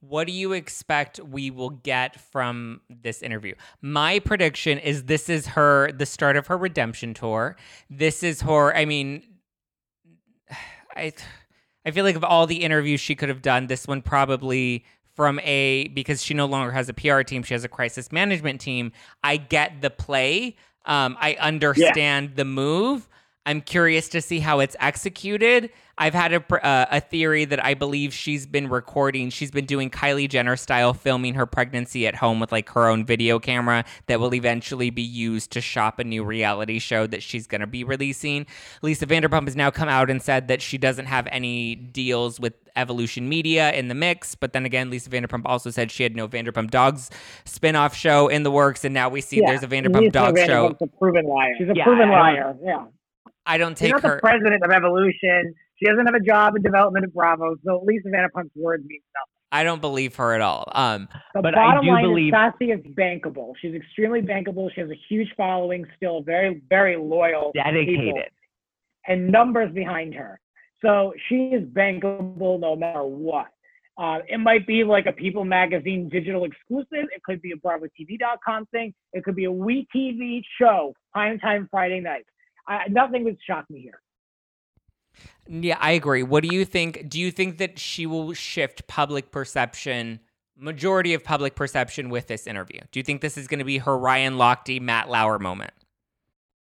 What 0.01 0.27
do 0.27 0.33
you 0.33 0.53
expect 0.53 1.21
we 1.21 1.51
will 1.51 1.71
get 1.71 2.21
from 2.21 2.81
this 2.88 3.23
interview? 3.23 3.55
My 3.81 4.18
prediction 4.18 4.79
is 4.79 5.05
this 5.05 5.29
is 5.29 5.47
her 5.49 5.92
the 5.92 6.07
start 6.07 6.37
of 6.37 6.49
her 6.49 6.57
redemption 6.57 7.14
tour. 7.14 7.57
This 7.88 8.25
is 8.25 8.42
her. 8.42 8.75
I 8.75 8.85
mean, 8.85 9.23
I 10.97 11.12
I 11.87 11.90
feel 11.92 12.05
like 12.05 12.16
of 12.16 12.25
all 12.25 12.47
the 12.47 12.62
interviews 12.62 13.01
she 13.01 13.14
could 13.14 13.29
have 13.29 13.42
done, 13.42 13.66
this 13.66 13.87
one 13.87 14.03
probably 14.03 14.85
from 15.14 15.38
a 15.40 15.88
because 15.88 16.23
she 16.23 16.35
no 16.35 16.47
longer 16.47 16.73
has 16.73 16.88
a 16.88 16.95
PR 16.95 17.23
team, 17.23 17.42
she 17.42 17.55
has 17.55 17.64
a 17.64 17.68
crisis 17.68 18.11
management 18.11 18.61
team. 18.61 18.92
I 19.23 19.37
get 19.37 19.83
the 19.83 19.90
play. 19.90 20.57
Um, 20.85 21.16
I 21.21 21.35
understand 21.35 22.31
yeah. 22.31 22.37
the 22.37 22.45
move. 22.45 23.09
I'm 23.44 23.61
curious 23.61 24.09
to 24.11 24.20
see 24.20 24.38
how 24.38 24.61
it's 24.61 24.76
executed. 24.78 25.70
I've 25.98 26.14
had 26.14 26.33
a, 26.33 26.66
uh, 26.66 26.87
a 26.90 27.00
theory 27.00 27.44
that 27.44 27.62
I 27.62 27.74
believe 27.74 28.14
she's 28.14 28.46
been 28.46 28.68
recording. 28.68 29.31
She's 29.31 29.50
been 29.50 29.66
doing 29.66 29.90
Kylie 29.90 30.28
Jenner 30.28 30.57
style 30.57 30.94
filming 30.94 31.35
her 31.35 31.44
pregnancy 31.44 32.07
at 32.07 32.14
home 32.14 32.38
with 32.40 32.52
like 32.52 32.68
her 32.70 32.88
own 32.88 33.05
video 33.05 33.38
camera 33.38 33.85
that 34.07 34.20
will 34.20 34.33
eventually 34.33 34.90
be 34.90 35.02
used 35.02 35.50
to 35.52 35.61
shop 35.61 35.98
a 35.98 36.05
new 36.05 36.24
reality 36.24 36.78
show 36.78 37.07
that 37.09 37.22
she's 37.22 37.46
going 37.46 37.61
to 37.61 37.66
be 37.66 37.83
releasing. 37.83 38.46
Lisa 38.81 39.07
Vanderpump 39.07 39.44
has 39.44 39.57
now 39.57 39.70
come 39.70 39.88
out 39.88 40.09
and 40.09 40.22
said 40.22 40.48
that 40.48 40.62
she 40.62 40.78
doesn't 40.78 41.07
have 41.07 41.26
any 41.33 41.74
deals 41.74 42.38
with 42.38 42.55
Evolution 42.76 43.28
Media 43.28 43.72
in 43.72 43.88
the 43.88 43.94
mix. 43.94 44.37
But 44.37 44.52
then 44.52 44.64
again, 44.64 44.88
Lisa 44.88 45.11
Vanderpump 45.11 45.42
also 45.46 45.70
said 45.70 45.90
she 45.90 46.05
had 46.05 46.14
no 46.14 46.28
Vanderpump 46.28 46.70
Dogs 46.70 47.11
spinoff 47.44 47.94
show 47.94 48.28
in 48.28 48.44
the 48.44 48.50
works. 48.52 48.85
And 48.85 48.94
now 48.94 49.09
we 49.09 49.20
see 49.20 49.40
yeah, 49.40 49.50
there's 49.50 49.62
a 49.64 49.68
Vanderpump 49.68 50.00
Lisa 50.00 50.12
Dogs 50.12 50.40
Vanderpump's 50.40 50.78
show. 50.78 50.85
a 50.85 50.87
proven 50.87 51.26
liar. 51.26 51.55
She's 51.59 51.68
a 51.68 51.72
yeah, 51.74 51.85
proven 51.85 52.09
liar. 52.09 52.57
Yeah. 52.64 52.85
I 53.46 53.59
don't 53.59 53.76
take 53.76 53.88
She's 53.88 54.02
not 54.02 54.02
her. 54.02 54.16
the 54.16 54.20
president 54.20 54.64
of 54.64 54.70
Evolution. 54.70 55.55
She 55.76 55.87
doesn't 55.87 56.07
have 56.07 56.14
a 56.14 56.20
job 56.20 56.55
in 56.57 56.62
development 56.62 57.05
at 57.05 57.12
Bravo, 57.12 57.57
so 57.64 57.83
Lisa 57.85 58.09
Vanderpump's 58.09 58.55
words 58.55 58.85
mean 58.87 59.00
nothing. 59.14 59.33
I 59.50 59.64
don't 59.64 59.81
believe 59.81 60.16
her 60.16 60.33
at 60.33 60.40
all. 60.40 60.64
Um, 60.72 61.09
the 61.35 61.42
but 61.42 61.55
bottom 61.55 61.87
line 61.87 62.05
believe... 62.05 62.33
is 62.33 62.38
Stassi 62.38 62.74
is 62.74 62.81
bankable. 62.94 63.52
She's 63.61 63.74
extremely 63.74 64.22
bankable. 64.22 64.70
She 64.74 64.81
has 64.81 64.90
a 64.90 64.98
huge 65.09 65.28
following, 65.37 65.85
still 65.96 66.22
very, 66.22 66.62
very 66.70 66.96
loyal, 66.96 67.52
dedicated, 67.55 68.00
people, 68.00 68.22
and 69.07 69.31
numbers 69.31 69.72
behind 69.74 70.14
her. 70.14 70.40
So 70.83 71.12
she 71.28 71.50
is 71.52 71.64
bankable 71.64 72.59
no 72.59 72.76
matter 72.76 73.05
what. 73.05 73.48
Uh, 73.98 74.20
it 74.26 74.38
might 74.38 74.66
be 74.66 74.85
like 74.85 75.05
a 75.05 75.12
People 75.12 75.44
Magazine 75.44 76.09
digital 76.09 76.44
exclusive. 76.44 76.87
It 77.14 77.22
could 77.22 77.42
be 77.42 77.52
a 77.52 77.57
BravoTV.com 77.57 78.66
thing. 78.66 78.94
It 79.12 79.22
could 79.22 79.37
be 79.37 79.44
a 79.44 79.50
WeTV 79.50 80.42
show, 80.59 80.94
primetime 81.14 81.68
Friday 81.70 82.00
night. 82.00 82.24
I, 82.66 82.88
nothing 82.88 83.25
would 83.25 83.38
shock 83.46 83.68
me 83.70 83.81
here. 83.81 84.01
Yeah, 85.46 85.77
I 85.81 85.92
agree. 85.92 86.22
What 86.22 86.42
do 86.42 86.55
you 86.55 86.64
think? 86.64 87.09
Do 87.09 87.20
you 87.20 87.31
think 87.31 87.59
that 87.59 87.79
she 87.79 88.07
will 88.07 88.33
shift 88.33 88.87
public 88.87 89.31
perception, 89.31 90.20
majority 90.57 91.14
of 91.14 91.25
public 91.25 91.55
perception 91.55 92.09
with 92.09 92.29
this 92.29 92.46
interview? 92.46 92.81
Do 92.90 93.01
you 93.01 93.05
think 93.05 93.20
this 93.20 93.37
is 93.37 93.46
going 93.46 93.59
to 93.59 93.64
be 93.64 93.79
her 93.79 93.98
Ryan 93.98 94.35
Lochte, 94.35 94.81
Matt 94.81 95.11
Lauer 95.11 95.38
moment? 95.38 95.72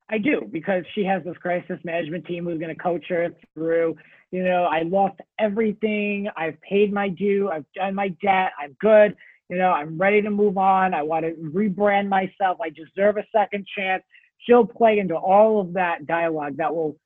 I 0.09 0.17
do 0.17 0.49
because 0.51 0.83
she 0.95 1.03
has 1.03 1.23
this 1.23 1.37
crisis 1.37 1.79
management 1.83 2.25
team 2.25 2.45
who's 2.45 2.59
going 2.59 2.75
to 2.75 2.81
coach 2.81 3.05
her 3.09 3.29
through. 3.53 3.95
You 4.31 4.43
know, 4.43 4.63
I 4.63 4.81
lost 4.81 5.19
everything. 5.39 6.27
I've 6.35 6.59
paid 6.61 6.91
my 6.91 7.09
due. 7.09 7.49
I've 7.49 7.65
done 7.75 7.93
my 7.93 8.09
debt. 8.21 8.51
I'm 8.59 8.75
good. 8.79 9.15
You 9.49 9.57
know, 9.57 9.71
I'm 9.71 9.97
ready 9.97 10.21
to 10.21 10.29
move 10.29 10.57
on. 10.57 10.93
I 10.93 11.01
want 11.03 11.25
to 11.25 11.33
rebrand 11.33 12.07
myself. 12.07 12.59
I 12.61 12.69
deserve 12.69 13.17
a 13.17 13.25
second 13.35 13.65
chance. 13.75 14.03
She'll 14.49 14.65
play 14.65 14.97
into 14.97 15.15
all 15.15 15.61
of 15.61 15.73
that 15.73 16.07
dialogue 16.07 16.57
that 16.57 16.73
will 16.73 16.97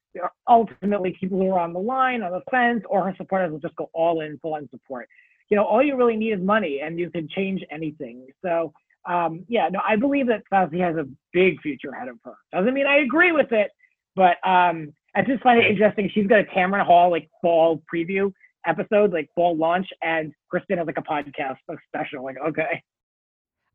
ultimately 0.48 1.16
people 1.20 1.38
who 1.38 1.52
are 1.52 1.60
on 1.60 1.74
the 1.74 1.80
line, 1.80 2.22
on 2.24 2.32
the 2.32 2.42
fence, 2.50 2.84
or 2.90 3.04
her 3.04 3.14
supporters 3.18 3.52
will 3.52 3.60
just 3.60 3.76
go 3.76 3.90
all 3.94 4.22
in, 4.22 4.40
full 4.42 4.54
on 4.54 4.70
support. 4.70 5.10
You 5.50 5.58
know, 5.58 5.66
all 5.66 5.84
you 5.84 5.98
really 5.98 6.16
need 6.16 6.32
is 6.32 6.42
money, 6.42 6.80
and 6.82 6.98
you 6.98 7.10
can 7.10 7.28
change 7.28 7.62
anything. 7.70 8.28
So, 8.42 8.72
um, 9.06 9.44
yeah, 9.50 9.68
no, 9.70 9.82
I 9.86 9.98
believe 9.98 10.28
that 10.28 10.44
Stassi 10.52 10.80
has 10.80 10.96
a 10.96 11.06
big 11.34 11.60
future 11.62 11.90
ahead 11.90 12.08
of 12.08 12.18
her. 12.24 12.36
Doesn't 12.54 12.74
mean 12.74 12.88
I 12.88 13.00
agree 13.00 13.34
with 13.34 13.52
it, 13.52 13.72
but 14.16 14.38
um, 14.48 14.94
I 15.14 15.22
just 15.28 15.44
find 15.44 15.60
it 15.60 15.70
interesting. 15.70 16.10
She's 16.14 16.28
got 16.28 16.40
a 16.40 16.44
Tamron 16.44 16.86
Hall 16.86 17.12
like 17.12 17.30
fall 17.42 17.82
preview 17.94 18.32
episode, 18.66 19.12
like 19.12 19.30
fall 19.36 19.58
launch, 19.58 19.88
and 20.02 20.32
Kristen 20.50 20.78
has 20.78 20.88
like 20.88 20.98
a 20.98 21.02
podcast, 21.02 21.58
a 21.70 21.76
special. 21.94 22.24
Like, 22.24 22.38
okay. 22.48 22.82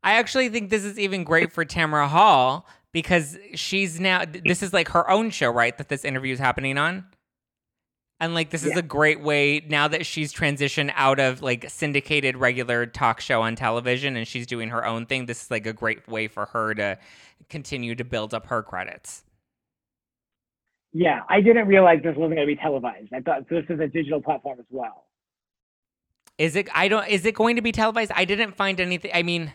I 0.01 0.13
actually 0.13 0.49
think 0.49 0.69
this 0.69 0.85
is 0.85 0.97
even 0.97 1.23
great 1.23 1.51
for 1.51 1.65
Tamron 1.65 2.07
Hall 2.07 2.65
because 2.91 3.37
she's 3.55 3.99
now 3.99 4.23
this 4.25 4.63
is 4.63 4.73
like 4.73 4.89
her 4.89 5.09
own 5.09 5.29
show, 5.29 5.49
right? 5.49 5.77
That 5.77 5.89
this 5.89 6.05
interview 6.05 6.33
is 6.33 6.39
happening 6.39 6.77
on. 6.77 7.05
And 8.21 8.33
like 8.33 8.49
this 8.49 8.65
yeah. 8.65 8.71
is 8.71 8.77
a 8.77 8.81
great 8.81 9.21
way 9.21 9.65
now 9.69 9.87
that 9.87 10.05
she's 10.05 10.33
transitioned 10.33 10.91
out 10.95 11.19
of 11.19 11.41
like 11.41 11.69
syndicated 11.69 12.35
regular 12.35 12.85
talk 12.85 13.21
show 13.21 13.41
on 13.41 13.55
television 13.55 14.17
and 14.17 14.27
she's 14.27 14.45
doing 14.45 14.69
her 14.69 14.85
own 14.85 15.05
thing. 15.05 15.25
This 15.25 15.43
is 15.43 15.51
like 15.51 15.65
a 15.65 15.73
great 15.73 16.05
way 16.07 16.27
for 16.27 16.45
her 16.47 16.73
to 16.75 16.97
continue 17.49 17.95
to 17.95 18.03
build 18.03 18.33
up 18.33 18.47
her 18.47 18.61
credits. 18.61 19.23
Yeah, 20.91 21.21
I 21.29 21.39
didn't 21.39 21.67
realize 21.67 21.99
this 22.03 22.15
wasn't 22.17 22.35
going 22.35 22.47
to 22.47 22.55
be 22.55 22.59
televised. 22.59 23.13
I 23.13 23.21
thought 23.21 23.47
this 23.47 23.63
is 23.69 23.79
a 23.79 23.87
digital 23.87 24.21
platform 24.21 24.59
as 24.59 24.65
well. 24.69 25.05
Is 26.37 26.55
it? 26.55 26.67
I 26.73 26.87
don't. 26.87 27.07
Is 27.07 27.25
it 27.25 27.35
going 27.35 27.57
to 27.57 27.61
be 27.61 27.71
televised? 27.71 28.11
I 28.15 28.25
didn't 28.25 28.55
find 28.55 28.79
anything. 28.79 29.11
I 29.13 29.23
mean, 29.23 29.53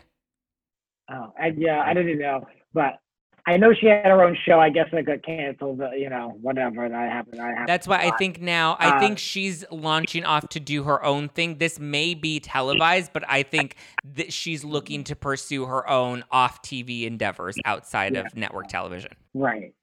oh, 1.11 1.33
I, 1.39 1.51
yeah, 1.57 1.83
I 1.85 1.93
didn't 1.93 2.19
know, 2.19 2.47
but 2.73 2.99
I 3.47 3.57
know 3.57 3.73
she 3.79 3.85
had 3.85 4.05
her 4.05 4.23
own 4.23 4.35
show. 4.43 4.59
I 4.59 4.69
guess 4.69 4.87
it 4.91 5.05
got 5.05 5.23
canceled. 5.23 5.79
you 5.95 6.09
know, 6.09 6.35
whatever 6.41 6.89
that 6.89 7.11
happened. 7.11 7.39
I 7.39 7.49
happened 7.49 7.67
That's 7.67 7.87
why 7.87 7.97
I 7.97 8.17
think 8.17 8.41
now. 8.41 8.75
I 8.79 8.95
uh, 8.95 8.99
think 8.99 9.19
she's 9.19 9.63
launching 9.71 10.25
off 10.25 10.49
to 10.49 10.59
do 10.59 10.83
her 10.83 11.03
own 11.03 11.29
thing. 11.29 11.59
This 11.59 11.79
may 11.79 12.15
be 12.15 12.39
televised, 12.39 13.13
but 13.13 13.23
I 13.29 13.43
think 13.43 13.75
that 14.15 14.33
she's 14.33 14.63
looking 14.63 15.03
to 15.05 15.15
pursue 15.15 15.65
her 15.65 15.87
own 15.87 16.23
off 16.31 16.63
TV 16.63 17.05
endeavors 17.05 17.55
outside 17.65 18.15
yeah. 18.15 18.21
of 18.21 18.35
network 18.35 18.67
television. 18.67 19.11
Right. 19.35 19.75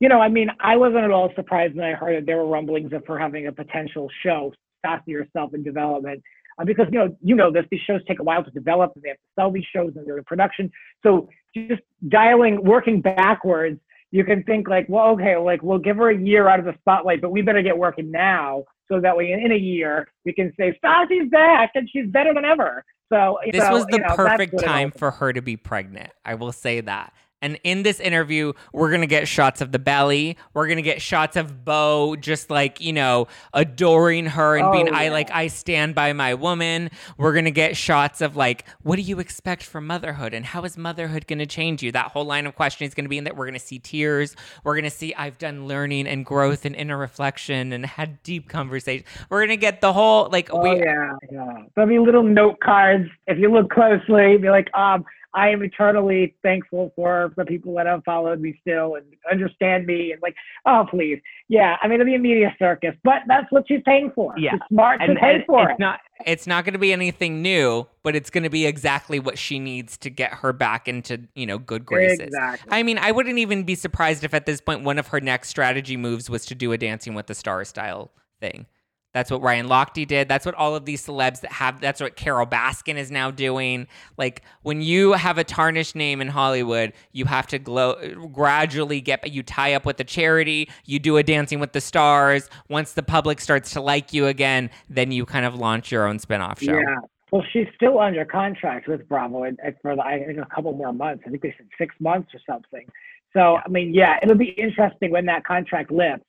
You 0.00 0.08
know, 0.08 0.20
I 0.20 0.28
mean, 0.28 0.48
I 0.60 0.76
wasn't 0.76 1.04
at 1.04 1.10
all 1.10 1.30
surprised 1.34 1.76
when 1.76 1.86
I 1.86 1.92
heard 1.92 2.16
that 2.18 2.26
there 2.26 2.36
were 2.36 2.46
rumblings 2.46 2.92
of 2.92 3.06
her 3.06 3.18
having 3.18 3.46
a 3.46 3.52
potential 3.52 4.08
show, 4.22 4.52
Stassi 4.84 5.14
herself 5.14 5.54
in 5.54 5.62
development. 5.62 6.22
Uh, 6.58 6.64
because 6.64 6.86
you 6.92 6.98
know, 6.98 7.16
you 7.22 7.34
know 7.34 7.50
this. 7.50 7.64
These 7.70 7.80
shows 7.86 8.00
take 8.06 8.18
a 8.18 8.22
while 8.22 8.44
to 8.44 8.50
develop, 8.50 8.92
and 8.94 9.02
they 9.02 9.08
have 9.08 9.16
to 9.16 9.22
sell 9.38 9.50
these 9.50 9.64
shows, 9.74 9.92
and 9.96 10.06
they're 10.06 10.18
in 10.18 10.24
production. 10.24 10.70
So 11.02 11.28
just 11.54 11.82
dialing, 12.08 12.62
working 12.62 13.00
backwards, 13.00 13.80
you 14.10 14.24
can 14.24 14.42
think 14.42 14.68
like, 14.68 14.86
well, 14.88 15.08
okay, 15.10 15.36
like 15.36 15.62
we'll 15.62 15.78
give 15.78 15.96
her 15.96 16.10
a 16.10 16.18
year 16.18 16.48
out 16.48 16.58
of 16.58 16.64
the 16.64 16.74
spotlight, 16.80 17.20
but 17.20 17.30
we 17.30 17.42
better 17.42 17.62
get 17.62 17.76
working 17.76 18.10
now, 18.10 18.64
so 18.88 19.00
that 19.00 19.16
way 19.16 19.32
in, 19.32 19.40
in 19.40 19.52
a 19.52 19.56
year 19.56 20.08
we 20.24 20.32
can 20.32 20.52
say 20.58 20.76
Stassi's 20.82 21.30
back 21.30 21.72
and 21.74 21.88
she's 21.90 22.06
better 22.08 22.34
than 22.34 22.44
ever. 22.44 22.84
So 23.12 23.38
this 23.44 23.62
know, 23.62 23.72
was 23.72 23.86
the 23.86 23.96
you 23.96 24.02
know, 24.02 24.14
perfect 24.14 24.58
time 24.62 24.90
for 24.90 25.10
her 25.10 25.32
to 25.32 25.42
be 25.42 25.56
pregnant. 25.56 26.10
I 26.24 26.34
will 26.34 26.52
say 26.52 26.80
that. 26.80 27.12
And 27.42 27.58
in 27.64 27.82
this 27.82 28.00
interview, 28.00 28.52
we're 28.72 28.90
going 28.90 29.00
to 29.00 29.06
get 29.06 29.26
shots 29.26 29.60
of 29.60 29.72
the 29.72 29.78
belly. 29.78 30.36
We're 30.52 30.66
going 30.66 30.76
to 30.76 30.82
get 30.82 31.00
shots 31.00 31.36
of 31.36 31.64
Beau 31.64 32.16
just 32.16 32.50
like, 32.50 32.80
you 32.80 32.92
know, 32.92 33.28
adoring 33.54 34.26
her 34.26 34.56
and 34.56 34.66
oh, 34.66 34.72
being, 34.72 34.86
yeah. 34.88 34.98
I 34.98 35.08
like, 35.08 35.30
I 35.30 35.46
stand 35.46 35.94
by 35.94 36.12
my 36.12 36.34
woman. 36.34 36.90
We're 37.16 37.32
going 37.32 37.46
to 37.46 37.50
get 37.50 37.76
shots 37.76 38.20
of 38.20 38.36
like, 38.36 38.66
what 38.82 38.96
do 38.96 39.02
you 39.02 39.20
expect 39.20 39.62
from 39.62 39.86
motherhood? 39.86 40.34
And 40.34 40.44
how 40.44 40.64
is 40.64 40.76
motherhood 40.76 41.26
going 41.26 41.38
to 41.38 41.46
change 41.46 41.82
you? 41.82 41.92
That 41.92 42.10
whole 42.12 42.24
line 42.24 42.46
of 42.46 42.54
questioning 42.54 42.88
is 42.88 42.94
going 42.94 43.06
to 43.06 43.08
be 43.08 43.18
in 43.18 43.24
that. 43.24 43.36
We're 43.36 43.46
going 43.46 43.58
to 43.58 43.64
see 43.64 43.78
tears. 43.78 44.36
We're 44.62 44.74
going 44.74 44.84
to 44.84 44.90
see, 44.90 45.14
I've 45.14 45.38
done 45.38 45.66
learning 45.66 46.06
and 46.06 46.26
growth 46.26 46.64
and 46.66 46.76
inner 46.76 46.98
reflection 46.98 47.72
and 47.72 47.86
had 47.86 48.22
deep 48.22 48.48
conversations. 48.48 49.08
We're 49.30 49.40
going 49.40 49.50
to 49.50 49.56
get 49.56 49.80
the 49.80 49.92
whole, 49.92 50.28
like, 50.30 50.50
oh, 50.52 50.60
we. 50.60 50.78
Yeah, 50.78 51.12
yeah. 51.32 51.62
There'll 51.74 51.88
be 51.88 51.98
little 51.98 52.22
note 52.22 52.60
cards. 52.60 53.08
If 53.26 53.38
you 53.38 53.50
look 53.50 53.70
closely, 53.70 54.36
be 54.36 54.50
like, 54.50 54.68
um, 54.74 55.04
I 55.34 55.50
am 55.50 55.62
eternally 55.62 56.34
thankful 56.42 56.92
for 56.96 57.32
the 57.36 57.44
people 57.44 57.74
that 57.76 57.86
have 57.86 58.02
followed 58.04 58.40
me 58.40 58.58
still 58.60 58.96
and 58.96 59.06
understand 59.30 59.86
me 59.86 60.12
and 60.12 60.20
like, 60.22 60.34
oh 60.66 60.86
please, 60.90 61.20
yeah. 61.48 61.76
I 61.80 61.86
mean, 61.86 62.00
it'll 62.00 62.06
be 62.06 62.16
a 62.16 62.18
media 62.18 62.54
circus, 62.58 62.94
but 63.04 63.22
that's 63.28 63.50
what 63.50 63.66
she's 63.68 63.82
paying 63.84 64.10
for. 64.14 64.34
Yeah, 64.36 64.52
she's 64.52 64.60
smart 64.68 65.00
and, 65.00 65.14
to 65.14 65.20
pay 65.20 65.44
for 65.46 65.70
it's 65.70 65.78
it. 65.78 65.80
Not, 65.80 66.00
it's 66.26 66.46
not 66.46 66.64
going 66.64 66.72
to 66.72 66.78
be 66.78 66.92
anything 66.92 67.42
new, 67.42 67.86
but 68.02 68.16
it's 68.16 68.30
going 68.30 68.44
to 68.44 68.50
be 68.50 68.66
exactly 68.66 69.20
what 69.20 69.38
she 69.38 69.58
needs 69.58 69.96
to 69.98 70.10
get 70.10 70.34
her 70.34 70.52
back 70.52 70.88
into 70.88 71.20
you 71.34 71.46
know 71.46 71.58
good 71.58 71.84
graces. 71.84 72.20
Exactly. 72.20 72.72
I 72.72 72.82
mean, 72.82 72.98
I 72.98 73.12
wouldn't 73.12 73.38
even 73.38 73.64
be 73.64 73.74
surprised 73.74 74.24
if 74.24 74.34
at 74.34 74.46
this 74.46 74.60
point 74.60 74.82
one 74.82 74.98
of 74.98 75.08
her 75.08 75.20
next 75.20 75.48
strategy 75.48 75.96
moves 75.96 76.28
was 76.28 76.44
to 76.46 76.54
do 76.54 76.72
a 76.72 76.78
Dancing 76.78 77.14
with 77.14 77.26
the 77.26 77.34
Stars 77.34 77.68
style 77.68 78.10
thing. 78.40 78.66
That's 79.12 79.30
what 79.30 79.42
Ryan 79.42 79.66
Lochte 79.66 80.06
did. 80.06 80.28
That's 80.28 80.46
what 80.46 80.54
all 80.54 80.76
of 80.76 80.84
these 80.84 81.04
celebs 81.04 81.40
that 81.40 81.50
have. 81.52 81.80
That's 81.80 82.00
what 82.00 82.14
Carole 82.14 82.46
Baskin 82.46 82.96
is 82.96 83.10
now 83.10 83.30
doing. 83.30 83.88
Like 84.16 84.42
when 84.62 84.82
you 84.82 85.12
have 85.12 85.36
a 85.36 85.44
tarnished 85.44 85.96
name 85.96 86.20
in 86.20 86.28
Hollywood, 86.28 86.92
you 87.12 87.24
have 87.24 87.46
to 87.48 87.58
glow, 87.58 87.96
gradually 88.32 89.00
get. 89.00 89.28
You 89.28 89.42
tie 89.42 89.74
up 89.74 89.84
with 89.84 89.98
a 89.98 90.04
charity. 90.04 90.70
You 90.84 91.00
do 91.00 91.16
a 91.16 91.22
Dancing 91.24 91.58
with 91.58 91.72
the 91.72 91.80
Stars. 91.80 92.48
Once 92.68 92.92
the 92.92 93.02
public 93.02 93.40
starts 93.40 93.72
to 93.72 93.80
like 93.80 94.12
you 94.12 94.26
again, 94.26 94.70
then 94.88 95.10
you 95.10 95.26
kind 95.26 95.44
of 95.44 95.56
launch 95.56 95.90
your 95.90 96.06
own 96.06 96.18
spinoff 96.18 96.60
show. 96.60 96.76
Yeah. 96.76 96.96
Well, 97.32 97.44
she's 97.52 97.66
still 97.76 97.98
under 98.00 98.24
contract 98.24 98.88
with 98.88 99.08
Bravo 99.08 99.44
and 99.44 99.58
for 99.82 99.94
the, 99.94 100.02
I 100.02 100.24
think 100.24 100.38
a 100.38 100.46
couple 100.52 100.72
more 100.72 100.92
months. 100.92 101.24
I 101.26 101.30
think 101.30 101.42
they 101.42 101.54
said 101.56 101.66
six 101.78 101.94
months 102.00 102.30
or 102.34 102.40
something. 102.44 102.86
So 103.32 103.58
I 103.64 103.68
mean, 103.68 103.94
yeah, 103.94 104.18
it'll 104.22 104.36
be 104.36 104.50
interesting 104.50 105.10
when 105.10 105.26
that 105.26 105.44
contract 105.44 105.90
lifts 105.92 106.24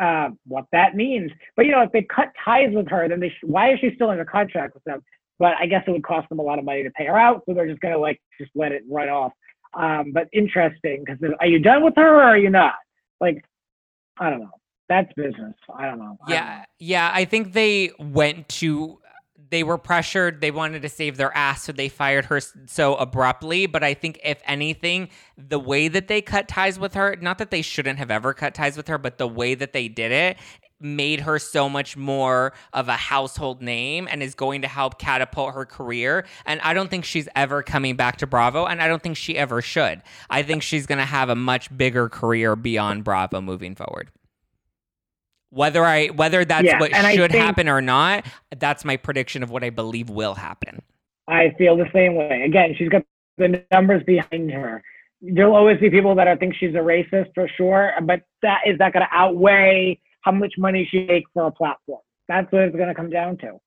uh, 0.00 0.30
what 0.46 0.66
that 0.72 0.94
means. 0.96 1.30
But 1.56 1.66
you 1.66 1.72
know, 1.72 1.82
if 1.82 1.92
they 1.92 2.02
cut 2.02 2.32
ties 2.44 2.70
with 2.72 2.88
her, 2.88 3.08
then 3.08 3.20
they 3.20 3.28
sh- 3.28 3.44
why 3.44 3.72
is 3.72 3.80
she 3.80 3.92
still 3.94 4.10
under 4.10 4.24
contract 4.24 4.74
with 4.74 4.84
them? 4.84 5.02
But 5.38 5.54
I 5.60 5.66
guess 5.66 5.84
it 5.86 5.90
would 5.90 6.04
cost 6.04 6.28
them 6.28 6.38
a 6.38 6.42
lot 6.42 6.58
of 6.58 6.64
money 6.64 6.82
to 6.82 6.90
pay 6.90 7.06
her 7.06 7.18
out, 7.18 7.42
so 7.46 7.54
they're 7.54 7.68
just 7.68 7.80
gonna 7.80 7.98
like 7.98 8.20
just 8.40 8.50
let 8.54 8.72
it 8.72 8.82
run 8.88 9.08
off. 9.08 9.32
Um, 9.74 10.12
but 10.12 10.28
interesting 10.32 11.04
because 11.04 11.18
are 11.40 11.46
you 11.46 11.58
done 11.58 11.84
with 11.84 11.94
her 11.96 12.16
or 12.16 12.22
are 12.22 12.38
you 12.38 12.50
not? 12.50 12.74
Like, 13.20 13.44
I 14.18 14.30
don't 14.30 14.40
know. 14.40 14.50
That's 14.88 15.10
business. 15.16 15.54
I 15.74 15.86
don't 15.86 15.98
know. 15.98 16.18
Yeah, 16.28 16.46
don't 16.46 16.58
know. 16.58 16.64
yeah. 16.78 17.10
I 17.12 17.24
think 17.24 17.52
they 17.52 17.90
went 17.98 18.48
to 18.50 18.98
they 19.50 19.62
were 19.62 19.78
pressured. 19.78 20.40
They 20.40 20.50
wanted 20.50 20.82
to 20.82 20.88
save 20.88 21.16
their 21.16 21.34
ass, 21.36 21.64
so 21.64 21.72
they 21.72 21.88
fired 21.88 22.26
her 22.26 22.40
so 22.66 22.94
abruptly. 22.96 23.66
But 23.66 23.82
I 23.82 23.94
think, 23.94 24.20
if 24.24 24.40
anything, 24.44 25.08
the 25.36 25.58
way 25.58 25.88
that 25.88 26.08
they 26.08 26.22
cut 26.22 26.48
ties 26.48 26.78
with 26.78 26.94
her, 26.94 27.16
not 27.20 27.38
that 27.38 27.50
they 27.50 27.62
shouldn't 27.62 27.98
have 27.98 28.10
ever 28.10 28.34
cut 28.34 28.54
ties 28.54 28.76
with 28.76 28.88
her, 28.88 28.98
but 28.98 29.18
the 29.18 29.28
way 29.28 29.54
that 29.54 29.72
they 29.72 29.88
did 29.88 30.12
it 30.12 30.36
made 30.80 31.20
her 31.20 31.38
so 31.38 31.68
much 31.68 31.96
more 31.96 32.52
of 32.72 32.88
a 32.88 32.96
household 32.96 33.62
name 33.62 34.06
and 34.10 34.22
is 34.22 34.34
going 34.34 34.62
to 34.62 34.68
help 34.68 34.98
catapult 34.98 35.54
her 35.54 35.64
career. 35.64 36.26
And 36.44 36.60
I 36.60 36.74
don't 36.74 36.90
think 36.90 37.04
she's 37.04 37.28
ever 37.34 37.62
coming 37.62 37.96
back 37.96 38.18
to 38.18 38.26
Bravo, 38.26 38.66
and 38.66 38.82
I 38.82 38.88
don't 38.88 39.02
think 39.02 39.16
she 39.16 39.36
ever 39.36 39.62
should. 39.62 40.02
I 40.28 40.42
think 40.42 40.62
she's 40.62 40.86
going 40.86 40.98
to 40.98 41.04
have 41.04 41.30
a 41.30 41.36
much 41.36 41.74
bigger 41.76 42.08
career 42.08 42.54
beyond 42.54 43.04
Bravo 43.04 43.40
moving 43.40 43.74
forward. 43.74 44.10
Whether 45.54 45.84
I 45.84 46.08
whether 46.08 46.44
that's 46.44 46.64
Yeah, 46.64 46.80
what 46.80 46.94
should 47.14 47.30
happen 47.30 47.68
or 47.68 47.80
not, 47.80 48.26
that's 48.58 48.84
my 48.84 48.96
prediction 48.96 49.44
of 49.44 49.50
what 49.50 49.62
I 49.62 49.70
believe 49.70 50.10
will 50.10 50.34
happen. 50.34 50.82
I 51.28 51.54
feel 51.56 51.76
the 51.76 51.88
same 51.92 52.16
way. 52.16 52.42
Again, 52.44 52.74
she's 52.76 52.88
got 52.88 53.04
the 53.38 53.64
numbers 53.72 54.02
behind 54.04 54.50
her. 54.50 54.82
There'll 55.20 55.54
always 55.54 55.78
be 55.78 55.90
people 55.90 56.14
that 56.16 56.40
think 56.40 56.54
she's 56.58 56.74
a 56.74 56.78
racist 56.78 57.30
for 57.34 57.48
sure, 57.56 57.92
but 58.02 58.22
that 58.42 58.62
is 58.66 58.78
that 58.78 58.92
going 58.92 59.06
to 59.06 59.16
outweigh 59.16 60.00
how 60.22 60.32
much 60.32 60.54
money 60.58 60.88
she 60.90 61.04
makes 61.06 61.30
for 61.32 61.46
a 61.46 61.52
platform? 61.52 62.00
That's 62.26 62.50
what 62.50 62.62
it's 62.62 62.76
going 62.76 62.88
to 62.88 62.94
come 62.94 63.10
down 63.10 63.38
to. 63.38 63.60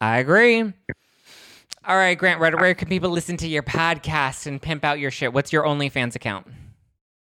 I 0.00 0.18
agree. 0.18 0.60
All 0.60 1.96
right, 1.96 2.18
Grant, 2.18 2.40
where 2.40 2.74
can 2.74 2.88
people 2.88 3.10
listen 3.10 3.36
to 3.38 3.48
your 3.48 3.62
podcast 3.62 4.46
and 4.46 4.60
pimp 4.60 4.84
out 4.84 4.98
your 4.98 5.10
shit? 5.10 5.32
What's 5.32 5.52
your 5.52 5.62
OnlyFans 5.62 6.16
account? 6.16 6.46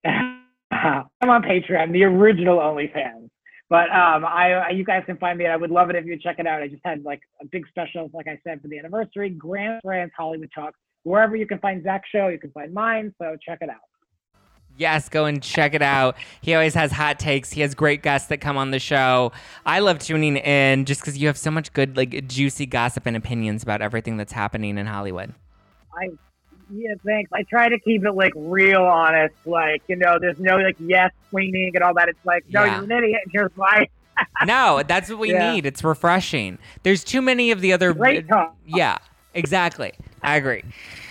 I'm 1.20 1.30
on 1.30 1.42
Patreon, 1.42 1.92
the 1.92 2.04
original 2.04 2.58
OnlyFans. 2.58 3.28
But 3.68 3.88
um, 3.90 4.24
I, 4.24 4.70
you 4.70 4.84
guys 4.84 5.04
can 5.06 5.16
find 5.16 5.38
me. 5.38 5.46
I 5.46 5.56
would 5.56 5.70
love 5.70 5.90
it 5.90 5.96
if 5.96 6.04
you 6.04 6.18
check 6.18 6.40
it 6.40 6.46
out. 6.46 6.60
I 6.60 6.66
just 6.66 6.82
had 6.84 7.04
like 7.04 7.20
a 7.40 7.46
big 7.46 7.68
special, 7.68 8.10
like 8.12 8.26
I 8.26 8.38
said, 8.42 8.60
for 8.60 8.68
the 8.68 8.78
anniversary. 8.78 9.30
Grant's 9.30 9.84
Rants 9.84 10.12
Hollywood 10.18 10.50
Talk. 10.52 10.74
Wherever 11.04 11.36
you 11.36 11.46
can 11.46 11.60
find 11.60 11.82
Zack's 11.84 12.08
show, 12.10 12.28
you 12.28 12.38
can 12.38 12.50
find 12.50 12.74
mine. 12.74 13.14
So 13.22 13.36
check 13.46 13.58
it 13.60 13.70
out. 13.70 13.76
Yes, 14.76 15.08
go 15.08 15.26
and 15.26 15.42
check 15.42 15.74
it 15.74 15.82
out. 15.82 16.16
He 16.40 16.54
always 16.54 16.74
has 16.74 16.90
hot 16.90 17.18
takes. 17.18 17.52
He 17.52 17.60
has 17.60 17.74
great 17.74 18.02
guests 18.02 18.28
that 18.28 18.38
come 18.38 18.56
on 18.56 18.70
the 18.70 18.78
show. 18.78 19.30
I 19.66 19.80
love 19.80 19.98
tuning 19.98 20.36
in 20.36 20.84
just 20.84 21.00
because 21.00 21.18
you 21.18 21.26
have 21.26 21.36
so 21.36 21.50
much 21.50 21.72
good, 21.72 21.96
like, 21.96 22.26
juicy 22.26 22.66
gossip 22.66 23.04
and 23.06 23.16
opinions 23.16 23.62
about 23.62 23.82
everything 23.82 24.16
that's 24.16 24.32
happening 24.32 24.78
in 24.78 24.86
Hollywood. 24.86 25.34
I 25.94 26.08
yeah, 26.72 26.94
thanks. 27.04 27.30
I 27.32 27.42
try 27.44 27.68
to 27.68 27.78
keep 27.78 28.04
it 28.04 28.12
like 28.12 28.32
real 28.36 28.82
honest. 28.82 29.34
Like, 29.44 29.82
you 29.88 29.96
know, 29.96 30.18
there's 30.20 30.38
no 30.38 30.56
like 30.56 30.76
yes 30.78 31.10
swinging 31.30 31.72
and 31.74 31.82
all 31.84 31.94
that. 31.94 32.08
It's 32.08 32.24
like, 32.24 32.44
no, 32.48 32.64
Yeah. 32.64 32.76
you're 32.76 32.84
an 32.84 32.92
idiot. 33.04 33.20
and 33.24 33.32
Here's 33.32 33.52
why. 33.56 33.88
no, 34.44 34.82
that's 34.86 35.08
what 35.08 35.18
we 35.18 35.32
Yeah. 35.32 35.52
need. 35.52 35.66
It's 35.66 35.82
refreshing. 35.82 36.58
There's 36.82 37.02
too 37.04 37.22
many 37.22 37.50
of 37.50 37.60
the 37.60 37.72
other. 37.72 37.92
Great 37.94 38.28
talk. 38.28 38.54
Yeah, 38.66 38.98
exactly. 39.34 39.92
I 40.22 40.36
agree. 40.36 40.62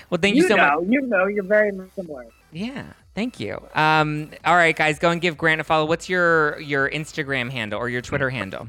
Well, 0.10 0.20
thank 0.22 0.36
you, 0.36 0.44
You 0.44 0.48
so 0.50 0.58
much. 0.58 0.80
you 0.88 1.02
know, 1.02 1.26
you're 1.28 1.44
very 1.44 1.72
much 1.72 1.90
similar. 1.96 2.26
Yeah, 2.52 2.84
thank 3.16 3.40
you. 3.40 3.62
Um, 3.76 4.32
all 4.46 4.56
right, 4.56 4.76
guys, 4.76 4.98
go 5.00 5.12
and 5.12 5.22
give 5.22 5.38
Grant 5.38 5.62
a 5.62 5.64
follow. 5.64 5.86
What's 5.86 6.10
your 6.10 6.60
your 6.60 6.90
Instagram 6.90 7.52
handle 7.52 7.80
or 7.80 7.90
your 7.90 8.02
Twitter 8.02 8.30
handle? 8.32 8.68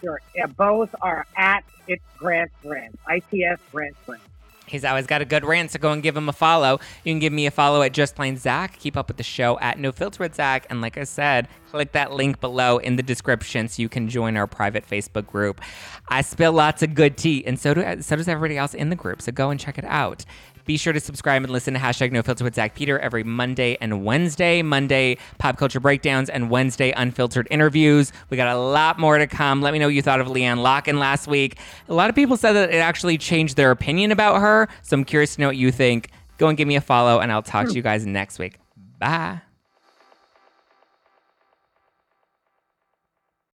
Sure. 0.00 0.20
Yeah, 0.34 0.46
both 0.46 0.94
are 1.02 1.26
at 1.36 1.62
it's 1.86 2.02
Grant 2.18 2.50
Grant. 2.62 2.98
ITS 3.08 3.60
Grant 3.70 3.96
Brand. 4.06 4.22
He's 4.70 4.84
always 4.84 5.06
got 5.06 5.20
a 5.20 5.24
good 5.24 5.44
rant, 5.44 5.72
so 5.72 5.78
go 5.78 5.92
and 5.92 6.02
give 6.02 6.16
him 6.16 6.28
a 6.28 6.32
follow. 6.32 6.80
You 7.04 7.12
can 7.12 7.18
give 7.18 7.32
me 7.32 7.46
a 7.46 7.50
follow 7.50 7.82
at 7.82 7.92
Just 7.92 8.14
Plain 8.14 8.36
Zack. 8.36 8.78
Keep 8.78 8.96
up 8.96 9.08
with 9.08 9.16
the 9.16 9.22
show 9.22 9.58
at 9.58 9.78
No 9.78 9.92
Filter 9.92 10.22
with 10.22 10.34
Zack. 10.34 10.66
And 10.70 10.80
like 10.80 10.96
I 10.96 11.04
said, 11.04 11.48
click 11.70 11.92
that 11.92 12.12
link 12.12 12.40
below 12.40 12.78
in 12.78 12.96
the 12.96 13.02
description 13.02 13.68
so 13.68 13.82
you 13.82 13.88
can 13.88 14.08
join 14.08 14.36
our 14.36 14.46
private 14.46 14.88
Facebook 14.88 15.26
group. 15.26 15.60
I 16.08 16.22
spill 16.22 16.52
lots 16.52 16.82
of 16.82 16.94
good 16.94 17.16
tea, 17.16 17.44
and 17.46 17.58
so 17.58 17.74
do 17.74 18.02
so 18.02 18.16
does 18.16 18.28
everybody 18.28 18.56
else 18.56 18.74
in 18.74 18.90
the 18.90 18.96
group. 18.96 19.22
So 19.22 19.32
go 19.32 19.50
and 19.50 19.58
check 19.58 19.78
it 19.78 19.84
out. 19.84 20.24
Be 20.70 20.76
sure 20.76 20.92
to 20.92 21.00
subscribe 21.00 21.42
and 21.42 21.50
listen 21.50 21.74
to 21.74 21.80
hashtag 21.80 22.12
No 22.12 22.22
Filter 22.22 22.44
with 22.44 22.54
Zack 22.54 22.76
Peter 22.76 22.96
every 23.00 23.24
Monday 23.24 23.76
and 23.80 24.04
Wednesday. 24.04 24.62
Monday 24.62 25.16
pop 25.38 25.56
culture 25.56 25.80
breakdowns 25.80 26.30
and 26.30 26.48
Wednesday 26.48 26.92
unfiltered 26.92 27.48
interviews. 27.50 28.12
We 28.28 28.36
got 28.36 28.54
a 28.54 28.56
lot 28.56 28.96
more 28.96 29.18
to 29.18 29.26
come. 29.26 29.62
Let 29.62 29.72
me 29.72 29.80
know 29.80 29.88
what 29.88 29.94
you 29.94 30.02
thought 30.02 30.20
of 30.20 30.28
LeeAnne 30.28 30.58
Locken 30.58 31.00
last 31.00 31.26
week. 31.26 31.58
A 31.88 31.92
lot 31.92 32.08
of 32.08 32.14
people 32.14 32.36
said 32.36 32.52
that 32.52 32.70
it 32.70 32.76
actually 32.76 33.18
changed 33.18 33.56
their 33.56 33.72
opinion 33.72 34.12
about 34.12 34.40
her, 34.40 34.68
so 34.82 34.94
I'm 34.94 35.04
curious 35.04 35.34
to 35.34 35.40
know 35.40 35.48
what 35.48 35.56
you 35.56 35.72
think. 35.72 36.10
Go 36.38 36.46
and 36.46 36.56
give 36.56 36.68
me 36.68 36.76
a 36.76 36.80
follow, 36.80 37.18
and 37.18 37.32
I'll 37.32 37.42
talk 37.42 37.66
to 37.66 37.74
you 37.74 37.82
guys 37.82 38.06
next 38.06 38.38
week. 38.38 38.60
Bye. 39.00 39.40